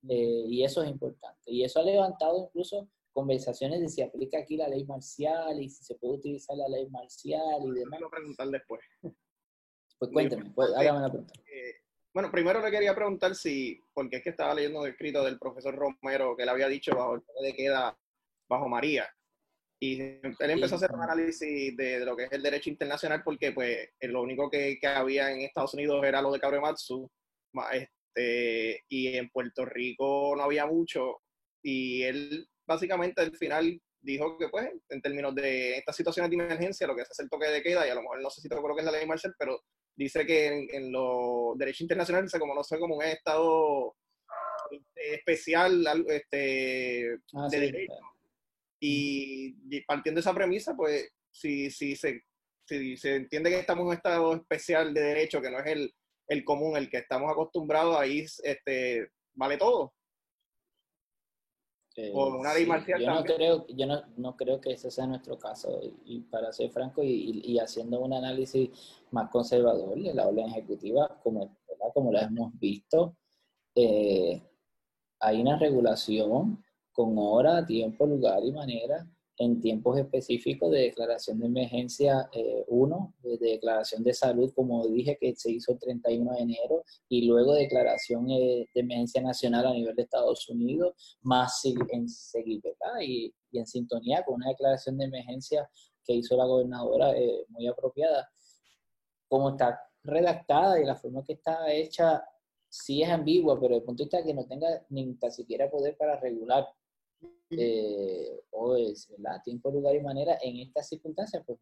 Eh, 0.09 0.45
y 0.49 0.63
eso 0.63 0.83
es 0.83 0.91
importante. 0.91 1.43
Y 1.47 1.65
eso 1.65 1.81
ha 1.81 1.83
levantado 1.83 2.45
incluso 2.47 2.89
conversaciones 3.19 3.81
de 3.81 3.89
si 3.89 4.01
aplica 4.01 4.39
aquí 4.39 4.57
la 4.57 4.69
ley 4.69 4.85
marcial 4.85 5.61
y 5.61 5.69
si 5.69 5.83
se 5.83 5.97
puede 5.97 6.15
utilizar 6.15 6.57
la 6.57 6.69
ley 6.69 6.89
marcial 6.89 7.61
y 7.65 7.71
demás. 7.73 8.01
Lo 8.01 8.09
preguntar 8.09 8.49
después. 8.49 8.81
Pues 9.99 10.13
cuénteme, 10.13 10.53
pues, 10.55 10.71
hágame 10.77 10.99
una 10.99 11.11
pregunta. 11.11 11.35
Eh, 11.41 11.75
bueno, 12.15 12.31
primero 12.31 12.63
le 12.63 12.71
quería 12.71 12.95
preguntar 12.95 13.35
si, 13.35 13.83
porque 13.93 14.19
es 14.19 14.23
que 14.23 14.31
estaba 14.31 14.55
leyendo 14.55 14.83
un 14.83 14.87
escrito 14.87 15.25
del 15.25 15.41
profesor 15.41 15.75
Romero 15.75 16.37
que 16.37 16.45
le 16.45 16.51
había 16.53 16.69
dicho 16.69 16.95
bajo 16.95 17.15
el 17.15 17.23
de 17.43 17.55
queda 17.55 17.99
bajo 18.49 18.69
María, 18.69 19.09
y 19.81 20.01
él 20.01 20.37
empezó 20.39 20.75
a 20.75 20.79
hacer 20.79 20.93
un 20.93 21.03
análisis 21.03 21.77
de, 21.77 22.05
lo 22.05 22.17
que 22.17 22.25
es 22.25 22.33
el 22.33 22.43
derecho 22.43 22.71
internacional 22.71 23.23
porque 23.25 23.53
pues 23.53 23.91
lo 24.03 24.23
único 24.23 24.49
que, 24.49 24.79
que 24.81 24.87
había 24.87 25.33
en 25.33 25.41
Estados 25.41 25.75
Unidos 25.75 26.05
era 26.05 26.23
lo 26.23 26.33
de 26.33 26.41
Cabrematsu 26.41 27.11
este, 27.73 28.85
y 28.89 29.17
en 29.17 29.29
Puerto 29.31 29.65
Rico 29.65 30.35
no 30.37 30.45
había 30.45 30.67
mucho 30.67 31.19
y 31.63 32.03
él 32.03 32.49
básicamente 32.69 33.21
al 33.21 33.37
final 33.37 33.81
dijo 34.01 34.39
que 34.39 34.49
pues 34.49 34.71
en 34.91 35.03
términos 35.03 35.35
de 35.35 35.79
estas 35.79 35.97
situaciones 35.97 36.31
de 36.31 36.37
emergencia 36.37 36.87
lo 36.87 36.95
que 36.95 37.05
se 37.05 37.11
hace 37.11 37.23
el 37.25 37.31
toque 37.31 37.49
de 37.49 37.63
queda 37.63 37.85
y 37.87 37.91
a 37.91 37.95
lo 37.95 38.03
mejor 38.03 38.23
no 38.23 38.31
sé 38.31 38.41
si 38.41 38.49
te 38.49 38.55
lo 38.55 38.63
que 38.63 38.81
es 38.81 38.85
la 38.85 38.93
ley 38.93 39.07
Marshall 39.07 39.35
pero 39.37 39.61
dice 39.97 40.25
que 40.25 40.69
en, 40.71 40.93
los 40.93 41.59
derechos 41.59 41.81
internacionales 41.81 42.31
se 42.31 42.39
conoce 42.39 42.79
como 42.79 42.97
un 42.97 43.03
estado 43.03 43.97
este, 44.71 45.15
especial 45.17 45.85
este, 46.07 47.19
ah, 47.35 47.49
de 47.51 47.59
derecho 47.59 47.95
y, 48.81 49.81
partiendo 49.83 50.19
de 50.19 50.21
esa 50.21 50.35
premisa, 50.35 50.77
pues 50.77 51.11
si, 51.31 51.71
si 51.71 51.97
se 51.97 52.23
si 52.65 52.97
se 52.99 53.17
entiende 53.17 53.49
que 53.49 53.61
estamos 53.61 53.83
en 53.83 53.89
un 53.89 53.95
estado 53.95 54.35
especial 54.35 54.93
de 54.93 55.01
derecho, 55.01 55.41
que 55.41 55.51
no 55.51 55.59
es 55.59 55.67
el, 55.67 55.95
el 56.27 56.45
común, 56.45 56.77
el 56.77 56.91
que 56.91 56.99
estamos 56.99 57.33
acostumbrados, 57.33 57.99
ahí 57.99 58.27
este, 58.43 59.11
vale 59.33 59.57
todo. 59.57 59.95
Eh, 62.01 62.13
O 62.15 62.39
una 62.39 62.55
ley 62.55 62.65
marcial 62.65 63.01
yo 63.01 63.07
no 63.13 63.25
creo, 63.25 63.67
yo 63.67 63.87
no, 63.87 64.03
no 64.17 64.37
creo 64.37 64.61
que 64.61 64.71
ese 64.71 64.89
sea 64.89 65.07
nuestro 65.09 65.37
caso. 65.37 65.81
Y, 65.83 66.17
y 66.17 66.21
para 66.21 66.53
ser 66.53 66.71
franco 66.71 67.03
y, 67.03 67.09
y- 67.09 67.53
y 67.55 67.59
haciendo 67.59 67.99
un 68.01 68.13
análisis 68.13 68.71
más 69.11 69.29
conservador 69.31 70.01
de 70.01 70.15
la 70.15 70.29
orden 70.29 70.47
ejecutiva, 70.49 71.19
como, 71.25 71.41
¿verdad? 71.69 71.89
como 71.93 72.13
la 72.13 72.23
hemos 72.23 72.57
visto, 72.59 73.17
eh, 73.75 74.41
hay 75.21 75.41
una 75.41 75.59
regulación 75.59 76.63
con 76.93 77.17
hora, 77.19 77.67
tiempo, 77.67 78.07
lugar 78.07 78.45
y 78.45 78.53
manera 78.53 79.05
en 79.39 79.61
tiempos 79.61 79.99
específicos 79.99 80.71
de 80.73 80.81
declaración 80.81 81.39
de 81.39 81.47
emergencia 81.47 82.29
1, 82.67 83.15
de, 83.23 83.39
de 83.39 83.51
declaración 83.53 84.03
de 84.03 84.13
salud, 84.13 84.53
como 84.55 84.87
dije, 84.89 85.17
que 85.21 85.35
se 85.37 85.53
hizo 85.53 85.73
el 85.73 85.79
31 85.79 86.33
de 86.35 86.41
enero, 86.41 86.85
y 87.09 87.27
luego 87.27 87.55
declaración 87.55 88.29
eh, 88.31 88.69
de 88.75 88.81
emergencia 88.81 89.23
nacional 89.23 89.67
a 89.67 89.73
nivel 89.73 89.95
de 89.95 90.03
Estados 90.03 90.49
Unidos, 90.49 91.19
más 91.23 91.65
en 91.65 92.09
seguir, 92.09 92.61
¿verdad? 92.63 93.01
Y, 93.01 93.33
y 93.53 93.59
en 93.59 93.67
sintonía 93.67 94.25
con 94.25 94.37
una 94.37 94.49
declaración 94.49 94.99
de 94.99 95.05
emergencia 95.05 95.69
que 96.05 96.15
hizo 96.15 96.37
la 96.37 96.47
gobernadora 96.47 97.13
eh, 97.17 97.45
muy 97.49 97.67
apropiada. 97.67 98.29
Como 99.29 99.51
está 99.51 99.79
redactada 100.03 100.81
y 100.81 100.85
la 100.85 100.97
forma 100.97 101.23
que 101.23 101.35
está 101.35 101.71
hecha, 101.73 102.25
sí 102.69 103.03
es 103.03 103.11
ambigua, 103.11 103.55
pero 103.61 103.75
desde 103.75 103.79
el 103.79 103.85
punto 103.85 104.03
de 104.03 104.07
vista 104.07 104.25
que 104.25 104.35
no 104.35 104.47
tenga 104.47 104.87
ni 104.89 105.15
tan 105.15 105.31
siquiera 105.31 105.71
poder 105.71 105.97
para 105.97 106.19
regular 106.19 106.67
eh, 107.51 108.41
o 108.51 108.77
es, 108.77 109.09
¿verdad? 109.11 109.41
tiempo, 109.43 109.71
lugar 109.71 109.95
y 109.95 110.01
manera 110.01 110.39
en 110.43 110.59
estas 110.59 110.89
circunstancias, 110.89 111.43
pues 111.47 111.59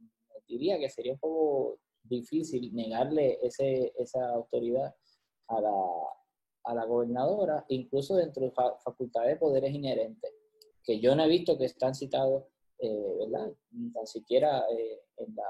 diría 0.47 0.79
que 0.79 0.89
sería 0.89 1.13
un 1.13 1.19
poco 1.19 1.79
difícil 2.03 2.73
negarle 2.75 3.39
ese, 3.43 3.93
esa 3.97 4.29
autoridad 4.31 4.95
a 5.49 5.61
la, 5.61 5.73
a 6.65 6.75
la 6.75 6.85
gobernadora, 6.85 7.65
incluso 7.69 8.17
dentro 8.17 8.45
de 8.45 8.51
fa- 8.53 8.77
facultades 8.79 9.31
de 9.31 9.37
poderes 9.37 9.73
inherentes, 9.75 10.33
que 10.83 11.01
yo 11.01 11.15
no 11.17 11.25
he 11.25 11.29
visto 11.29 11.59
que 11.59 11.65
están 11.65 11.95
citados, 11.95 12.45
eh, 12.79 13.15
¿verdad? 13.19 13.53
Ni 13.73 13.91
tan 13.93 14.07
siquiera 14.07 14.65
eh, 14.71 15.01
en 15.19 15.35
la, 15.35 15.45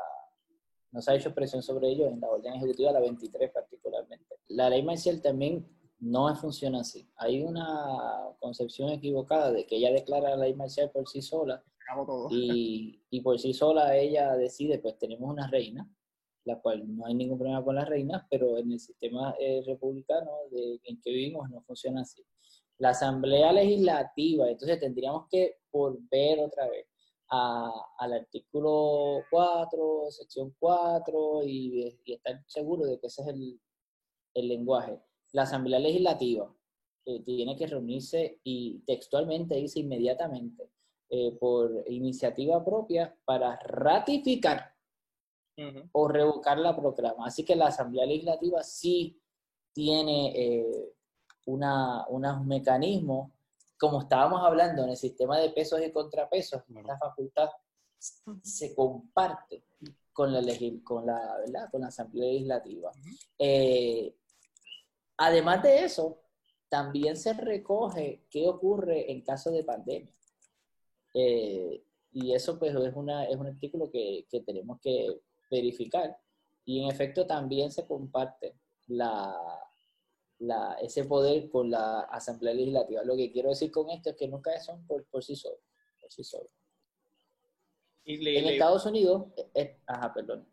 no 0.93 1.03
se 1.03 1.11
ha 1.11 1.15
hecho 1.17 1.35
presión 1.35 1.63
sobre 1.63 1.89
ellos 1.91 2.11
en 2.11 2.21
la 2.21 2.29
orden 2.31 2.55
ejecutiva, 2.55 2.93
la 2.93 3.01
23 3.01 3.51
particularmente. 3.53 4.37
La 4.49 4.71
ley 4.71 4.83
marcial 4.83 5.21
también 5.21 5.67
no 5.99 6.35
funciona 6.37 6.81
así. 6.81 7.09
Hay 7.17 7.43
una 7.43 8.35
concepción 8.39 8.91
equivocada 8.91 9.53
de 9.53 9.67
que 9.67 9.77
ella 9.77 9.93
declara 9.93 10.31
la 10.31 10.45
ley 10.45 10.55
marcial 10.55 10.91
por 10.91 11.09
sí 11.09 11.23
sola 11.23 11.63
y, 12.31 13.03
y 13.11 13.21
por 13.21 13.39
sí 13.39 13.53
sola 13.55 13.97
ella 13.97 14.35
decide, 14.37 14.79
pues 14.79 14.99
tenemos 14.99 15.31
una 15.31 15.49
reina, 15.49 15.89
la 16.45 16.61
cual 16.61 16.85
no 16.97 17.07
hay 17.07 17.15
ningún 17.15 17.39
problema 17.39 17.65
con 17.65 17.75
las 17.77 17.89
reinas, 17.89 18.23
pero 18.31 18.59
en 18.59 18.73
el 18.73 18.81
sistema 18.81 19.35
eh, 19.39 19.63
republicano 19.67 20.31
de, 20.51 20.81
en 20.85 21.01
que 21.01 21.11
vivimos 21.11 21.49
no 21.51 21.63
funciona 21.63 22.03
así. 22.03 22.23
La 22.79 22.91
Asamblea 22.91 23.53
Legislativa, 23.53 24.49
entonces 24.51 24.79
tendríamos 24.79 25.27
que 25.31 25.57
volver 25.73 26.41
otra 26.41 26.69
vez 26.69 26.87
a- 27.31 27.73
al 27.99 28.13
artículo 28.13 29.23
4, 29.31 30.11
sección 30.11 30.55
4, 30.59 31.43
y, 31.45 31.99
y 32.05 32.13
estar 32.13 32.43
seguro 32.47 32.85
de 32.87 33.01
que 33.01 33.07
ese 33.07 33.23
es 33.23 33.29
el, 33.29 33.61
el 34.35 34.49
lenguaje. 34.49 35.01
La 35.37 35.43
Asamblea 35.43 35.79
Legislativa 35.79 36.51
eh, 37.05 37.21
tiene 37.23 37.55
que 37.57 37.67
reunirse 37.67 38.41
y 38.43 38.79
textualmente 38.87 39.55
dice 39.57 39.81
inmediatamente 39.81 40.71
eh, 41.11 41.33
por 41.39 41.85
iniciativa 41.89 42.65
propia 42.65 43.15
para 43.27 43.59
ratificar 43.63 44.75
Ujú. 45.59 45.89
o 45.93 46.09
revocar 46.09 46.59
la 46.59 46.75
proclama. 46.75 47.27
Así 47.27 47.45
que 47.45 47.55
la 47.55 47.67
Asamblea 47.67 48.07
Legislativa 48.07 48.63
sí 48.63 49.21
tiene 49.75 50.33
eh, 50.35 50.95
una, 51.47 52.07
unos 52.09 52.45
mecanismos, 52.47 53.31
como 53.79 54.01
estábamos 54.01 54.41
hablando 54.43 54.85
en 54.85 54.91
el 54.91 54.97
sistema 54.97 55.39
de 55.39 55.51
pesos 55.51 55.81
y 55.83 55.93
contrapesos, 55.93 56.63
Claro. 56.65 56.81
esta 56.81 56.99
facultad 56.99 57.49
se 58.43 58.75
comparte 58.75 59.65
con 60.15 60.33
la, 60.33 60.41
con 60.83 61.05
la, 61.05 61.37
¿verdad? 61.45 61.71
Con 61.71 61.83
la 61.83 61.89
Asamblea 61.89 62.33
Legislativa. 62.33 62.91
Eh, 63.39 64.15
además 65.17 65.63
de 65.63 65.85
eso, 65.85 66.21
también 66.69 67.17
se 67.17 67.33
recoge 67.33 68.25
qué 68.31 68.49
ocurre 68.49 69.11
en 69.13 69.23
caso 69.23 69.51
de 69.51 69.65
pandemia. 69.65 70.13
Eh, 71.15 71.83
y 72.13 72.33
eso 72.35 72.59
pues 72.59 72.75
es, 72.75 72.95
una, 72.95 73.25
es 73.25 73.37
un 73.37 73.47
artículo 73.47 73.91
que, 73.91 74.27
que 74.31 74.41
tenemos 74.41 74.81
que 74.81 75.21
verificar. 75.51 76.19
Y 76.65 76.83
en 76.83 76.91
efecto 76.91 77.27
también 77.27 77.71
se 77.71 77.87
comparte 77.87 78.57
la, 78.89 79.35
la, 80.39 80.75
ese 80.81 81.05
poder 81.05 81.49
con 81.51 81.71
la 81.71 82.01
Asamblea 82.01 82.55
Legislativa. 82.55 83.03
Lo 83.05 83.17
que 83.17 83.31
quiero 83.33 83.51
decir 83.51 83.71
con 83.71 83.89
esto 83.91 84.11
es 84.11 84.17
que 84.17 84.29
nunca 84.29 84.59
son 84.61 84.85
por, 84.87 85.05
por 85.07 85.23
sí 85.23 85.37
solos. 85.37 85.61
Por 86.01 86.11
sí 86.11 86.25
solos. 86.25 86.51
Y 88.05 88.17
le- 88.19 88.39
En 88.39 88.45
le- 88.47 88.53
Estados 88.55 88.85
Unidos, 88.87 89.27
eh, 89.37 89.51
eh, 89.55 89.81
ajá, 89.87 90.13
perdón. 90.13 90.47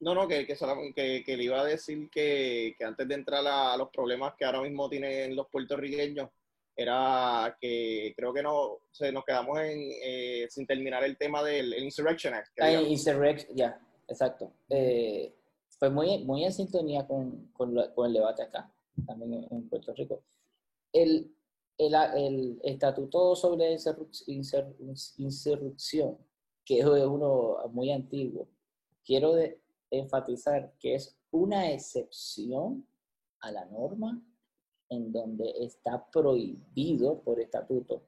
No, 0.00 0.14
no, 0.14 0.28
que, 0.28 0.46
que, 0.46 0.54
que, 0.94 1.24
que 1.24 1.36
le 1.36 1.44
iba 1.44 1.60
a 1.60 1.64
decir 1.64 2.10
que, 2.10 2.74
que 2.78 2.84
antes 2.84 3.08
de 3.08 3.14
entrar 3.14 3.46
a, 3.46 3.72
a 3.72 3.76
los 3.76 3.88
problemas 3.88 4.34
que 4.38 4.44
ahora 4.44 4.60
mismo 4.62 4.88
tienen 4.88 5.34
los 5.34 5.48
puertorriqueños, 5.48 6.28
era 6.76 7.56
que 7.58 8.12
creo 8.14 8.34
que 8.34 8.42
no, 8.42 8.80
se 8.90 9.10
nos 9.10 9.24
quedamos 9.24 9.58
en, 9.60 9.78
eh, 10.02 10.46
sin 10.50 10.66
terminar 10.66 11.02
el 11.04 11.16
tema 11.16 11.42
del 11.42 11.72
el 11.72 11.84
Insurrection 11.84 12.34
Act. 12.34 12.52
Ah, 12.60 12.68
digamos. 12.68 12.90
Insurrect- 12.90 13.48
ya, 13.54 13.80
exacto. 14.06 14.52
Eh, 14.68 15.32
fue 15.78 15.88
muy, 15.88 16.18
muy 16.24 16.44
en 16.44 16.52
sintonía 16.52 17.06
con, 17.06 17.46
con, 17.54 17.74
el 17.78 18.12
debate 18.12 18.42
acá, 18.42 18.70
también 19.06 19.32
en, 19.32 19.46
en 19.50 19.68
Puerto 19.70 19.94
Rico. 19.94 20.22
El, 20.92 21.34
el, 21.78 21.94
el 21.94 22.60
estatuto 22.62 23.34
sobre 23.34 23.78
insurrección, 25.16 26.18
que 26.64 26.78
es 26.80 26.84
uno 26.84 27.56
muy 27.70 27.90
antiguo, 27.90 28.48
quiero 29.04 29.32
de- 29.34 29.58
enfatizar 29.90 30.74
que 30.78 30.94
es 30.94 31.16
una 31.30 31.70
excepción 31.72 32.86
a 33.40 33.52
la 33.52 33.64
norma 33.66 34.22
en 34.88 35.12
donde 35.12 35.50
está 35.64 36.08
prohibido 36.10 37.20
por 37.22 37.40
estatuto, 37.40 38.02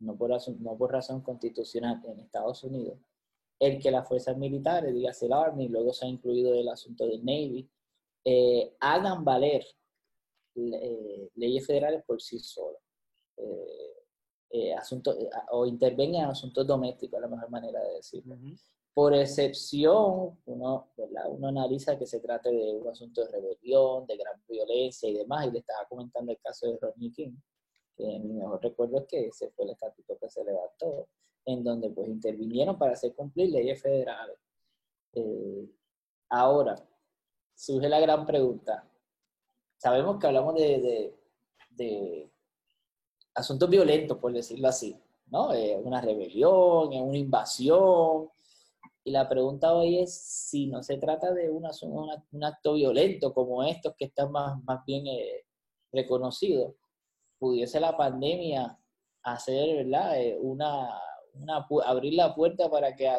no 0.00 0.16
por, 0.16 0.30
razón- 0.30 0.62
no 0.62 0.76
por 0.76 0.92
razón 0.92 1.20
constitucional 1.22 2.02
en 2.06 2.20
Estados 2.20 2.64
Unidos, 2.64 2.98
el 3.60 3.80
que 3.80 3.90
las 3.90 4.06
fuerzas 4.08 4.36
militares, 4.36 4.92
dígase 4.92 5.26
el 5.26 5.32
Army, 5.32 5.68
luego 5.68 5.92
se 5.92 6.06
ha 6.06 6.08
incluido 6.08 6.52
el 6.54 6.68
asunto 6.68 7.06
del 7.06 7.24
Navy, 7.24 7.68
eh, 8.24 8.74
hagan 8.80 9.24
valer 9.24 9.64
eh, 10.56 11.30
leyes 11.36 11.66
federales 11.66 12.02
por 12.04 12.20
sí 12.20 12.38
solas. 12.38 12.82
Eh, 13.36 13.94
eh, 14.50 14.72
eh, 14.72 15.30
o 15.50 15.66
intervengan 15.66 16.24
en 16.24 16.30
asuntos 16.30 16.66
domésticos, 16.66 17.16
es 17.18 17.22
la 17.22 17.28
mejor 17.28 17.50
manera 17.50 17.80
de 17.82 17.94
decirlo. 17.94 18.36
Por 18.94 19.12
excepción, 19.12 20.38
uno, 20.46 20.88
analiza 21.42 21.98
que 21.98 22.06
se 22.06 22.20
trate 22.20 22.52
de 22.52 22.76
un 22.76 22.88
asunto 22.88 23.24
de 23.24 23.32
rebelión, 23.32 24.06
de 24.06 24.16
gran 24.16 24.40
violencia 24.48 25.08
y 25.08 25.14
demás, 25.14 25.48
y 25.48 25.50
le 25.50 25.58
estaba 25.58 25.84
comentando 25.88 26.30
el 26.30 26.38
caso 26.38 26.68
de 26.68 26.78
Rodney 26.80 27.10
King, 27.10 27.32
que 27.96 28.04
mi 28.20 28.34
mejor 28.34 28.62
recuerdo 28.62 28.98
es 28.98 29.06
que 29.06 29.26
ese 29.26 29.50
fue 29.50 29.64
el 29.64 29.72
estatuto 29.72 30.16
que 30.16 30.30
se 30.30 30.44
levantó, 30.44 31.08
en 31.44 31.64
donde 31.64 31.90
pues 31.90 32.08
intervinieron 32.08 32.78
para 32.78 32.92
hacer 32.92 33.14
cumplir 33.14 33.50
leyes 33.50 33.82
federales. 33.82 34.38
Eh, 35.12 35.68
ahora, 36.28 36.76
surge 37.52 37.88
la 37.88 37.98
gran 37.98 38.24
pregunta. 38.24 38.88
Sabemos 39.76 40.18
que 40.18 40.26
hablamos 40.28 40.54
de, 40.54 42.30
asuntos 43.34 43.68
violentos, 43.68 44.18
por 44.18 44.32
decirlo 44.32 44.68
así, 44.68 44.96
¿no? 45.26 45.52
Eh, 45.52 45.76
una 45.82 46.00
rebelión, 46.00 46.94
una 46.94 47.18
invasión. 47.18 48.30
Y 49.06 49.10
la 49.10 49.28
pregunta 49.28 49.74
hoy 49.74 49.98
es 50.00 50.14
si 50.14 50.66
no 50.66 50.82
se 50.82 50.96
trata 50.96 51.32
de 51.32 51.50
un 51.50 51.66
acto 52.44 52.72
violento 52.72 53.34
como 53.34 53.62
estos 53.62 53.94
que 53.98 54.06
están 54.06 54.32
más, 54.32 54.62
más 54.64 54.82
bien 54.86 55.06
eh, 55.06 55.44
reconocidos, 55.92 56.74
pudiese 57.38 57.80
la 57.80 57.96
pandemia 57.96 58.78
hacer, 59.22 59.84
¿verdad? 59.84 60.18
Eh, 60.20 60.38
una, 60.40 60.88
una 61.34 61.66
abrir 61.84 62.14
la 62.14 62.34
puerta 62.34 62.70
para 62.70 62.94
que 62.96 63.10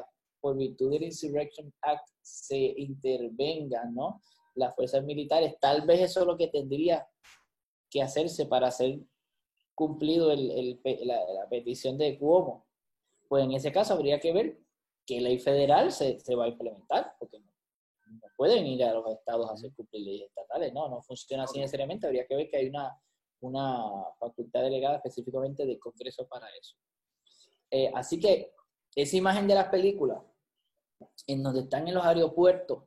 por 0.41 0.57
virtud 0.57 0.91
del 0.91 1.03
Insurrection 1.03 1.71
Act 1.81 2.07
se 2.21 2.57
intervengan, 2.77 3.93
¿no? 3.93 4.21
Las 4.55 4.75
fuerzas 4.75 5.03
militares. 5.03 5.55
Tal 5.59 5.85
vez 5.85 6.01
eso 6.01 6.21
es 6.21 6.25
lo 6.27 6.37
que 6.37 6.47
tendría 6.47 7.07
que 7.91 8.01
hacerse 8.01 8.47
para 8.47 8.67
hacer 8.67 8.99
cumplido 9.75 10.31
el- 10.31 10.51
el 10.51 10.81
la, 11.05 11.19
la 11.33 11.49
petición 11.49 11.97
de 11.97 12.17
Cuomo. 12.17 12.65
Pues 13.27 13.43
en 13.43 13.51
ese 13.53 13.71
caso 13.71 13.93
habría 13.93 14.19
que 14.19 14.33
ver 14.33 14.64
qué 15.05 15.21
ley 15.21 15.39
federal 15.39 15.91
se, 15.91 16.19
se 16.19 16.35
va 16.35 16.45
a 16.45 16.49
implementar, 16.49 17.13
porque 17.19 17.39
no, 17.39 17.51
no 18.07 18.27
pueden 18.35 18.65
ir 18.65 18.83
a 18.83 18.93
los 18.93 19.07
estados 19.11 19.49
a 19.49 19.53
hacer 19.53 19.73
cumplir 19.73 20.03
leyes 20.03 20.27
estatales, 20.27 20.73
no, 20.73 20.89
no 20.89 21.01
funciona 21.01 21.43
así 21.43 21.59
necesariamente, 21.59 22.07
habría 22.07 22.25
que 22.25 22.35
ver 22.35 22.49
que 22.49 22.57
hay 22.57 22.69
una, 22.69 22.97
una 23.41 23.83
facultad 24.19 24.61
delegada 24.61 24.97
específicamente 24.97 25.65
del 25.65 25.79
Congreso 25.79 26.27
para 26.27 26.47
eso. 26.59 26.75
Eh, 27.71 27.91
así 27.93 28.19
que 28.19 28.53
esa 28.95 29.17
imagen 29.17 29.47
de 29.47 29.55
las 29.55 29.69
películas, 29.69 30.21
en 31.27 31.43
donde 31.43 31.61
están 31.61 31.87
en 31.87 31.95
los 31.95 32.05
aeropuertos 32.05 32.83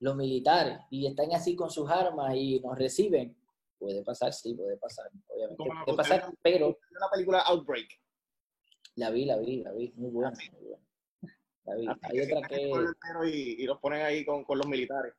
los 0.00 0.16
militares 0.16 0.80
y 0.90 1.06
están 1.06 1.32
así 1.32 1.54
con 1.54 1.70
sus 1.70 1.88
armas 1.88 2.34
y 2.34 2.58
nos 2.60 2.76
reciben, 2.76 3.36
puede 3.78 4.02
pasar, 4.02 4.32
sí, 4.32 4.54
puede 4.54 4.76
pasar, 4.76 5.08
obviamente 5.28 5.62
puede 5.84 5.96
pasar, 5.96 6.34
pero... 6.42 6.76
La 6.90 7.10
película 7.10 7.40
Outbreak. 7.42 7.88
La 8.96 9.10
vi, 9.10 9.24
la 9.24 9.38
vi, 9.38 9.62
la 9.62 9.72
vi, 9.72 9.92
muy 9.96 10.10
buena, 10.10 10.32
muy 10.52 10.68
buena. 10.68 10.84
La 11.64 11.74
vi. 11.76 11.86
Hay 12.02 12.20
otra 12.20 12.48
que... 12.48 12.70
Y, 13.26 13.62
y, 13.62 13.66
los 13.66 13.78
ponen 13.78 14.02
ahí 14.02 14.24
con, 14.24 14.44
con 14.44 14.58
los 14.58 14.66
militares. 14.66 15.14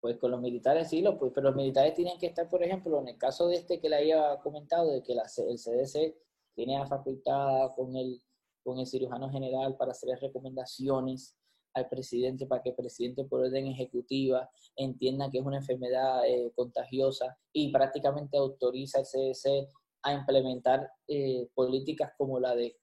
Pues 0.00 0.16
con 0.16 0.30
los 0.30 0.40
militares 0.40 0.88
sí, 0.88 1.02
los, 1.02 1.16
pues, 1.16 1.32
pero 1.34 1.48
los 1.48 1.56
militares 1.56 1.94
tienen 1.94 2.18
que 2.18 2.26
estar, 2.26 2.48
por 2.48 2.62
ejemplo, 2.62 3.00
en 3.00 3.08
el 3.08 3.18
caso 3.18 3.48
de 3.48 3.56
este 3.56 3.80
que 3.80 3.88
le 3.90 3.96
había 3.96 4.38
comentado, 4.42 4.92
de 4.92 5.02
que 5.02 5.14
la, 5.14 5.24
el 5.24 5.58
CDC 5.58 6.16
tiene 6.54 6.78
la 6.78 6.86
facultad 6.86 7.70
con 7.76 7.94
el, 7.96 8.22
con 8.62 8.78
el 8.78 8.86
cirujano 8.86 9.30
general 9.30 9.76
para 9.76 9.92
hacer 9.92 10.18
recomendaciones 10.18 11.36
al 11.74 11.88
presidente 11.88 12.46
para 12.46 12.62
que 12.62 12.70
el 12.70 12.74
presidente 12.74 13.24
por 13.24 13.40
orden 13.40 13.66
ejecutiva 13.66 14.50
entienda 14.76 15.30
que 15.30 15.38
es 15.38 15.44
una 15.44 15.58
enfermedad 15.58 16.26
eh, 16.26 16.50
contagiosa 16.54 17.38
y 17.52 17.70
prácticamente 17.70 18.36
autoriza 18.36 18.98
al 18.98 19.04
CDC 19.04 19.68
a 20.02 20.12
implementar 20.14 20.90
eh, 21.06 21.48
políticas 21.54 22.12
como 22.16 22.40
la 22.40 22.54
de 22.54 22.76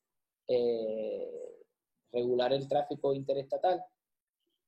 eh, 0.47 1.46
regular 2.11 2.53
el 2.53 2.67
tráfico 2.67 3.13
interestatal, 3.13 3.83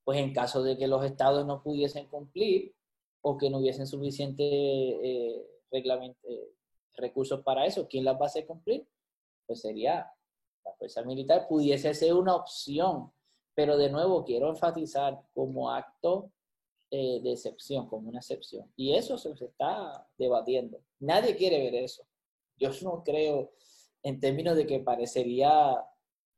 pues 0.04 0.20
en 0.20 0.34
caso 0.34 0.64
de 0.64 0.78
que 0.78 0.88
los 0.88 1.04
estados 1.06 1.46
no 1.46 1.62
pudiesen 1.62 2.08
cumplir 2.08 2.74
o 3.22 3.38
que 3.38 3.50
no 3.50 3.60
hubiesen 3.60 3.88
suficiente 3.88 5.46
recursos 6.96 7.42
para 7.44 7.66
eso, 7.66 7.88
¿quién 7.88 8.06
las 8.06 8.16
va 8.16 8.24
a 8.24 8.28
hacer 8.28 8.46
cumplir? 8.46 8.88
Pues 9.46 9.62
sería 9.62 10.12
la 10.66 10.74
fuerza 10.74 11.04
militar, 11.04 11.48
pudiese 11.48 11.94
ser 11.94 12.14
una 12.14 12.36
opción 12.36 13.12
pero 13.60 13.78
de 13.78 13.90
nuevo 13.90 14.24
quiero 14.24 14.48
enfatizar 14.48 15.22
como 15.34 15.70
acto 15.70 16.32
eh, 16.92 17.20
de 17.22 17.34
excepción, 17.34 17.90
como 17.90 18.08
una 18.08 18.20
excepción. 18.20 18.72
Y 18.78 18.96
eso 18.96 19.18
se 19.18 19.32
está 19.34 20.08
debatiendo. 20.18 20.80
Nadie 21.02 21.36
quiere 21.36 21.60
ver 21.60 21.76
eso. 21.76 22.06
Yo 22.56 22.70
no 22.84 23.04
creo 23.04 23.52
en 24.02 24.22
términos 24.22 24.56
de 24.56 24.66
que 24.66 24.80
parecería 24.80 25.76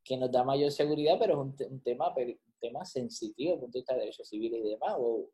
que 0.04 0.18
nos 0.18 0.32
da 0.32 0.44
mayor 0.44 0.72
seguridad, 0.72 1.18
pero 1.20 1.34
es 1.34 1.40
un, 1.70 1.82
tema, 1.82 2.14
un 2.16 2.38
tema 2.60 2.86
sensitivo 2.86 3.52
desde 3.52 3.56
el 3.56 3.60
punto 3.62 3.78
de 3.78 3.80
vista 3.80 3.94
de 3.94 4.00
derechos 4.00 4.28
civiles 4.28 4.62
y 4.64 4.70
demás. 4.70 4.96
O 4.98 5.30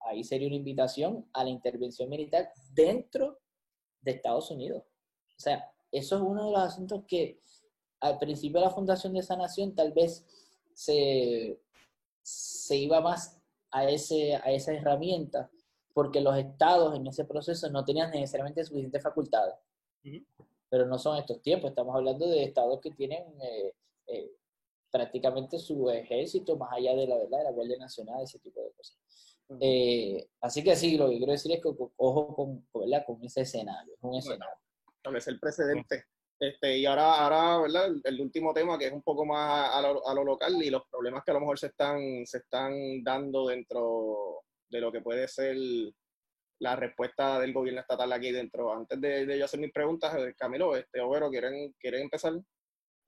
ahí 0.00 0.22
sería 0.22 0.46
una 0.46 0.56
invitación 0.56 1.28
a 1.32 1.44
la 1.44 1.50
intervención 1.50 2.08
militar 2.08 2.50
dentro 2.72 3.38
de 4.00 4.12
Estados 4.12 4.50
Unidos. 4.50 4.82
O 5.36 5.40
sea, 5.40 5.70
eso 5.90 6.16
es 6.16 6.22
uno 6.22 6.46
de 6.46 6.52
los 6.52 6.60
asuntos 6.60 7.04
que 7.06 7.40
al 8.00 8.18
principio 8.18 8.60
de 8.60 8.66
la 8.66 8.72
fundación 8.72 9.12
de 9.14 9.20
esa 9.20 9.36
nación 9.36 9.74
tal 9.74 9.92
vez 9.92 10.24
se, 10.74 11.58
se 12.22 12.76
iba 12.76 13.00
más 13.00 13.40
a, 13.70 13.88
ese, 13.88 14.36
a 14.36 14.52
esa 14.52 14.72
herramienta 14.72 15.50
porque 15.94 16.20
los 16.20 16.36
estados 16.36 16.96
en 16.96 17.06
ese 17.06 17.24
proceso 17.24 17.70
no 17.70 17.84
tenían 17.84 18.10
necesariamente 18.10 18.64
suficientes 18.64 19.02
facultades. 19.02 19.54
Pero 20.68 20.86
no 20.86 20.98
son 20.98 21.16
estos 21.16 21.40
tiempos, 21.40 21.70
estamos 21.70 21.94
hablando 21.94 22.26
de 22.26 22.42
estados 22.42 22.80
que 22.80 22.90
tienen 22.90 23.22
eh, 23.40 23.72
eh, 24.06 24.30
prácticamente 24.90 25.58
su 25.58 25.90
ejército 25.90 26.56
más 26.56 26.72
allá 26.72 26.94
de 26.94 27.06
la 27.06 27.16
verdad, 27.16 27.38
de 27.38 27.44
la 27.44 27.52
Guardia 27.52 27.78
Nacional, 27.78 28.22
ese 28.22 28.38
tipo 28.38 28.60
de 28.62 28.72
cosas. 28.72 28.98
Eh, 29.60 30.26
así 30.40 30.64
que 30.64 30.74
sí, 30.74 30.96
lo 30.96 31.10
que 31.10 31.18
quiero 31.18 31.32
decir 31.32 31.52
es 31.52 31.62
que 31.62 31.68
ojo 31.96 32.34
con, 32.34 32.66
con 32.72 33.24
ese 33.24 33.42
escenario, 33.42 33.94
es 33.94 34.02
un 34.02 34.14
escenario. 34.14 34.56
es 35.16 35.28
el 35.28 35.38
precedente. 35.38 36.04
Este, 36.40 36.78
y 36.78 36.86
ahora, 36.86 37.14
ahora 37.14 37.58
¿verdad? 37.62 37.94
El, 38.04 38.20
último 38.20 38.52
tema 38.52 38.78
que 38.78 38.86
es 38.86 38.92
un 38.92 39.02
poco 39.02 39.24
más 39.24 39.70
a 39.72 39.80
lo, 39.80 40.06
a 40.06 40.14
lo, 40.14 40.24
local 40.24 40.62
y 40.62 40.68
los 40.68 40.82
problemas 40.90 41.22
que 41.24 41.30
a 41.30 41.34
lo 41.34 41.40
mejor 41.40 41.58
se 41.58 41.68
están, 41.68 42.26
se 42.26 42.38
están 42.38 43.02
dando 43.02 43.48
dentro 43.48 44.42
de 44.68 44.80
lo 44.80 44.90
que 44.90 45.00
puede 45.00 45.28
ser 45.28 45.56
la 46.58 46.76
respuesta 46.76 47.38
del 47.40 47.52
gobierno 47.52 47.80
estatal 47.80 48.12
aquí 48.12 48.32
dentro. 48.32 48.72
Antes 48.72 49.00
de, 49.00 49.26
de 49.26 49.38
yo 49.38 49.44
hacer 49.44 49.60
mis 49.60 49.72
preguntas, 49.72 50.14
eh, 50.16 50.34
Camilo, 50.36 50.76
este, 50.76 51.00
Overo, 51.00 51.30
¿quieren, 51.30 51.74
¿quieren 51.78 52.02
empezar 52.02 52.32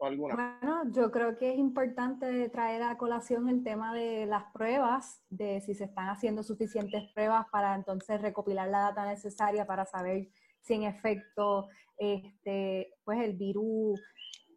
alguna? 0.01 0.59
Bueno, 0.61 0.83
yo 0.93 1.11
creo 1.11 1.37
que 1.37 1.53
es 1.53 1.59
importante 1.59 2.49
traer 2.51 2.83
a 2.83 2.99
colación 2.99 3.49
el 3.49 3.63
tema 3.63 3.95
de 3.95 4.27
las 4.27 4.45
pruebas, 4.53 5.23
de 5.31 5.61
si 5.61 5.75
se 5.75 5.85
están 5.85 6.09
haciendo 6.09 6.43
suficientes 6.43 7.11
pruebas 7.15 7.47
para 7.51 7.75
entonces 7.75 8.21
recopilar 8.21 8.69
la 8.69 8.81
data 8.81 9.07
necesaria 9.07 9.67
para 9.67 9.87
saber 9.87 10.29
si 10.61 10.75
en 10.75 10.83
efecto 10.83 11.69
este, 11.97 12.93
pues 13.05 13.21
el 13.21 13.35
virus 13.35 14.01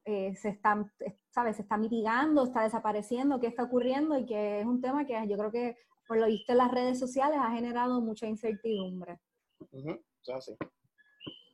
eh, 0.06 0.36
se, 0.36 0.50
está, 0.50 0.84
¿sabes? 1.30 1.56
se 1.56 1.62
está 1.62 1.78
mitigando, 1.78 2.44
está 2.44 2.64
desapareciendo, 2.64 3.40
qué 3.40 3.48
está 3.48 3.64
ocurriendo 3.64 4.18
y 4.18 4.26
que 4.26 4.62
es 4.62 4.66
un 4.66 4.82
tema 4.82 5.06
que 5.06 5.14
yo 5.28 5.38
creo 5.38 5.52
que 5.52 5.78
por 6.08 6.18
lo 6.18 6.26
visto 6.26 6.52
en 6.52 6.58
las 6.58 6.72
redes 6.72 6.98
sociales 6.98 7.38
ha 7.40 7.52
generado 7.52 8.02
mucha 8.02 8.26
incertidumbre. 8.26 9.20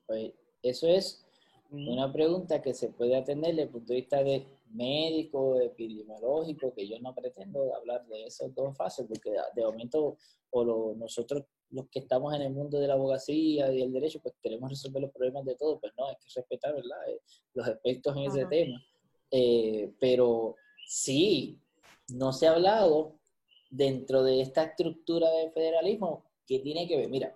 Pues, 0.08 0.34
eso 0.64 0.88
es 0.88 1.25
una 1.72 2.12
pregunta 2.12 2.62
que 2.62 2.74
se 2.74 2.90
puede 2.90 3.16
atender 3.16 3.52
desde 3.52 3.64
el 3.64 3.70
punto 3.70 3.94
de 3.94 4.00
vista 4.00 4.24
de 4.24 4.46
médico, 4.72 5.60
epidemiológico, 5.60 6.74
que 6.74 6.88
yo 6.88 7.00
no 7.00 7.14
pretendo 7.14 7.76
hablar 7.76 8.06
de 8.08 8.26
esas 8.26 8.54
dos 8.54 8.76
fases, 8.76 9.06
porque 9.08 9.32
de 9.56 9.64
momento 9.64 10.18
o 10.52 10.94
nosotros 10.96 11.44
los 11.72 11.90
que 11.90 12.00
estamos 12.00 12.34
en 12.34 12.44
el 12.44 12.54
mundo 12.54 12.80
de 12.80 12.88
la 12.88 12.94
abogacía 12.94 13.72
y 13.74 13.82
el 13.82 13.92
derecho, 13.92 14.20
pues 14.22 14.36
queremos 14.42 14.70
resolver 14.70 15.02
los 15.02 15.12
problemas 15.12 15.46
de 15.46 15.56
todos, 15.56 15.80
pues 15.82 15.94
no, 15.98 16.08
hay 16.08 16.16
que 16.16 16.28
respetar, 16.34 16.74
¿verdad? 16.74 17.10
Eh, 17.10 17.22
los 17.54 17.68
aspectos 17.68 18.16
en 18.16 18.24
ese 18.24 18.46
tema. 18.46 18.82
Eh, 19.32 19.92
pero 20.00 20.56
sí, 20.88 21.60
no 22.14 22.32
se 22.32 22.48
ha 22.48 22.52
hablado 22.52 23.20
dentro 23.70 24.24
de 24.24 24.42
esta 24.42 24.64
estructura 24.64 25.30
de 25.32 25.52
federalismo 25.52 26.24
que 26.46 26.60
tiene 26.60 26.88
que 26.88 26.98
ver, 26.98 27.10
mira, 27.10 27.36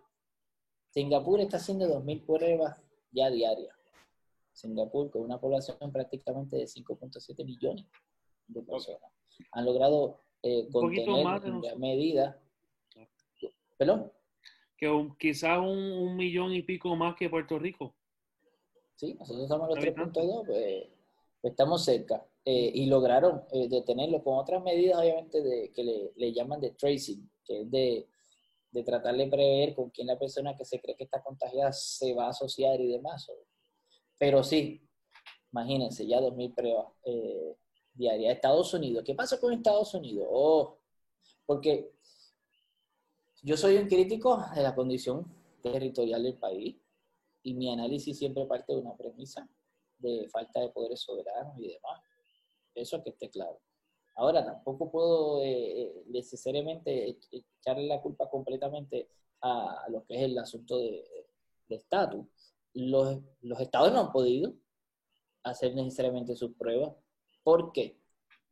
Singapur 0.92 1.42
está 1.42 1.58
haciendo 1.58 1.88
2.000 1.88 2.26
pruebas 2.26 2.78
ya 3.12 3.30
diarias. 3.30 3.79
Singapur, 4.60 5.10
con 5.10 5.22
una 5.22 5.40
población 5.40 5.92
prácticamente 5.92 6.58
de 6.58 6.66
5.7 6.66 7.46
millones 7.46 7.86
de 8.48 8.62
personas, 8.62 9.12
han 9.52 9.66
logrado 9.66 10.22
eh, 10.44 10.68
contener 10.72 11.42
en 11.44 11.80
medida. 11.80 12.42
¿Perdón? 13.78 14.12
que 14.80 15.10
quizás 15.20 15.60
un, 15.60 16.16
millón 16.16 16.54
y 16.54 16.62
pico 16.62 16.96
más 16.96 17.16
que 17.16 17.30
Puerto 17.30 17.60
Rico. 17.60 17.96
Sí, 18.96 19.14
nosotros 19.14 19.44
estamos 19.44 19.70
en 19.70 19.76
los 19.76 19.86
3.2, 19.86 20.46
pues, 20.46 20.88
pues, 21.42 21.52
estamos 21.52 21.84
cerca. 21.84 22.26
Eh, 22.46 22.72
y 22.74 22.86
lograron 22.86 23.44
eh, 23.52 23.68
detenerlo 23.68 24.24
con 24.24 24.38
otras 24.38 24.64
medidas, 24.64 25.00
obviamente, 25.00 25.42
de, 25.42 25.72
que 25.72 25.84
le, 25.84 26.12
le, 26.16 26.34
llaman 26.34 26.62
de 26.62 26.72
tracing, 26.72 27.30
que 27.44 27.62
es 27.62 27.72
de, 27.72 28.08
de, 28.72 28.84
tratar 28.84 29.16
de 29.16 29.28
prever 29.28 29.76
con 29.76 29.90
quién 29.90 30.08
la 30.08 30.18
persona 30.18 30.56
que 30.56 30.64
se 30.64 30.80
cree 30.80 30.96
que 30.96 31.04
está 31.04 31.22
contagiada 31.22 31.74
se 31.74 32.14
va 32.14 32.28
a 32.28 32.30
asociar 32.30 32.80
y 32.80 32.88
demás. 32.88 33.30
Pero 34.20 34.44
sí, 34.44 34.86
imagínense, 35.52 36.06
ya 36.06 36.20
2.000 36.20 36.54
pruebas 36.54 36.88
eh, 37.06 37.56
diarias. 37.94 38.36
Estados 38.36 38.74
Unidos, 38.74 39.04
¿qué 39.06 39.16
pasa 39.16 39.40
con 39.40 39.54
Estados 39.54 39.94
Unidos? 39.94 40.28
Oh, 40.30 40.78
porque 41.46 41.94
yo 43.42 43.56
soy 43.56 43.78
un 43.78 43.88
crítico 43.88 44.44
de 44.54 44.62
la 44.62 44.76
condición 44.76 45.26
territorial 45.64 46.22
del 46.22 46.38
país 46.38 46.76
y 47.42 47.54
mi 47.54 47.72
análisis 47.72 48.18
siempre 48.18 48.46
parte 48.46 48.74
de 48.74 48.80
una 48.80 48.96
premisa 48.96 49.50
de 49.98 50.28
falta 50.30 50.60
de 50.60 50.70
poderes 50.70 51.00
soberanos 51.00 51.58
y 51.58 51.70
demás. 51.70 52.02
Eso 52.76 53.02
que 53.02 53.12
esté 53.12 53.30
claro. 53.30 53.62
Ahora, 54.16 54.44
tampoco 54.44 54.92
puedo 54.92 55.42
eh, 55.42 55.82
eh, 55.82 56.04
necesariamente 56.08 57.18
echarle 57.32 57.88
la 57.88 58.02
culpa 58.02 58.30
completamente 58.30 59.08
a, 59.42 59.86
lo 59.90 60.04
que 60.06 60.16
es 60.16 60.24
el 60.24 60.38
asunto 60.38 60.78
de 60.78 61.06
estatus. 61.70 62.26
Los, 62.74 63.20
los 63.42 63.60
estados 63.60 63.92
no 63.92 64.00
han 64.02 64.12
podido 64.12 64.54
hacer 65.44 65.76
necesariamente 65.76 66.36
sus 66.36 66.54
pruebas. 66.56 66.94
¿Por 67.44 67.72
qué? 67.72 68.00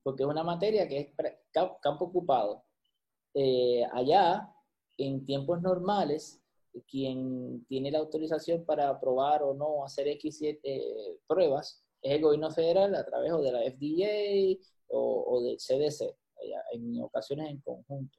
Porque 0.04 0.24
es 0.24 0.30
una 0.30 0.44
materia 0.44 0.88
que 0.88 1.00
es 1.00 1.08
campo 1.82 2.06
ocupado. 2.06 2.64
Eh, 3.34 3.84
allá 3.92 4.52
en 4.98 5.26
tiempos 5.26 5.62
normales, 5.62 6.42
quien 6.88 7.66
tiene 7.68 7.92
la 7.92 8.00
autorización 8.00 8.66
para 8.66 8.90
aprobar 8.90 9.44
o 9.44 9.54
no 9.54 9.84
hacer 9.84 10.08
X 10.08 10.42
eh, 10.42 11.20
pruebas 11.28 11.84
es 12.02 12.14
el 12.14 12.22
gobierno 12.22 12.52
federal 12.52 12.96
a 12.96 13.06
través 13.06 13.32
de 13.42 13.52
la 13.52 13.62
FDA 13.62 14.60
o, 14.90 15.42
del 15.44 15.58
CDC, 15.58 16.16
en 16.72 17.02
ocasiones 17.02 17.50
en 17.50 17.60
conjunto. 17.62 18.18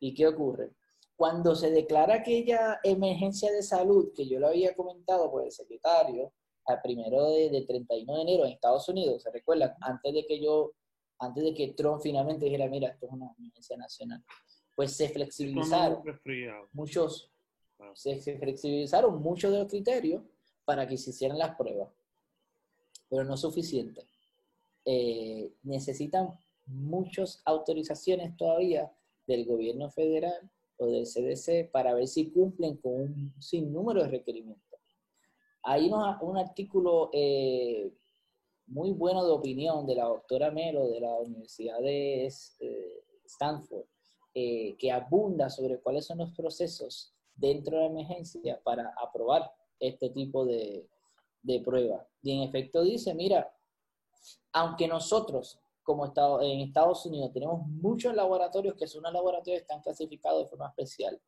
¿Y 0.00 0.14
qué 0.14 0.26
ocurre? 0.26 0.72
Cuando 1.20 1.54
se 1.54 1.70
declara 1.70 2.14
aquella 2.14 2.80
emergencia 2.82 3.52
de 3.52 3.62
salud 3.62 4.10
que 4.16 4.26
yo 4.26 4.40
lo 4.40 4.48
había 4.48 4.74
comentado 4.74 5.30
por 5.30 5.44
el 5.44 5.52
secretario, 5.52 6.32
al 6.64 6.80
primero 6.80 7.28
de, 7.28 7.62
31 7.68 8.16
de 8.16 8.22
enero 8.22 8.46
en 8.46 8.52
Estados 8.52 8.88
Unidos, 8.88 9.22
¿se 9.22 9.30
recuerdan? 9.30 9.74
Antes 9.82 10.14
de 10.14 10.24
que 10.24 10.40
yo, 10.40 10.72
antes 11.18 11.44
de 11.44 11.52
que 11.52 11.74
Trump 11.74 12.00
finalmente 12.02 12.46
dijera, 12.46 12.70
mira, 12.70 12.88
esto 12.88 13.04
es 13.04 13.12
una 13.12 13.34
emergencia 13.36 13.76
nacional 13.76 14.24
pues 14.74 14.96
se 14.96 15.10
flexibilizaron 15.10 16.02
muchos, 16.72 17.30
se, 17.92 18.16
flexibilizaron 18.16 19.20
muchos 19.20 19.52
de 19.52 19.58
los 19.58 19.68
criterios 19.68 20.22
para 20.64 20.88
que 20.88 20.96
se 20.96 21.10
hicieran 21.10 21.36
las 21.36 21.54
pruebas, 21.54 21.90
pero 23.10 23.24
no 23.24 23.36
suficiente. 23.36 24.06
Eh, 24.86 25.52
necesitan 25.64 26.30
muchas 26.64 27.42
autorizaciones 27.44 28.34
todavía 28.38 28.90
del 29.26 29.44
gobierno 29.44 29.90
federal 29.90 30.50
o 30.80 30.86
del 30.86 31.04
CDC 31.04 31.70
para 31.70 31.94
ver 31.94 32.08
si 32.08 32.30
cumplen 32.30 32.76
con 32.78 32.92
un 32.92 33.34
sinnúmero 33.38 34.02
de 34.02 34.08
requerimientos. 34.08 34.80
Hay 35.62 35.90
un 35.90 36.38
artículo 36.38 37.10
eh, 37.12 37.92
muy 38.66 38.92
bueno 38.92 39.24
de 39.24 39.30
opinión 39.30 39.86
de 39.86 39.96
la 39.96 40.04
doctora 40.04 40.50
Melo 40.50 40.88
de 40.88 41.00
la 41.00 41.14
Universidad 41.20 41.80
de 41.80 42.26
eh, 42.26 43.04
Stanford, 43.26 43.84
eh, 44.34 44.74
que 44.78 44.90
abunda 44.90 45.50
sobre 45.50 45.80
cuáles 45.80 46.06
son 46.06 46.18
los 46.18 46.32
procesos 46.32 47.12
dentro 47.34 47.76
de 47.76 47.82
la 47.82 47.90
emergencia 47.90 48.58
para 48.62 48.94
aprobar 49.02 49.52
este 49.78 50.08
tipo 50.08 50.46
de, 50.46 50.88
de 51.42 51.60
prueba. 51.60 52.08
Y 52.22 52.32
en 52.32 52.48
efecto 52.48 52.82
dice, 52.82 53.12
mira, 53.12 53.52
aunque 54.52 54.88
nosotros 54.88 55.60
como 55.82 56.06
Estado, 56.06 56.42
en 56.42 56.60
Estados 56.60 57.04
Unidos 57.06 57.32
tenemos 57.32 57.66
muchos 57.66 58.14
laboratorios 58.14 58.74
que 58.74 58.86
son 58.86 59.02
laboratorios 59.02 59.60
que 59.60 59.62
están 59.62 59.82
clasificados 59.82 60.44
de 60.44 60.48
forma 60.48 60.68
especial 60.68 61.20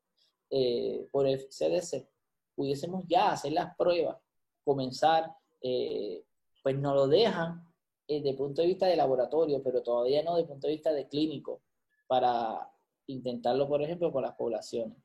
eh, 0.50 1.08
por 1.10 1.26
el 1.26 1.38
CDC, 1.48 2.06
pudiésemos 2.54 3.04
ya 3.06 3.32
hacer 3.32 3.52
las 3.52 3.74
pruebas, 3.76 4.18
comenzar, 4.64 5.34
eh, 5.60 6.24
pues 6.62 6.76
no 6.76 6.94
lo 6.94 7.08
dejan 7.08 7.66
desde 8.06 8.28
eh, 8.28 8.30
el 8.32 8.36
punto 8.36 8.62
de 8.62 8.68
vista 8.68 8.86
de 8.86 8.96
laboratorio, 8.96 9.62
pero 9.62 9.82
todavía 9.82 10.22
no 10.22 10.32
desde 10.32 10.42
el 10.42 10.48
punto 10.48 10.66
de 10.66 10.74
vista 10.74 10.92
de 10.92 11.08
clínico, 11.08 11.62
para 12.06 12.70
intentarlo, 13.06 13.66
por 13.66 13.82
ejemplo, 13.82 14.12
con 14.12 14.22
las 14.22 14.34
poblaciones. 14.34 14.98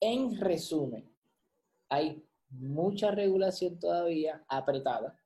En 0.00 0.40
resumen, 0.40 1.14
hay 1.88 2.24
mucha 2.48 3.10
regulación 3.10 3.78
todavía 3.78 4.44
apretada 4.48 5.18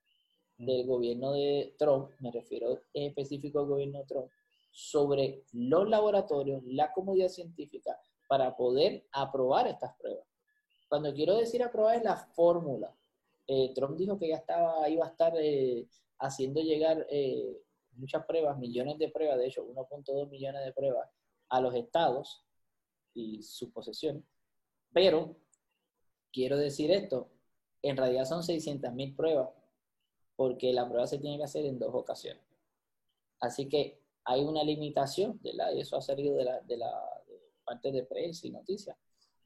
del 0.61 0.87
gobierno 0.87 1.33
de 1.33 1.75
Trump, 1.79 2.11
me 2.21 2.31
refiero 2.31 2.83
en 2.93 3.09
específico 3.09 3.61
al 3.61 3.67
gobierno 3.67 3.99
de 4.01 4.05
Trump, 4.05 4.31
sobre 4.71 5.45
los 5.53 5.89
laboratorios, 5.89 6.63
la 6.65 6.93
comunidad 6.93 7.29
científica, 7.29 7.99
para 8.29 8.55
poder 8.57 9.07
aprobar 9.13 9.67
estas 9.67 9.97
pruebas. 9.97 10.27
Cuando 10.89 11.13
quiero 11.15 11.37
decir 11.37 11.63
aprobar 11.63 11.97
es 11.97 12.05
la 12.05 12.17
fórmula. 12.17 12.95
Eh, 13.47 13.73
Trump 13.75 13.97
dijo 13.97 14.19
que 14.19 14.29
ya 14.29 14.37
estaba, 14.37 14.89
iba 14.89 15.07
a 15.07 15.09
estar 15.09 15.33
eh, 15.37 15.89
haciendo 16.19 16.61
llegar 16.61 17.07
eh, 17.11 17.59
muchas 17.93 18.25
pruebas, 18.27 18.59
millones 18.59 18.99
de 18.99 19.09
pruebas, 19.09 19.39
de 19.39 19.47
hecho 19.47 19.67
1.2 19.67 20.29
millones 20.29 20.65
de 20.65 20.73
pruebas 20.73 21.09
a 21.49 21.61
los 21.61 21.75
estados 21.75 22.45
y 23.15 23.43
sus 23.43 23.71
posesiones. 23.71 24.23
Pero 24.93 25.37
quiero 26.31 26.57
decir 26.59 26.91
esto, 26.91 27.31
en 27.83 27.97
realidad 27.97 28.27
son 28.27 28.43
600 28.43 28.93
mil 28.93 29.17
pruebas, 29.17 29.49
porque 30.41 30.73
la 30.73 30.89
prueba 30.89 31.07
se 31.07 31.19
tiene 31.19 31.37
que 31.37 31.45
hacer 31.45 31.67
en 31.67 31.79
dos 31.79 31.95
ocasiones. 31.95 32.43
Así 33.41 33.69
que 33.69 34.01
hay 34.25 34.41
una 34.43 34.65
limitación, 34.65 35.39
¿verdad? 35.43 35.71
Y 35.75 35.83
eso 35.83 35.99
ha 35.99 36.01
salido 36.01 36.35
de 36.35 36.45
la, 36.45 36.61
de 36.63 36.79
la 36.79 36.91
parte 37.63 37.93
de 37.93 38.05
prensa 38.05 38.47
y 38.47 38.51
noticias. 38.51 38.97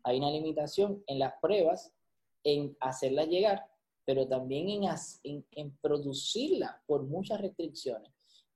Hay 0.04 0.18
una 0.18 0.30
limitación 0.30 1.02
en 1.08 1.18
las 1.18 1.34
pruebas, 1.42 1.92
en 2.44 2.76
hacerlas 2.78 3.26
llegar, 3.26 3.66
pero 4.04 4.28
también 4.28 4.68
en, 4.70 4.82
en, 5.24 5.44
en 5.50 5.76
producirla 5.78 6.80
por 6.86 7.02
muchas 7.02 7.40
restricciones. 7.40 8.12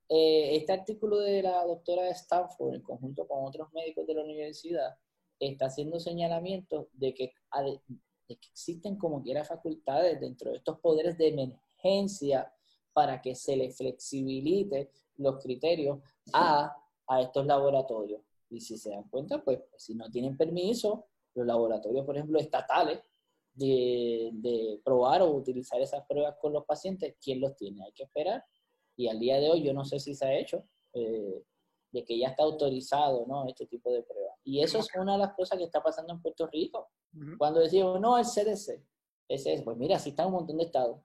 Eh, 0.09 0.55
este 0.55 0.73
artículo 0.73 1.19
de 1.19 1.43
la 1.43 1.65
doctora 1.65 2.05
de 2.05 2.11
Stanford, 2.11 2.77
en 2.77 2.83
conjunto 2.83 3.27
con 3.27 3.47
otros 3.47 3.73
médicos 3.73 4.07
de 4.07 4.15
la 4.15 4.23
universidad, 4.23 4.97
está 5.41 5.67
haciendo 5.67 5.99
señalamientos 5.99 6.87
de 6.93 7.15
que, 7.15 7.33
de 8.29 8.37
que 8.37 8.49
existen 8.49 8.97
como 8.97 9.25
quiera 9.25 9.43
facultades 9.43 10.21
dentro 10.21 10.53
de 10.53 10.59
estos 10.59 10.79
poderes 10.79 11.19
de 11.19 11.33
emergencia 11.83 12.53
para 12.93 13.21
que 13.21 13.35
se 13.35 13.57
le 13.57 13.71
flexibilite 13.71 14.91
los 15.17 15.43
criterios 15.43 16.01
a, 16.33 16.75
a 17.07 17.21
estos 17.21 17.47
laboratorios. 17.47 18.23
Y 18.51 18.61
si 18.61 18.79
se 18.79 18.91
dan 18.91 19.09
cuenta, 19.09 19.43
pues 19.43 19.61
si 19.77 19.95
no 19.95 20.11
tienen 20.11 20.37
permiso, 20.37 21.07
los 21.35 21.47
laboratorios, 21.47 22.05
por 22.05 22.17
ejemplo, 22.17 22.39
estatales, 22.39 23.01
de, 23.55 24.31
de, 24.35 24.81
probar 24.85 25.23
o 25.23 25.31
utilizar 25.33 25.81
esas 25.81 26.07
pruebas 26.07 26.37
con 26.41 26.53
los 26.53 26.65
pacientes, 26.65 27.17
¿quién 27.21 27.41
los 27.41 27.57
tiene? 27.57 27.85
Hay 27.85 27.93
que 27.93 28.05
esperar. 28.05 28.45
Y 28.97 29.09
al 29.09 29.19
día 29.19 29.41
de 29.41 29.51
hoy 29.51 29.63
yo 29.63 29.73
no 29.73 29.85
sé 29.85 29.99
si 29.99 30.15
se 30.15 30.25
ha 30.27 30.39
hecho, 30.39 30.65
eh, 30.93 31.43
de 31.91 32.05
que 32.05 32.19
ya 32.19 32.29
está 32.29 32.45
autorizado 32.45 33.27
¿no? 33.27 33.47
este 33.49 33.67
tipo 33.67 33.91
de 33.91 34.03
pruebas. 34.03 34.37
Y 34.45 34.61
eso 34.61 34.79
es 34.79 34.89
una 34.97 35.13
de 35.13 35.19
las 35.19 35.35
cosas 35.35 35.59
que 35.59 35.65
está 35.65 35.83
pasando 35.83 36.13
en 36.13 36.23
Puerto 36.23 36.47
Rico. 36.47 36.91
Cuando 37.37 37.61
decimos, 37.61 38.01
no, 38.01 38.17
el 38.17 38.25
CDC, 38.25 38.85
ese 39.29 39.55
es, 39.55 39.63
pues 39.63 39.77
mira, 39.77 39.97
así 39.97 40.11
están 40.11 40.27
un 40.29 40.35
montón 40.35 40.59
de 40.59 40.65
estados, 40.65 41.01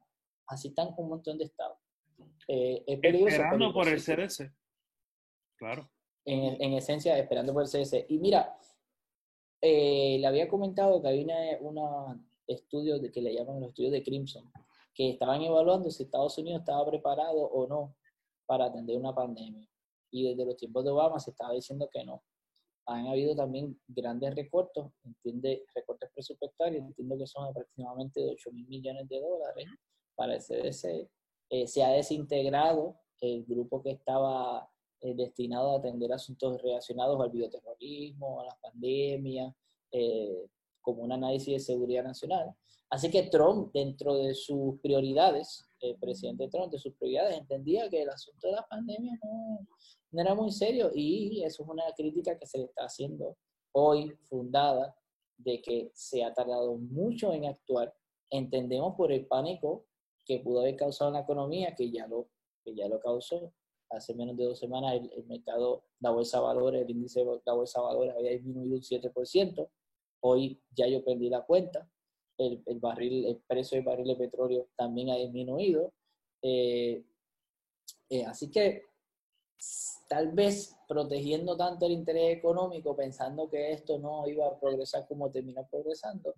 así 0.48 0.70
están 0.70 0.94
un 0.98 1.10
montón 1.10 1.38
de 1.38 1.46
estados. 1.46 1.78
Eh, 2.48 2.84
es 2.86 3.00
peligroso, 3.00 3.36
esperando 3.36 3.74
por 3.74 3.88
el 3.88 4.02
CDC, 4.02 4.54
claro. 5.56 5.90
En, 6.26 6.62
en, 6.62 6.74
esencia, 6.74 7.18
esperando 7.18 7.54
por 7.54 7.64
el 7.64 7.70
CDC. 7.70 8.06
Y 8.10 8.18
mira, 8.20 8.58
eh, 9.62 10.18
le 10.20 10.28
había 10.28 10.48
comentado 10.48 11.02
que 11.02 11.08
hay 11.08 11.26
una, 11.62 12.22
estudio 12.48 13.00
de, 13.00 13.12
que 13.12 13.22
le 13.22 13.34
llaman 13.34 13.62
los 13.62 13.70
estudios 13.70 13.94
de 13.94 14.04
Crimson, 14.04 14.52
que 14.94 15.12
estaban 15.12 15.42
evaluando 15.42 15.90
si 15.90 16.04
Estados 16.04 16.38
Unidos 16.38 16.60
estaba 16.60 16.86
preparado 16.86 17.38
o 17.38 17.68
no 17.68 17.96
para 18.46 18.66
atender 18.66 18.98
una 18.98 19.16
pandemia. 19.16 19.68
Y 20.12 20.30
desde 20.30 20.46
los 20.46 20.58
tiempos 20.58 20.84
de 20.84 20.92
Obama 20.92 21.20
se 21.20 21.32
estaba 21.32 21.54
diciendo 21.54 21.90
que 21.92 22.04
no 22.04 22.24
han 22.86 23.08
habido 23.08 23.36
también 23.36 23.80
grandes 23.88 24.36
recortes, 24.36 24.84
entiende, 25.04 25.66
recortes 25.74 26.10
presupuestarios, 26.14 26.84
entiendo 26.84 27.18
que 27.18 27.28
son 27.28 27.48
aproximadamente 27.48 28.20
de 28.20 28.32
8 28.32 28.52
mil 28.52 28.68
millones 28.68 29.08
de 29.08 29.22
dólares 29.22 29.68
para 30.16 30.36
el 30.36 30.42
CDC. 30.42 31.10
Eh, 31.50 31.68
se 31.68 31.84
ha 31.84 31.90
desintegrado 31.90 32.98
el 33.22 33.46
grupo 33.46 33.82
que 33.82 33.92
estaba 33.92 34.70
eh, 35.02 35.14
destinado 35.16 35.74
a 35.74 35.80
atender 35.80 36.12
asuntos 36.12 36.62
relacionados 36.62 37.20
al 37.22 37.30
bioterrorismo, 37.30 38.42
a 38.42 38.46
las 38.46 38.58
pandemias, 38.58 39.54
eh, 39.92 40.48
como 40.82 41.04
un 41.04 41.12
análisis 41.12 41.54
de 41.54 41.60
seguridad 41.60 42.04
nacional. 42.04 42.54
Así 42.90 43.10
que 43.10 43.24
Trump, 43.24 43.72
dentro 43.74 44.18
de 44.18 44.34
sus 44.34 44.80
prioridades, 44.82 45.66
el 45.80 45.98
presidente 45.98 46.48
Trump, 46.48 46.72
de 46.72 46.80
sus 46.80 46.94
prioridades, 46.94 47.38
entendía 47.38 47.90
que 47.90 48.04
el 48.04 48.10
asunto 48.10 48.48
de 48.48 48.54
la 48.54 48.68
pandemia 48.68 49.18
no, 49.24 49.68
no 50.12 50.22
era 50.22 50.36
muy 50.36 50.52
serio 50.52 50.92
y 50.94 51.44
eso 51.44 51.64
es 51.64 51.70
una 51.70 51.84
crítica 51.98 52.38
que 52.38 52.46
se 52.46 52.60
le 52.60 52.66
está 52.66 52.86
haciendo 52.86 53.36
hoy 53.74 54.12
fundada 54.24 54.96
de 55.38 55.62
que 55.62 55.92
se 55.94 56.24
ha 56.24 56.34
tardado 56.34 56.76
mucho 56.78 57.34
en 57.34 57.46
actuar. 57.46 57.94
Entendemos 58.30 58.96
por 58.96 59.12
el 59.12 59.26
pánico 59.26 59.86
que 60.26 60.40
pudo 60.40 60.62
haber 60.62 60.76
causado 60.76 61.10
en 61.10 61.16
la 61.16 61.22
economía, 61.22 61.76
que 61.76 61.92
ya 61.92 62.08
lo, 62.08 62.30
que 62.64 62.76
ya 62.76 62.88
lo 62.88 63.00
causó. 63.00 63.54
Hace 63.90 64.16
menos 64.16 64.36
de 64.38 64.46
dos 64.46 64.60
semanas 64.60 64.94
el, 64.94 65.26
mercado, 65.26 65.86
la 66.00 66.10
bolsa 66.10 66.40
de 66.40 66.44
valores, 66.46 66.82
el 66.82 66.90
índice 66.90 67.20
de 67.20 67.42
la 67.46 67.54
bolsa 67.54 67.80
de 67.80 67.86
valores 67.86 68.16
había 68.16 68.32
disminuido 68.32 68.76
un 68.76 68.82
7%. 68.82 69.70
Hoy 70.22 70.62
ya 70.72 70.88
yo 70.88 71.04
perdí 71.04 71.30
la 71.30 71.42
cuenta. 71.42 71.90
El, 72.38 72.64
el 72.66 72.80
barril, 72.80 73.26
el 73.26 73.38
precio 73.48 73.76
del 73.76 73.86
barril 73.86 74.08
de 74.08 74.16
petróleo 74.16 74.70
también 74.76 75.12
ha 75.12 75.16
disminuido. 75.16 75.94
Eh, 76.42 77.06
eh, 78.10 78.26
así 78.26 78.52
que 78.52 78.84
tal 80.10 80.32
vez 80.34 80.76
protegiendo 80.88 81.56
tanto 81.56 81.86
el 81.86 81.94
interés 81.94 82.38
económico, 82.38 82.96
pensando 82.96 83.50
que 83.50 83.72
esto 83.72 83.98
no 83.98 84.28
iba 84.28 84.48
a 84.48 84.60
progresar 84.60 85.08
como 85.08 85.32
terminó 85.32 85.66
progresando, 85.68 86.36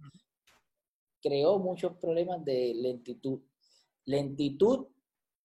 creó 1.21 1.59
muchos 1.59 1.97
problemas 1.97 2.45
de 2.45 2.73
lentitud. 2.75 3.41
Lentitud 4.05 4.87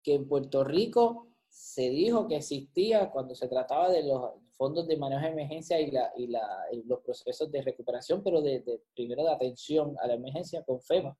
que 0.03 0.16
en 0.16 0.28
Puerto 0.28 0.64
Rico 0.64 1.28
se 1.49 1.89
dijo 1.89 2.28
que 2.28 2.38
existía 2.38 3.10
cuando 3.12 3.36
se 3.36 3.47
trataba 3.47 3.89
de 3.89 4.03
los 4.03 4.34
fondos 4.51 4.88
de 4.88 4.97
manejo 4.97 5.22
de 5.22 5.30
emergencia 5.30 5.80
y, 5.80 5.91
la, 5.91 6.12
y, 6.16 6.28
la, 6.28 6.66
los 6.86 6.99
procesos 7.01 7.51
de 7.51 7.62
recuperación, 7.62 8.22
pero 8.24 8.41
de, 8.41 8.60
de, 8.62 8.82
primero 8.93 9.24
de 9.24 9.32
atención 9.32 9.95
a 10.01 10.07
la 10.07 10.16
emergencia 10.16 10.64
con 10.64 10.82
FEMA, 10.82 11.18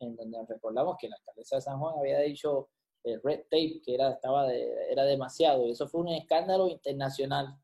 en 0.00 0.16
donde 0.16 0.38
recordamos 0.48 0.96
que 0.98 1.08
la 1.08 1.16
alcaldesa 1.16 1.56
de 1.56 1.62
San 1.62 1.78
Juan 1.78 1.98
había 1.98 2.18
dicho 2.20 2.68
el 3.04 3.20
red 3.22 3.42
tape, 3.50 3.80
que 3.84 3.94
era, 3.94 4.10
estaba 4.10 4.52
era 4.52 5.04
demasiado. 5.04 5.66
Y 5.66 5.72
eso 5.72 5.86
fue 5.88 6.00
un 6.00 6.08
escándalo 6.08 6.68
internacional. 6.68 7.56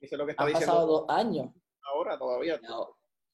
Eso 0.00 0.16
lo 0.16 0.26
que 0.26 0.34
Han 0.36 0.52
pasado 0.52 0.86
dos 0.86 1.04
años. 1.08 1.50
Ahora 1.92 2.18
todavía. 2.18 2.60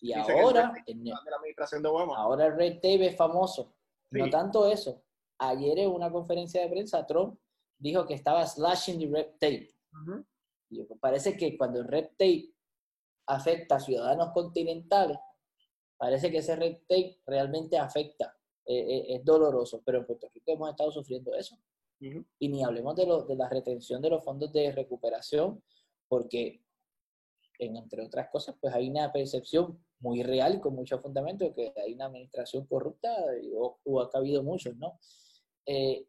Y, 0.01 0.13
ahora, 0.15 0.73
la 0.87 1.37
administración 1.37 1.83
de 1.83 1.89
Obama. 1.89 2.17
ahora 2.17 2.47
el 2.47 2.57
red 2.57 2.77
tape 2.77 3.07
es 3.07 3.17
famoso. 3.17 3.75
No 4.11 4.31
tanto 4.31 4.67
eso. 4.67 5.03
Ayer 5.43 5.79
en 5.79 5.91
una 5.91 6.13
conferencia 6.13 6.61
de 6.61 6.69
prensa, 6.69 7.07
Trump 7.07 7.39
dijo 7.79 8.07
que 8.07 8.13
estaba 8.13 8.47
slashing 8.47 8.99
the 8.99 9.07
red 9.07 9.27
tape. 9.41 9.75
Y 10.69 10.83
parece 11.01 11.37
que 11.37 11.57
cuando 11.57 11.81
el 11.81 11.89
red 11.89 12.09
tape 12.11 12.53
afecta 13.27 13.77
a 13.77 13.81
ciudadanos 13.81 14.33
continentales, 14.33 15.19
parece 15.97 16.31
que 16.31 16.39
ese 16.39 16.57
red 16.57 16.77
tape 16.87 17.21
realmente 17.27 17.79
afecta 17.79 18.37
eh, 18.67 18.79
eh, 18.79 19.17
es 19.17 19.25
doloroso, 19.25 19.83
pero 19.85 19.99
en 19.99 20.07
Puerto 20.07 20.29
Rico 20.33 20.53
hemos 20.53 20.71
estado 20.71 20.93
sufriendo 20.93 21.35
eso. 21.35 21.59
Y 22.39 22.49
ni 22.49 22.63
hablemos 22.63 22.95
de, 22.97 23.07
lo, 23.07 23.25
de 23.25 23.35
la 23.35 23.49
retención 23.49 24.01
de 24.01 24.11
los 24.11 24.23
fondos 24.23 24.53
de 24.53 24.73
recuperación, 24.73 25.63
porque, 26.09 26.63
en, 27.59 27.77
entre 27.77 28.03
otras 28.03 28.29
cosas, 28.31 28.57
pues 28.61 28.75
hay 28.75 28.89
una 28.89 29.11
percepción 29.13 29.83
muy 29.99 30.23
real 30.23 30.55
y 30.55 30.61
con 30.61 30.75
mucho 30.75 30.99
fundamento 30.99 31.45
de 31.45 31.53
que 31.53 31.75
hay 31.81 31.95
una 31.95 32.07
administración 32.07 32.67
corrupta 32.67 33.15
o, 33.55 33.79
o 33.85 34.01
ha 34.01 34.11
habido 34.15 34.43
muchos, 34.43 34.77
¿no? 34.77 34.99
Eh, 35.67 36.07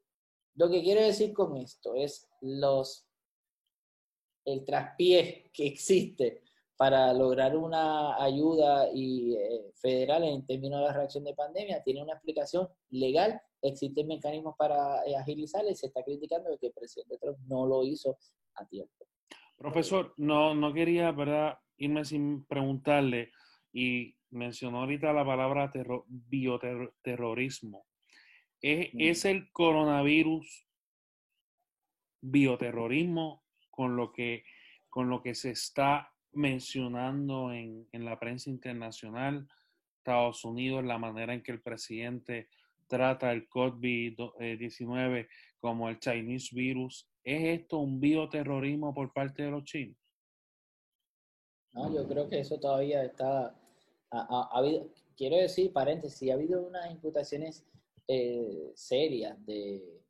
lo 0.56 0.70
que 0.70 0.82
quiero 0.82 1.02
decir 1.02 1.34
con 1.34 1.58
esto 1.58 1.96
es 1.96 2.30
los 2.42 3.08
el 4.46 4.66
traspié 4.66 5.52
que 5.54 5.68
existe 5.68 6.42
para 6.76 7.14
lograr 7.14 7.56
una 7.56 8.16
ayuda 8.22 8.90
y, 8.92 9.36
eh, 9.36 9.72
federal 9.76 10.24
en 10.24 10.46
términos 10.48 10.80
de 10.80 10.88
la 10.88 10.94
reacción 10.94 11.24
de 11.24 11.36
pandemia, 11.36 11.84
tiene 11.84 12.02
una 12.02 12.14
explicación 12.14 12.68
legal, 12.90 13.40
existen 13.62 14.08
mecanismos 14.08 14.56
para 14.58 15.06
eh, 15.06 15.16
agilizarla 15.16 15.70
y 15.70 15.76
se 15.76 15.88
está 15.88 16.04
criticando 16.04 16.58
que 16.60 16.68
el 16.68 16.74
presidente 16.74 17.20
Trump 17.20 17.38
no 17.48 17.68
lo 17.68 17.84
hizo 17.84 18.18
a 18.56 18.66
tiempo. 18.66 19.06
Profesor, 19.56 20.16
no, 20.18 20.56
no 20.56 20.74
quería 20.74 21.16
irme 21.78 22.04
sin 22.04 22.46
preguntarle, 22.46 23.30
y 23.74 24.16
mencionó 24.32 24.82
ahorita 24.82 25.14
la 25.14 25.26
palabra 25.26 25.72
bioterrorismo. 26.08 27.86
¿Es, 28.62 28.94
Mm. 28.94 29.02
¿Es 29.02 29.26
el 29.26 29.52
coronavirus 29.52 30.68
bioterrorismo 32.22 33.44
con 33.70 33.96
lo 33.96 34.12
que, 34.12 34.44
con 34.90 35.10
lo 35.10 35.22
que 35.22 35.34
se 35.36 35.52
está 35.52 36.14
mencionando 36.34 37.52
en, 37.52 37.88
en 37.92 38.06
la 38.06 38.20
prensa 38.20 38.50
internacional, 38.50 39.48
Estados 39.98 40.44
Unidos, 40.46 40.84
la 40.84 40.98
manera 40.98 41.34
en 41.34 41.44
que 41.44 41.52
el 41.52 41.62
presidente 41.62 42.50
trata 42.88 43.32
el 43.32 43.48
COVID-19 43.50 45.28
como 45.60 45.90
el 45.90 46.00
Chinese 46.00 46.56
virus? 46.56 47.08
¿Es 47.24 47.60
esto 47.60 47.80
un 47.80 48.00
bioterrorismo 48.00 48.94
por 48.94 49.14
parte 49.14 49.44
de 49.44 49.52
los 49.52 49.64
chinos? 49.64 49.98
No, 51.74 51.94
yo 51.94 52.08
creo 52.08 52.28
que 52.28 52.40
eso 52.40 52.60
todavía 52.60 53.04
está, 53.04 53.48
ha, 53.48 53.56
ha- 54.12 54.50
ha 54.52 54.58
habido, 54.58 54.90
quiero 55.16 55.38
decir, 55.38 55.72
paréntesis, 55.72 56.30
ha 56.30 56.34
habido 56.34 56.62
unas 56.62 56.90
imputaciones 56.92 57.66
eh, 58.08 58.72
serias 58.76 59.38
de, 59.46 60.02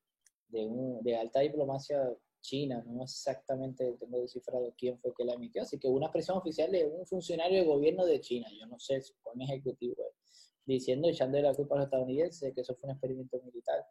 de, 0.47 0.65
un- 0.65 1.01
de 1.03 1.15
alta 1.15 1.39
diplomacia 1.41 1.99
china, 2.41 2.83
no 2.87 3.03
exactamente 3.03 3.93
tengo 3.99 4.19
descifrado 4.19 4.73
quién 4.77 4.97
fue 4.99 5.13
que 5.15 5.23
la 5.23 5.33
emitió, 5.33 5.61
así 5.61 5.77
que 5.77 5.87
una 5.87 6.07
expresión 6.07 6.37
oficial 6.37 6.71
de 6.71 6.85
un 6.85 7.05
funcionario 7.05 7.59
del 7.59 7.67
gobierno 7.67 8.03
de 8.05 8.19
China, 8.19 8.47
yo 8.59 8.65
no 8.65 8.79
sé 8.79 8.99
cuál 9.21 9.39
ejecutivo 9.41 9.95
es, 10.09 10.51
diciendo, 10.65 11.07
echando 11.07 11.37
de 11.37 11.43
la 11.43 11.53
culpa 11.53 11.75
a 11.75 11.77
los 11.79 11.85
estadounidenses 11.85 12.41
de 12.41 12.53
que 12.53 12.61
eso 12.61 12.73
fue 12.75 12.87
un 12.89 12.95
experimento 12.95 13.39
militar. 13.43 13.85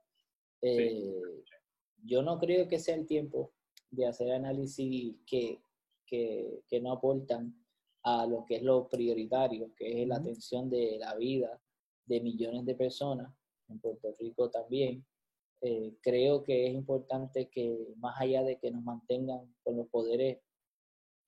Eh, 0.62 1.12
Yo 2.02 2.22
no 2.22 2.38
creo 2.38 2.66
que 2.66 2.78
sea 2.78 2.94
el 2.96 3.06
tiempo 3.06 3.52
de 3.90 4.06
hacer 4.06 4.32
análisis 4.32 5.14
que, 5.26 5.62
que, 6.06 6.62
que 6.66 6.80
no 6.80 6.92
aportan 6.92 7.54
a 8.02 8.26
lo 8.26 8.44
que 8.46 8.56
es 8.56 8.62
lo 8.62 8.88
prioritario, 8.88 9.72
que 9.76 10.02
es 10.02 10.08
la 10.08 10.16
atención 10.16 10.68
de 10.70 10.96
la 10.98 11.14
vida 11.16 11.60
de 12.06 12.20
millones 12.20 12.64
de 12.64 12.74
personas, 12.74 13.32
en 13.70 13.80
Puerto 13.80 14.14
Rico 14.18 14.50
también. 14.50 15.04
Eh, 15.62 15.94
creo 16.00 16.42
que 16.42 16.66
es 16.66 16.72
importante 16.72 17.50
que 17.50 17.94
más 17.96 18.18
allá 18.18 18.42
de 18.42 18.58
que 18.58 18.70
nos 18.70 18.82
mantengan 18.82 19.54
con 19.62 19.76
los 19.76 19.88
poderes 19.88 20.38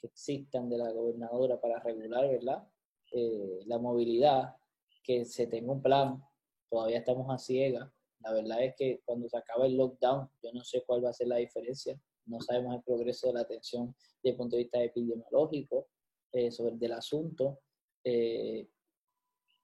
que 0.01 0.07
existan 0.07 0.71
de 0.71 0.79
la 0.79 0.91
gobernadora 0.91 1.61
para 1.61 1.81
regular, 1.81 2.29
¿verdad? 2.29 2.67
Eh, 3.13 3.61
la 3.67 3.79
movilidad, 3.79 4.57
que 5.05 5.25
se 5.27 5.47
tenga 5.47 5.73
un 5.73 5.83
plan, 5.83 6.23
todavía 6.71 6.99
estamos 6.99 7.29
a 7.31 7.37
ciegas. 7.39 7.91
La 8.21 8.33
verdad 8.33 8.63
es 8.63 8.75
que 8.77 9.03
cuando 9.05 9.29
se 9.29 9.37
acabe 9.37 9.67
el 9.67 9.77
lockdown, 9.77 10.31
yo 10.43 10.53
no 10.53 10.65
sé 10.65 10.83
cuál 10.87 11.05
va 11.05 11.11
a 11.11 11.13
ser 11.13 11.29
la 11.29 11.37
diferencia. 11.37 12.01
No 12.25 12.41
sabemos 12.41 12.75
el 12.75 12.83
progreso 12.83 13.27
de 13.27 13.35
la 13.35 13.41
atención 13.41 13.95
desde 14.23 14.31
el 14.31 14.37
punto 14.37 14.57
de 14.57 14.63
vista 14.63 14.83
epidemiológico 14.83 15.89
eh, 16.33 16.51
sobre 16.51 16.77
del 16.77 16.93
asunto. 16.93 17.59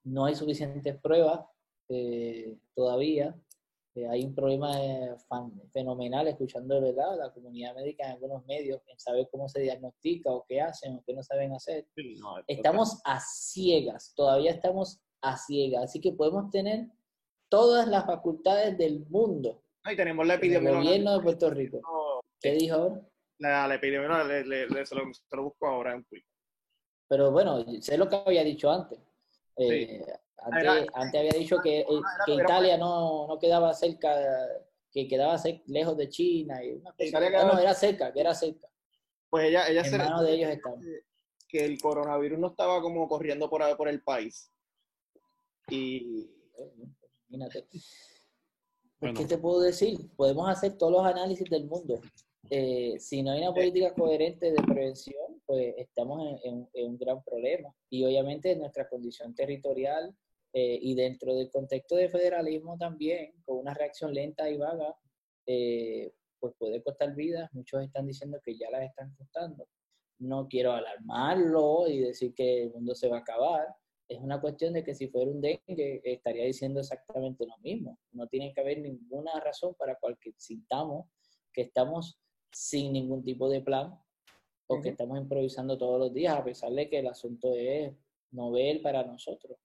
No 0.04 0.24
hay 0.24 0.34
suficientes 0.34 1.00
pruebas 1.00 1.40
eh, 1.88 2.56
todavía. 2.74 3.34
Eh, 3.94 4.06
hay 4.06 4.22
un 4.24 4.34
problema 4.34 4.80
eh, 4.80 5.16
fenomenal 5.72 6.28
escuchando 6.28 6.80
¿verdad? 6.80 7.16
la 7.18 7.32
comunidad 7.32 7.74
médica 7.74 8.04
en 8.06 8.12
algunos 8.12 8.44
medios 8.46 8.80
en 8.86 8.98
saber 8.98 9.28
cómo 9.32 9.48
se 9.48 9.60
diagnostica 9.60 10.30
o 10.30 10.44
qué 10.46 10.60
hacen 10.60 10.96
o 10.96 11.02
qué 11.04 11.14
no 11.14 11.22
saben 11.22 11.52
hacer. 11.52 11.86
Estamos 12.46 13.00
a 13.04 13.18
ciegas, 13.20 14.12
todavía 14.14 14.52
estamos 14.52 15.00
a 15.22 15.36
ciegas, 15.36 15.84
así 15.84 16.00
que 16.00 16.12
podemos 16.12 16.50
tener 16.50 16.86
todas 17.48 17.88
las 17.88 18.04
facultades 18.06 18.76
del 18.78 19.04
mundo 19.08 19.64
Ahí 19.82 19.96
tenemos 19.96 20.26
la 20.26 20.34
en 20.34 20.40
el 20.40 20.44
epidemiología. 20.46 20.90
gobierno 20.90 21.16
de 21.16 21.22
Puerto 21.24 21.50
Rico. 21.50 21.80
¿Qué 22.40 22.52
dijo 22.52 22.74
ahora? 22.76 23.00
La, 23.38 23.66
la 23.66 23.74
epidemiología, 23.76 24.24
le, 24.24 24.44
le- 24.44 24.66
le- 24.68 24.86
se, 24.86 24.94
lo, 24.94 25.02
se 25.12 25.36
lo 25.36 25.44
busco 25.44 25.66
ahora 25.66 25.94
en 25.94 26.04
Twitter. 26.04 26.28
Pero 27.08 27.32
bueno, 27.32 27.64
sé 27.80 27.96
lo 27.96 28.08
que 28.08 28.16
había 28.16 28.44
dicho 28.44 28.70
antes. 28.70 28.98
Eh, 29.56 30.04
antes, 30.40 30.62
Era- 30.62 30.86
antes 30.94 31.20
había 31.20 31.32
dicho 31.32 31.56
que, 31.62 31.80
eh, 31.80 31.86
que 32.26 32.34
era- 32.34 32.44
Italia 32.44 32.76
no, 32.78 33.26
no 33.26 33.38
quedaba 33.38 33.72
cerca, 33.74 34.14
que 34.90 35.06
quedaba 35.08 35.36
lejos 35.66 35.96
de 35.96 36.08
China. 36.08 36.62
Y 36.64 36.72
una 36.72 36.92
cosa- 36.92 37.04
Italia 37.04 37.44
no, 37.44 37.58
era 37.58 37.74
cerca, 37.74 38.12
que 38.12 38.20
era 38.20 38.34
cerca. 38.34 38.68
Pues 39.30 39.44
ella, 39.48 39.68
ella 39.68 39.80
En 39.82 39.90
se 39.90 39.98
manos 39.98 40.22
de 40.22 40.32
ellos 40.32 40.50
estamos. 40.50 40.84
que 41.48 41.64
el 41.64 41.80
coronavirus 41.80 42.38
no 42.38 42.48
estaba 42.48 42.80
como 42.80 43.06
corriendo 43.08 43.48
por, 43.50 43.76
por 43.76 43.88
el 43.88 44.02
país. 44.02 44.50
Y 45.68 46.30
Imagínate. 47.30 47.66
Bueno. 49.00 49.18
¿Qué 49.20 49.26
te 49.26 49.38
puedo 49.38 49.60
decir? 49.60 50.10
Podemos 50.16 50.48
hacer 50.48 50.76
todos 50.76 50.92
los 50.92 51.04
análisis 51.06 51.48
del 51.48 51.66
mundo. 51.66 52.00
Eh, 52.50 52.96
si 52.98 53.22
no 53.22 53.32
hay 53.32 53.42
una 53.42 53.52
política 53.52 53.94
coherente 53.94 54.50
de 54.50 54.62
prevención, 54.62 55.40
pues 55.46 55.74
estamos 55.76 56.26
en, 56.26 56.38
en- 56.42 56.68
en 56.72 56.86
un 56.88 56.98
gran 56.98 57.22
problema. 57.22 57.72
Y 57.90 58.04
obviamente 58.04 58.56
nuestra 58.56 58.88
condición 58.88 59.34
territorial 59.34 60.16
eh, 60.52 60.78
y 60.80 60.94
dentro 60.94 61.34
del 61.34 61.50
contexto 61.50 61.96
de 61.96 62.08
federalismo 62.08 62.76
también, 62.78 63.32
con 63.44 63.58
una 63.58 63.74
reacción 63.74 64.14
lenta 64.14 64.48
y 64.48 64.56
vaga, 64.56 64.96
eh, 65.46 66.12
pues 66.40 66.54
puede 66.58 66.82
costar 66.82 67.14
vidas. 67.14 67.48
Muchos 67.52 67.82
están 67.82 68.06
diciendo 68.06 68.40
que 68.42 68.56
ya 68.56 68.70
las 68.70 68.82
están 68.82 69.14
costando. 69.16 69.66
No 70.18 70.48
quiero 70.48 70.72
alarmarlo 70.72 71.88
y 71.88 72.00
decir 72.00 72.34
que 72.34 72.64
el 72.64 72.72
mundo 72.72 72.94
se 72.94 73.08
va 73.08 73.18
a 73.18 73.20
acabar, 73.20 73.66
es 74.08 74.18
una 74.20 74.40
cuestión 74.40 74.72
de 74.72 74.82
que 74.82 74.94
si 74.94 75.08
fuera 75.08 75.30
un 75.30 75.40
dengue 75.40 76.00
estaría 76.02 76.44
diciendo 76.44 76.80
exactamente 76.80 77.46
lo 77.46 77.56
mismo. 77.58 77.98
No 78.12 78.26
tiene 78.26 78.54
que 78.54 78.60
haber 78.60 78.78
ninguna 78.80 79.38
razón 79.38 79.74
para 79.74 79.96
cual 79.96 80.18
que 80.18 80.32
sintamos 80.38 81.06
que 81.52 81.62
estamos 81.62 82.18
sin 82.52 82.92
ningún 82.92 83.22
tipo 83.22 83.48
de 83.50 83.60
plan 83.60 83.94
o 84.66 84.80
que 84.80 84.90
estamos 84.90 85.18
improvisando 85.18 85.76
todos 85.76 85.98
los 85.98 86.14
días, 86.14 86.36
a 86.36 86.44
pesar 86.44 86.72
de 86.72 86.88
que 86.88 86.98
el 86.98 87.06
asunto 87.06 87.54
es 87.54 87.92
novel 88.30 88.80
para 88.80 89.02
nosotros. 89.02 89.58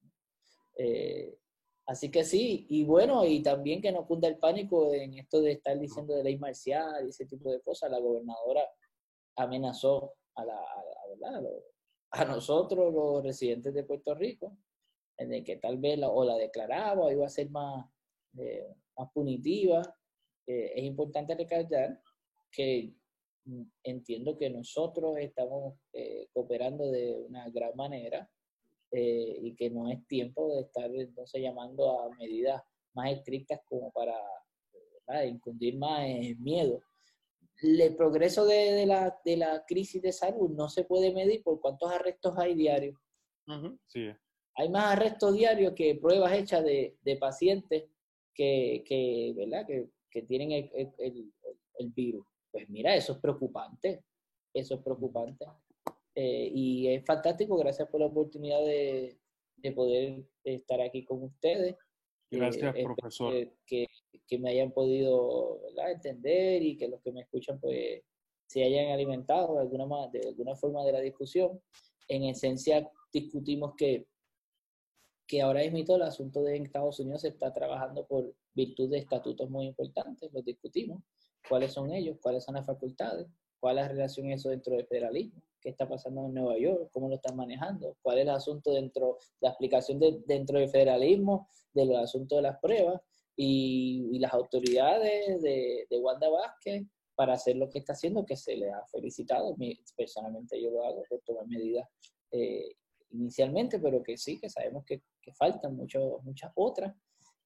Eh, 0.78 1.38
así 1.86 2.10
que 2.10 2.24
sí, 2.24 2.66
y 2.70 2.84
bueno, 2.84 3.26
y 3.26 3.42
también 3.42 3.82
que 3.82 3.92
no 3.92 4.06
cunda 4.08 4.28
el 4.28 4.38
pánico 4.38 4.94
en 4.94 5.14
esto 5.16 5.42
de 5.42 5.54
estar 5.54 5.78
diciendo 5.78 6.16
de 6.16 6.24
ley 6.24 6.38
marcial 6.38 7.06
y 7.06 7.10
ese 7.10 7.26
tipo 7.26 7.52
de 7.52 7.62
cosas. 7.62 7.92
La 7.92 8.00
gobernadora 8.00 8.68
amenazó 9.36 10.16
a, 10.36 10.46
la, 10.46 10.60
a, 12.12 12.26
nosotros, 12.26 12.94
los 12.94 13.24
residentes 13.24 13.74
de 13.74 13.84
Puerto 13.84 14.16
Rico, 14.16 14.58
en 15.18 15.34
el 15.34 15.44
que 15.44 15.58
tal 15.58 15.78
vez 15.78 16.00
la, 16.00 16.10
o 16.10 16.24
la 16.24 16.36
declaraba 16.38 17.06
o 17.06 17.12
iba 17.12 17.26
a 17.26 17.30
ser 17.30 17.50
más, 17.50 17.86
eh, 18.38 18.68
más 18.98 19.12
punitiva. 19.14 19.82
Eh, 20.48 20.74
es 20.76 20.84
importante 20.84 21.36
recalcar 21.36 22.02
que 22.52 22.94
entiendo 23.84 24.38
que 24.38 24.50
nosotros 24.50 25.18
estamos 25.18 25.76
cooperando 26.32 26.90
de 26.90 27.14
una 27.14 27.50
gran 27.50 27.76
manera 27.76 28.30
eh, 28.94 29.38
y 29.42 29.56
que 29.56 29.70
no 29.70 29.90
es 29.90 30.06
tiempo 30.08 30.54
de 30.56 30.62
estar 30.62 30.90
entonces 30.94 31.42
llamando 31.42 32.00
a 32.02 32.10
medidas 32.16 32.62
más 32.94 33.12
estrictas 33.12 33.60
como 33.66 33.92
para 33.92 34.16
¿verdad? 35.08 35.24
infundir 35.26 35.78
más 35.78 36.02
eh, 36.06 36.36
miedo 36.40 36.82
el 37.62 37.96
progreso 37.96 38.46
de, 38.46 38.74
de 38.74 38.86
la, 38.86 39.18
de 39.24 39.38
la 39.38 39.64
crisis 39.66 40.02
de 40.02 40.12
salud 40.12 40.50
no 40.50 40.68
se 40.70 40.84
puede 40.84 41.14
medir 41.14 41.42
por 41.44 41.62
cuántos 41.62 41.90
arrestos 41.92 42.34
hay 42.38 42.56
diarios. 42.56 42.98
Sí, 43.88 44.10
Hay 44.56 44.70
más 44.70 44.86
arrestos 44.98 45.34
diarios 45.34 45.74
que 45.74 45.96
pruebas 45.96 46.34
hechas 46.34 46.64
de, 46.64 46.98
de 47.02 47.16
pacientes 47.18 47.86
que, 48.34 48.84
que, 48.86 49.34
¿verdad? 49.38 49.66
que, 49.66 49.88
que 50.10 50.24
tienen 50.24 50.52
el, 50.52 50.72
el- 50.74 50.94
el- 50.98 51.34
el 51.80 51.90
virus. 51.92 52.26
Pues 52.52 52.68
mira, 52.70 52.96
eso 52.96 53.14
es 53.14 53.20
preocupante. 53.20 54.04
Eso 54.54 54.76
es 54.76 54.82
preocupante. 54.82 55.46
Eh, 56.16 56.50
y 56.54 56.88
es 56.88 57.06
fantástico. 57.06 57.56
Gracias 57.58 57.88
por 57.90 58.00
la 58.00 58.08
oportunidad 58.08 58.64
de, 58.64 59.18
de 59.58 59.72
poder 59.72 60.24
estar 60.44 60.80
aquí 60.82 61.04
con 61.04 61.24
ustedes. 61.24 61.76
gracias, 62.30 62.76
Eh, 62.76 62.84
profesor. 62.84 63.34
que, 63.66 63.88
que- 64.28 64.40
me 64.40 64.50
hayan 64.50 64.72
podido 64.72 65.62
¿verdad? 65.62 65.92
entender 65.92 66.64
y 66.64 66.76
que 66.76 66.88
los 66.88 67.00
que 67.02 67.12
me 67.12 67.22
escuchan 67.22 67.60
pues 67.60 68.02
se 68.48 68.64
hayan 68.64 68.92
alimentado 68.92 69.54
de 69.56 69.62
alguna, 69.62 69.86
de 70.12 70.28
alguna 70.28 70.56
forma 70.56 70.84
de 70.86 70.92
la 70.92 71.00
discusión. 71.02 71.62
En 72.08 72.24
esencia 72.24 72.90
discutimos 73.12 73.74
que, 73.78 74.08
que 75.28 75.42
ahora 75.42 75.62
mismo 75.70 75.96
el 75.96 76.02
asunto 76.02 76.42
de 76.44 76.58
Estados 76.58 77.00
Unidos 77.00 77.22
se 77.22 77.28
está 77.30 77.54
trabajando 77.54 78.06
por 78.08 78.34
virtud 78.56 78.90
de 78.90 78.98
estatutos 79.00 79.50
muy 79.50 79.66
importantes, 79.68 80.32
los 80.34 80.44
discutimos, 80.44 81.02
cuáles 81.48 81.72
son 81.74 81.92
ellos, 81.94 82.18
cuáles 82.22 82.44
son 82.44 82.56
las 82.56 82.66
facultades, 82.66 83.28
cuál 83.60 83.78
es 83.78 83.84
la 83.84 83.90
relación 83.90 84.32
eso 84.32 84.50
dentro 84.50 84.76
del 84.76 84.86
federalismo, 84.88 85.42
qué 85.64 85.70
está 85.70 85.88
pasando 85.88 86.26
en 86.26 86.34
Nueva 86.34 86.58
York, 86.58 86.90
cómo 86.92 87.08
lo 87.08 87.16
están 87.16 87.38
manejando, 87.38 87.96
cuál 88.02 88.18
es 88.18 88.24
el 88.24 88.30
asunto 88.30 88.74
dentro 88.74 89.18
de 89.40 89.48
la 89.48 89.50
aplicación 89.52 89.98
de, 90.00 90.22
dentro 90.28 90.60
del 90.60 90.70
federalismo, 90.70 91.48
de 91.74 91.86
los 91.86 91.98
asuntos 91.98 92.38
de 92.38 92.42
las 92.42 92.60
pruebas 92.60 93.02
y, 93.36 94.10
y 94.12 94.20
las 94.20 94.34
autoridades 94.34 95.42
de, 95.42 95.88
de 95.90 96.00
Wanda 96.00 96.30
Vázquez 96.30 96.84
para 97.16 97.34
hacer 97.34 97.56
lo 97.56 97.70
que 97.70 97.80
está 97.80 97.94
haciendo, 97.94 98.26
que 98.26 98.36
se 98.36 98.58
le 98.58 98.72
ha 98.72 98.86
felicitado. 98.88 99.56
Personalmente 99.96 100.62
yo 100.62 100.70
lo 100.70 100.84
hago 100.84 101.04
por 101.08 101.22
tomar 101.22 101.48
medidas 101.48 101.88
eh, 102.32 102.76
inicialmente, 103.12 103.80
pero 103.80 104.04
que 104.04 104.18
sí, 104.18 104.40
que 104.40 104.50
sabemos 104.50 104.84
que, 104.84 105.02
que 105.22 105.34
faltan 105.34 105.76
mucho, 105.76 106.20
muchas 106.24 106.52
otras. 106.56 106.94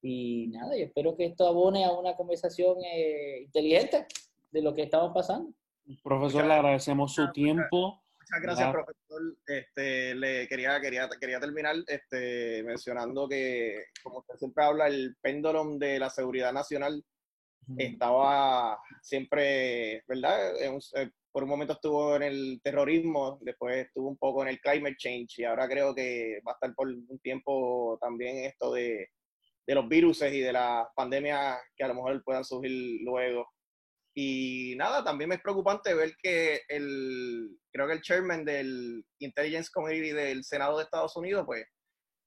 Y 0.01 0.47
nada, 0.47 0.75
yo 0.77 0.85
espero 0.85 1.15
que 1.15 1.25
esto 1.25 1.45
abone 1.45 1.83
a 1.83 1.91
una 1.91 2.15
conversación 2.15 2.77
eh, 2.83 3.41
inteligente 3.43 4.07
de 4.51 4.61
lo 4.61 4.73
que 4.73 4.83
estamos 4.83 5.11
pasando. 5.13 5.51
Profesor, 6.03 6.45
le 6.45 6.53
agradecemos 6.53 7.13
su 7.13 7.31
tiempo. 7.31 8.01
Muchas 8.29 8.41
gracias, 8.41 8.71
profesor. 8.73 9.37
Este, 9.45 10.13
le 10.15 10.47
quería, 10.49 10.81
quería, 10.81 11.09
quería 11.19 11.39
terminar 11.39 11.75
este, 11.87 12.61
mencionando 12.63 13.27
que, 13.27 13.85
como 14.03 14.19
usted 14.19 14.35
siempre 14.35 14.65
habla, 14.65 14.87
el 14.87 15.15
péndulo 15.21 15.77
de 15.77 15.97
la 15.97 16.09
seguridad 16.09 16.51
nacional 16.51 17.03
estaba 17.77 18.79
siempre, 19.01 20.03
¿verdad? 20.07 20.61
Eh, 20.61 21.11
por 21.31 21.43
un 21.43 21.49
momento 21.49 21.73
estuvo 21.73 22.15
en 22.17 22.23
el 22.23 22.59
terrorismo, 22.61 23.37
después 23.41 23.85
estuvo 23.85 24.09
un 24.09 24.17
poco 24.17 24.41
en 24.41 24.49
el 24.49 24.59
climate 24.59 24.97
change 24.97 25.39
y 25.39 25.43
ahora 25.45 25.67
creo 25.67 25.95
que 25.95 26.41
va 26.45 26.51
a 26.51 26.55
estar 26.55 26.73
por 26.75 26.87
un 26.87 27.19
tiempo 27.19 27.97
también 28.01 28.45
esto 28.45 28.73
de, 28.73 29.09
de 29.65 29.75
los 29.75 29.87
virus 29.87 30.21
y 30.23 30.39
de 30.39 30.51
las 30.51 30.87
pandemias 30.95 31.59
que 31.75 31.83
a 31.83 31.89
lo 31.89 31.95
mejor 31.95 32.23
puedan 32.23 32.43
surgir 32.43 32.99
luego. 33.03 33.47
Y 34.19 34.73
nada, 34.77 35.03
también 35.03 35.29
me 35.29 35.35
es 35.35 35.41
preocupante 35.43 35.93
ver 35.93 36.15
que 36.17 36.61
el, 36.69 37.55
creo 37.71 37.85
que 37.85 37.93
el 37.93 38.01
chairman 38.01 38.43
del 38.43 39.05
Intelligence 39.19 39.69
Committee 39.71 40.11
del 40.11 40.43
Senado 40.43 40.75
de 40.79 40.85
Estados 40.85 41.15
Unidos, 41.15 41.43
pues 41.45 41.67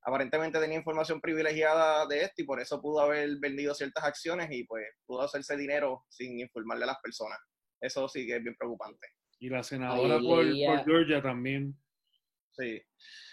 aparentemente 0.05 0.61
tenía 0.61 0.79
información 0.79 1.21
privilegiada 1.21 2.07
de 2.07 2.23
esto 2.23 2.43
y 2.43 2.45
por 2.45 2.61
eso 2.61 2.81
pudo 2.81 3.01
haber 3.01 3.41
vendido 3.41 3.75
ciertas 3.75 4.05
acciones 4.05 4.49
y 4.53 4.63
pues 4.63 4.87
pudo 5.05 5.23
hacerse 5.23 5.57
dinero 5.57 6.05
sin 6.09 6.39
informarle 6.39 6.85
a 6.85 6.87
las 6.87 7.01
personas. 7.03 7.41
Eso 7.81 8.09
sí 8.09 8.25
que 8.25 8.37
es 8.37 8.43
bien 8.45 8.55
preocupante. 8.57 9.09
Y 9.41 9.49
la 9.49 9.65
senadora 9.65 10.21
por, 10.21 10.47
Georgia 10.85 11.21
también. 11.21 11.77
Sí. 12.53 12.81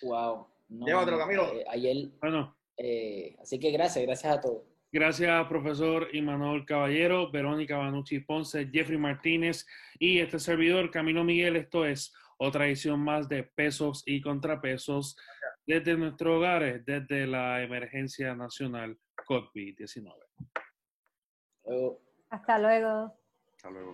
Wow. 0.02 0.48
Llévatelo, 0.68 1.20
Camilo. 1.20 1.54
Eh, 1.54 1.66
ayer. 1.70 2.10
Bueno. 2.20 2.58
Eh, 2.76 3.36
así 3.40 3.60
que 3.60 3.70
gracias, 3.70 4.04
gracias 4.04 4.36
a 4.36 4.42
todos. 4.42 4.64
Gracias, 4.92 5.48
profesor 5.48 6.08
Imanol 6.14 6.66
Caballero, 6.66 7.30
Verónica 7.30 7.78
Banucci 7.78 8.20
Ponce, 8.22 8.70
Jeffrey 8.72 8.98
Martínez 8.98 9.66
y 10.00 10.20
este 10.20 10.40
servidor, 10.40 10.92
Camilo 10.92 11.26
Miguel. 11.26 11.58
Esto 11.58 11.86
es 11.86 12.14
otra 12.38 12.68
edición 12.68 13.02
más 13.02 13.28
de 13.28 13.44
Pesos 13.44 14.04
y 14.06 14.22
Contrapesos 14.22 15.18
desde 15.66 15.98
nuestros 15.98 16.38
hogares, 16.38 16.86
desde 16.86 17.28
la 17.28 17.62
emergencia 17.62 18.34
nacional 18.34 18.98
COVID-19. 19.28 20.14
Hasta 22.30 22.60
luego. 22.60 23.20
Hasta 23.56 23.70
luego. 23.70 23.94